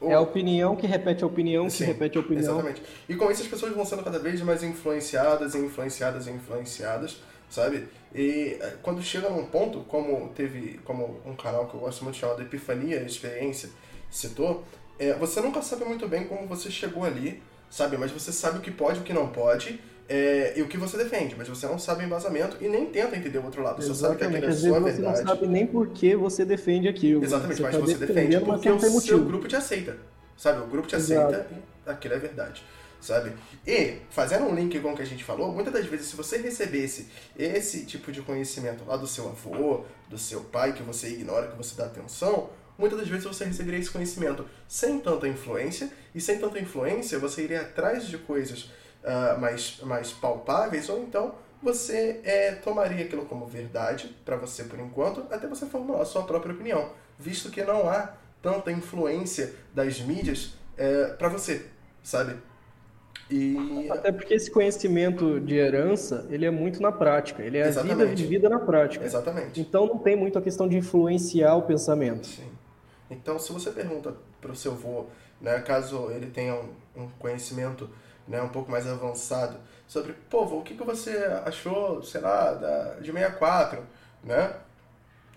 É 0.00 0.14
a 0.14 0.20
opinião 0.20 0.76
que 0.76 0.86
repete 0.86 1.24
a 1.24 1.26
opinião, 1.26 1.68
Sim, 1.68 1.78
que 1.78 1.84
repete 1.84 2.16
a 2.18 2.20
opinião. 2.20 2.54
Exatamente. 2.54 2.82
E 3.08 3.16
com 3.16 3.28
isso 3.32 3.42
as 3.42 3.48
pessoas 3.48 3.72
vão 3.72 3.84
sendo 3.84 4.04
cada 4.04 4.20
vez 4.20 4.40
mais 4.42 4.62
influenciadas, 4.62 5.56
e 5.56 5.58
influenciadas, 5.58 6.28
e 6.28 6.30
influenciadas, 6.30 7.20
sabe? 7.50 7.88
E 8.14 8.56
eh, 8.60 8.76
quando 8.82 9.02
chega 9.02 9.28
num 9.28 9.46
ponto, 9.46 9.80
como 9.80 10.30
teve, 10.30 10.80
como 10.84 11.20
um 11.24 11.34
canal 11.34 11.66
que 11.66 11.74
eu 11.74 11.80
gosto 11.80 12.04
muito 12.04 12.16
chamado 12.16 12.42
Epifania 12.42 13.02
Experiência 13.02 13.68
citou, 14.10 14.64
é, 14.98 15.14
você 15.14 15.40
nunca 15.40 15.62
sabe 15.62 15.84
muito 15.84 16.08
bem 16.08 16.24
como 16.24 16.46
você 16.46 16.70
chegou 16.70 17.04
ali, 17.04 17.42
sabe? 17.70 17.96
Mas 17.96 18.10
você 18.10 18.32
sabe 18.32 18.58
o 18.58 18.60
que 18.60 18.70
pode 18.70 18.98
e 18.98 19.02
o 19.02 19.04
que 19.04 19.12
não 19.12 19.28
pode, 19.28 19.78
é, 20.08 20.54
e 20.56 20.62
o 20.62 20.66
que 20.66 20.78
você 20.78 20.96
defende, 20.96 21.34
mas 21.36 21.46
você 21.46 21.66
não 21.66 21.78
sabe 21.78 22.02
o 22.02 22.06
embasamento 22.06 22.56
e 22.60 22.68
nem 22.68 22.86
tenta 22.86 23.14
entender 23.14 23.38
o 23.38 23.44
outro 23.44 23.62
lado. 23.62 23.82
Você 23.82 23.90
Exatamente. 23.90 24.20
sabe 24.20 24.30
que 24.30 24.46
aquilo 24.46 24.52
é 24.52 24.56
sua 24.56 24.80
verdade. 24.80 25.16
Você 25.18 25.24
não 25.24 25.34
sabe 25.34 25.46
nem 25.46 25.66
por 25.66 25.88
que 25.88 26.16
você 26.16 26.44
defende 26.44 26.88
aquilo. 26.88 27.22
Exatamente, 27.22 27.56
você 27.56 27.62
mas 27.62 27.74
tá 27.74 27.80
você 27.80 27.94
defende 27.94 28.40
porque 28.40 28.70
o 28.70 28.74
motivo. 28.74 29.00
seu 29.00 29.24
grupo 29.24 29.46
te 29.46 29.56
aceita. 29.56 29.96
Sabe, 30.36 30.62
o 30.62 30.66
grupo 30.66 30.88
te 30.88 30.96
Exato. 30.96 31.34
aceita 31.34 31.50
e 31.86 31.90
aquilo 31.90 32.14
é 32.14 32.18
verdade. 32.18 32.62
Sabe? 33.00 33.32
E, 33.66 33.98
fazendo 34.10 34.46
um 34.46 34.54
link 34.54 34.78
com 34.80 34.92
o 34.92 34.96
que 34.96 35.02
a 35.02 35.06
gente 35.06 35.22
falou, 35.22 35.52
muitas 35.52 35.72
das 35.72 35.86
vezes, 35.86 36.08
se 36.08 36.16
você 36.16 36.38
recebesse 36.38 37.08
esse 37.38 37.84
tipo 37.86 38.10
de 38.10 38.22
conhecimento 38.22 38.84
lá 38.84 38.96
do 38.96 39.06
seu 39.06 39.28
avô, 39.28 39.84
do 40.08 40.18
seu 40.18 40.40
pai, 40.40 40.72
que 40.72 40.82
você 40.82 41.08
ignora, 41.08 41.48
que 41.48 41.56
você 41.56 41.76
dá 41.76 41.86
atenção, 41.86 42.50
muitas 42.76 42.98
das 42.98 43.08
vezes 43.08 43.24
você 43.24 43.44
receberia 43.44 43.78
esse 43.78 43.90
conhecimento 43.90 44.44
sem 44.66 44.98
tanta 44.98 45.28
influência, 45.28 45.90
e 46.14 46.20
sem 46.20 46.38
tanta 46.38 46.58
influência 46.58 47.18
você 47.18 47.42
iria 47.42 47.60
atrás 47.60 48.06
de 48.06 48.18
coisas 48.18 48.70
uh, 49.04 49.38
mais, 49.40 49.78
mais 49.82 50.10
palpáveis, 50.10 50.88
ou 50.88 51.00
então 51.00 51.34
você 51.62 52.20
é, 52.24 52.52
tomaria 52.52 53.04
aquilo 53.04 53.26
como 53.26 53.46
verdade 53.46 54.16
para 54.24 54.36
você 54.36 54.64
por 54.64 54.78
enquanto, 54.78 55.26
até 55.30 55.46
você 55.46 55.66
formular 55.66 56.02
a 56.02 56.04
sua 56.04 56.22
própria 56.22 56.54
opinião, 56.54 56.92
visto 57.18 57.50
que 57.50 57.62
não 57.64 57.88
há 57.88 58.14
tanta 58.40 58.70
influência 58.70 59.54
das 59.74 60.00
mídias 60.00 60.54
é, 60.76 61.08
para 61.08 61.28
você, 61.28 61.66
sabe? 62.02 62.36
E... 63.30 63.88
Até 63.90 64.10
porque 64.10 64.34
esse 64.34 64.50
conhecimento 64.50 65.38
de 65.40 65.54
herança, 65.56 66.26
ele 66.30 66.46
é 66.46 66.50
muito 66.50 66.80
na 66.80 66.90
prática, 66.90 67.42
ele 67.42 67.58
é 67.58 67.68
Exatamente. 67.68 67.92
a 67.92 68.04
vida 68.06 68.16
vivida 68.16 68.48
na 68.48 68.58
prática. 68.58 69.04
Exatamente. 69.04 69.60
Então 69.60 69.86
não 69.86 69.98
tem 69.98 70.16
muito 70.16 70.38
a 70.38 70.42
questão 70.42 70.66
de 70.66 70.76
influenciar 70.76 71.54
o 71.54 71.62
pensamento. 71.62 72.26
Sim. 72.26 72.50
Então 73.10 73.38
se 73.38 73.52
você 73.52 73.70
pergunta 73.70 74.14
para 74.40 74.52
o 74.52 74.56
seu 74.56 74.72
avô, 74.72 75.06
né, 75.40 75.60
caso 75.60 76.10
ele 76.10 76.26
tenha 76.26 76.54
um, 76.54 77.02
um 77.02 77.08
conhecimento 77.18 77.88
né, 78.26 78.40
um 78.42 78.48
pouco 78.48 78.70
mais 78.70 78.86
avançado, 78.86 79.58
sobre, 79.86 80.12
pô, 80.28 80.42
o 80.44 80.62
que, 80.62 80.74
que 80.74 80.84
você 80.84 81.16
achou, 81.44 82.02
sei 82.02 82.20
lá, 82.20 82.52
da, 82.52 82.94
de 83.00 83.10
64, 83.10 83.82
né? 84.22 84.54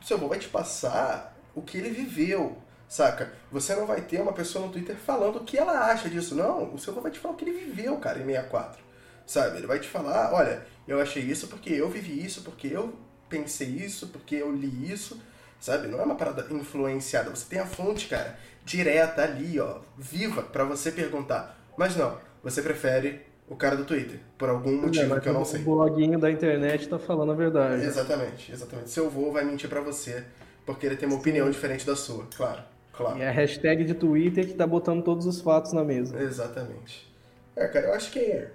O 0.01 0.05
seu 0.05 0.17
avô 0.17 0.27
vai 0.27 0.37
te 0.37 0.49
passar 0.49 1.37
o 1.55 1.61
que 1.61 1.77
ele 1.77 1.89
viveu, 1.89 2.57
saca? 2.91 3.31
Você 3.49 3.73
não 3.73 3.85
vai 3.85 4.01
ter 4.01 4.19
uma 4.19 4.33
pessoa 4.33 4.65
no 4.65 4.71
Twitter 4.71 4.97
falando 4.97 5.37
o 5.37 5.43
que 5.45 5.57
ela 5.57 5.85
acha 5.85 6.09
disso, 6.09 6.35
não. 6.35 6.73
O 6.73 6.77
seu 6.77 6.93
vai 6.93 7.09
te 7.09 7.19
falar 7.19 7.33
o 7.33 7.37
que 7.37 7.45
ele 7.45 7.57
viveu, 7.57 7.95
cara, 7.95 8.19
em 8.19 8.25
64, 8.25 8.83
sabe? 9.25 9.57
Ele 9.57 9.65
vai 9.65 9.79
te 9.79 9.87
falar, 9.87 10.33
olha, 10.33 10.61
eu 10.85 10.99
achei 10.99 11.23
isso 11.23 11.47
porque 11.47 11.69
eu 11.69 11.89
vivi 11.89 12.21
isso, 12.21 12.41
porque 12.41 12.67
eu 12.67 12.93
pensei 13.29 13.69
isso, 13.69 14.07
porque 14.07 14.35
eu 14.35 14.51
li 14.51 14.91
isso, 14.91 15.21
sabe? 15.57 15.87
Não 15.87 16.01
é 16.01 16.03
uma 16.03 16.15
parada 16.15 16.45
influenciada. 16.53 17.29
Você 17.29 17.45
tem 17.49 17.59
a 17.59 17.65
fonte, 17.65 18.09
cara, 18.09 18.37
direta 18.65 19.23
ali, 19.23 19.57
ó, 19.57 19.79
viva, 19.97 20.43
para 20.43 20.65
você 20.65 20.91
perguntar. 20.91 21.57
Mas 21.77 21.95
não, 21.95 22.17
você 22.43 22.61
prefere 22.61 23.21
o 23.47 23.55
cara 23.55 23.77
do 23.77 23.85
Twitter, 23.85 24.19
por 24.37 24.49
algum 24.49 24.77
é, 24.77 24.81
motivo 24.81 25.15
é, 25.15 25.19
que 25.21 25.29
eu 25.29 25.33
não 25.33 25.45
sei. 25.45 25.61
O 25.61 25.63
bloguinho 25.63 26.19
da 26.19 26.29
internet 26.29 26.89
tá 26.89 26.99
falando 26.99 27.31
a 27.31 27.35
verdade. 27.35 27.85
Exatamente, 27.85 28.51
exatamente. 28.51 28.89
Seu 28.89 29.05
avô 29.05 29.31
vai 29.31 29.45
mentir 29.45 29.69
para 29.69 29.79
você 29.79 30.25
porque 30.65 30.85
ele 30.85 30.97
tem 30.97 31.07
uma 31.07 31.17
opinião 31.17 31.49
diferente 31.49 31.85
da 31.85 31.95
sua, 31.95 32.27
claro, 32.35 32.61
claro. 33.01 33.19
E 33.19 33.21
é 33.21 33.29
a 33.29 33.31
hashtag 33.31 33.83
de 33.83 33.93
Twitter 33.93 34.47
que 34.47 34.53
tá 34.53 34.65
botando 34.65 35.03
todos 35.03 35.25
os 35.25 35.41
fatos 35.41 35.73
na 35.73 35.83
mesa. 35.83 36.21
Exatamente. 36.21 37.11
É, 37.55 37.67
cara, 37.67 37.87
eu 37.87 37.93
acho 37.93 38.11
que 38.11 38.47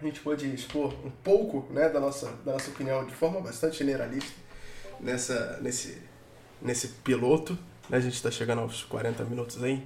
a 0.00 0.04
gente 0.04 0.20
pode 0.20 0.52
expor 0.52 0.94
um 1.04 1.10
pouco, 1.10 1.70
né, 1.72 1.88
da 1.88 2.00
nossa, 2.00 2.32
da 2.44 2.52
nossa 2.52 2.70
opinião 2.70 3.04
de 3.04 3.14
forma 3.14 3.40
bastante 3.40 3.78
generalista 3.78 4.32
nessa, 4.98 5.58
nesse, 5.60 5.98
nesse 6.60 6.88
piloto. 6.88 7.58
Né? 7.88 7.98
A 7.98 8.00
gente 8.00 8.14
está 8.14 8.30
chegando 8.30 8.60
aos 8.60 8.84
40 8.84 9.24
minutos 9.24 9.62
aí. 9.62 9.84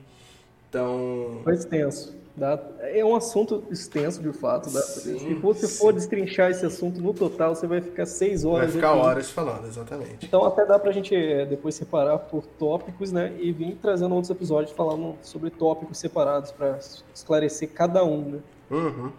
Então. 0.69 1.41
Foi 1.43 1.55
extenso. 1.55 2.24
Dá, 2.37 2.59
é 2.81 3.05
um 3.05 3.15
assunto 3.15 3.63
extenso, 3.71 4.21
de 4.21 4.33
fato. 4.33 4.69
Dá, 4.69 4.83
sim, 4.83 5.19
se 5.19 5.35
você 5.35 5.69
sim. 5.69 5.79
for 5.79 5.93
destrinchar 5.93 6.51
esse 6.51 6.67
assunto 6.67 7.01
no 7.01 7.15
total, 7.15 7.55
você 7.55 7.65
vai 7.65 7.81
ficar 7.81 8.07
seis 8.07 8.45
horas. 8.45 8.73
Vai 8.73 8.75
ficar 8.75 8.91
aqui. 8.91 9.07
horas 9.07 9.31
falando, 9.31 9.67
exatamente. 9.69 10.27
Então 10.27 10.45
até 10.45 10.67
dá 10.67 10.77
pra 10.77 10.91
gente 10.91 11.15
é, 11.15 11.47
depois 11.47 11.77
separar 11.77 12.19
por 12.19 12.45
tópicos, 12.45 13.13
né? 13.13 13.33
E 13.39 13.53
vir 13.53 13.79
trazendo 13.81 14.13
outros 14.13 14.31
episódios 14.31 14.73
falando 14.73 15.17
sobre 15.23 15.49
tópicos 15.49 15.97
separados 15.99 16.51
para 16.51 16.81
esclarecer 17.15 17.71
cada 17.71 18.03
um, 18.03 18.23
né? 18.23 18.39
Uhum. 18.69 19.13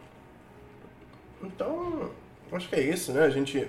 Então, 1.41 2.09
acho 2.51 2.67
que 2.67 2.75
é 2.75 2.81
isso, 2.81 3.13
né? 3.13 3.23
A 3.23 3.29
gente 3.29 3.65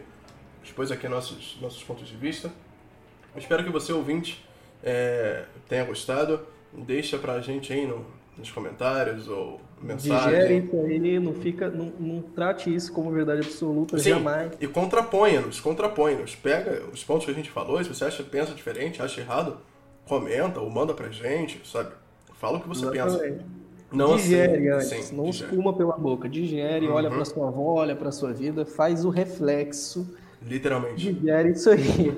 expôs 0.65 0.91
aqui 0.91 1.07
nossos, 1.07 1.57
nossos 1.61 1.85
pontos 1.85 2.09
de 2.09 2.17
vista. 2.17 2.51
espero 3.37 3.63
que 3.63 3.71
você, 3.71 3.93
ouvinte, 3.93 4.45
é, 4.83 5.45
tenha 5.69 5.85
gostado. 5.85 6.41
Deixa 6.73 7.17
pra 7.17 7.41
gente 7.41 7.73
aí 7.73 7.87
no, 7.87 8.05
nos 8.39 8.51
comentários 8.51 9.29
ou 9.29 9.61
mensagem. 9.83 10.29
Digere 10.29 10.59
isso 10.59 10.81
aí, 10.81 11.21
não, 11.21 11.35
fica, 11.35 11.69
não, 11.71 11.93
não 11.99 12.23
trate 12.23 12.75
isso 12.75 12.93
como 12.93 13.11
verdade 13.11 13.47
absoluta, 13.47 13.99
Sim, 13.99 14.11
jamais. 14.11 14.53
E 14.61 14.67
contraponha-nos, 14.67 15.61
contraponha-nos. 15.61 16.35
Pega 16.35 16.83
os 16.93 17.03
pontos 17.03 17.25
que 17.25 17.31
a 17.31 17.35
gente 17.35 17.51
falou, 17.51 17.83
se 17.83 17.89
você 17.89 18.05
acha 18.05 18.23
pensa 18.23 18.53
diferente, 18.53 19.01
acha 19.03 19.21
errado, 19.21 19.59
comenta 20.07 20.61
ou 20.61 20.71
manda 20.71 20.93
pra 20.95 21.09
gente, 21.11 21.61
sabe? 21.65 21.91
Fala 22.35 22.59
o 22.59 22.61
que 22.61 22.69
você 22.69 22.85
Exatamente. 22.87 23.39
pensa. 23.39 23.45
Não 23.93 24.17
digere 24.17 24.69
assim, 24.71 24.97
antes, 24.97 25.07
sim, 25.07 25.17
não 25.17 25.25
digere. 25.25 25.51
espuma 25.51 25.73
pela 25.73 25.97
boca. 25.97 26.29
Digere, 26.29 26.87
uhum. 26.87 26.95
olha 26.95 27.09
para 27.09 27.25
sua 27.25 27.49
avó, 27.49 27.75
olha 27.77 27.95
para 27.95 28.11
sua 28.11 28.33
vida, 28.33 28.67
faz 28.67 29.05
o 29.05 29.11
reflexo. 29.11 30.07
Literalmente. 30.43 31.13
Digere 31.13 31.53
isso 31.53 31.71
aí. 31.71 32.13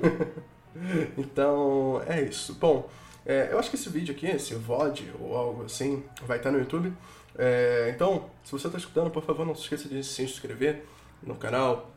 então, 1.17 2.01
é 2.07 2.23
isso. 2.23 2.55
Bom, 2.59 2.89
é, 3.29 3.49
eu 3.51 3.59
acho 3.59 3.69
que 3.69 3.75
esse 3.75 3.87
vídeo 3.91 4.15
aqui, 4.15 4.25
esse 4.25 4.55
VOD 4.55 5.13
ou 5.19 5.37
algo 5.37 5.63
assim, 5.65 6.03
vai 6.23 6.37
estar 6.37 6.49
no 6.49 6.57
YouTube. 6.57 6.91
É, 7.37 7.91
então, 7.93 8.27
se 8.43 8.51
você 8.51 8.65
está 8.65 8.79
escutando, 8.79 9.11
por 9.11 9.23
favor, 9.23 9.45
não 9.45 9.53
se 9.53 9.61
esqueça 9.61 9.87
de 9.87 10.03
se 10.03 10.23
inscrever 10.23 10.83
no 11.21 11.35
canal. 11.35 11.91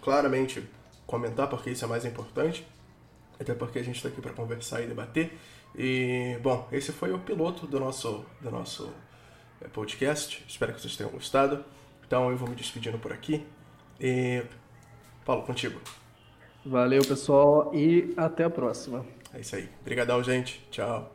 Claramente, 0.00 0.66
comentar, 1.06 1.46
porque 1.46 1.68
isso 1.68 1.84
é 1.84 1.88
mais 1.88 2.06
importante. 2.06 2.66
Até 3.38 3.52
porque 3.52 3.78
a 3.78 3.82
gente 3.82 3.96
está 3.96 4.08
aqui 4.08 4.22
para 4.22 4.32
conversar 4.32 4.80
e 4.80 4.86
debater. 4.86 5.36
E, 5.76 6.38
bom, 6.42 6.66
esse 6.72 6.90
foi 6.90 7.12
o 7.12 7.18
piloto 7.18 7.66
do 7.66 7.78
nosso, 7.78 8.24
do 8.40 8.50
nosso 8.50 8.90
é, 9.60 9.68
podcast. 9.68 10.42
Espero 10.48 10.72
que 10.72 10.80
vocês 10.80 10.96
tenham 10.96 11.12
gostado. 11.12 11.66
Então, 12.06 12.30
eu 12.30 12.36
vou 12.38 12.48
me 12.48 12.54
despedindo 12.54 12.98
por 12.98 13.12
aqui. 13.12 13.46
E, 14.00 14.42
Paulo, 15.22 15.42
contigo. 15.42 15.78
Valeu, 16.64 17.02
pessoal, 17.02 17.70
e 17.74 18.14
até 18.16 18.44
a 18.44 18.50
próxima. 18.50 19.04
É 19.34 19.40
isso 19.40 19.56
aí. 19.56 19.68
Obrigadão, 19.80 20.22
gente. 20.22 20.60
Tchau. 20.70 21.14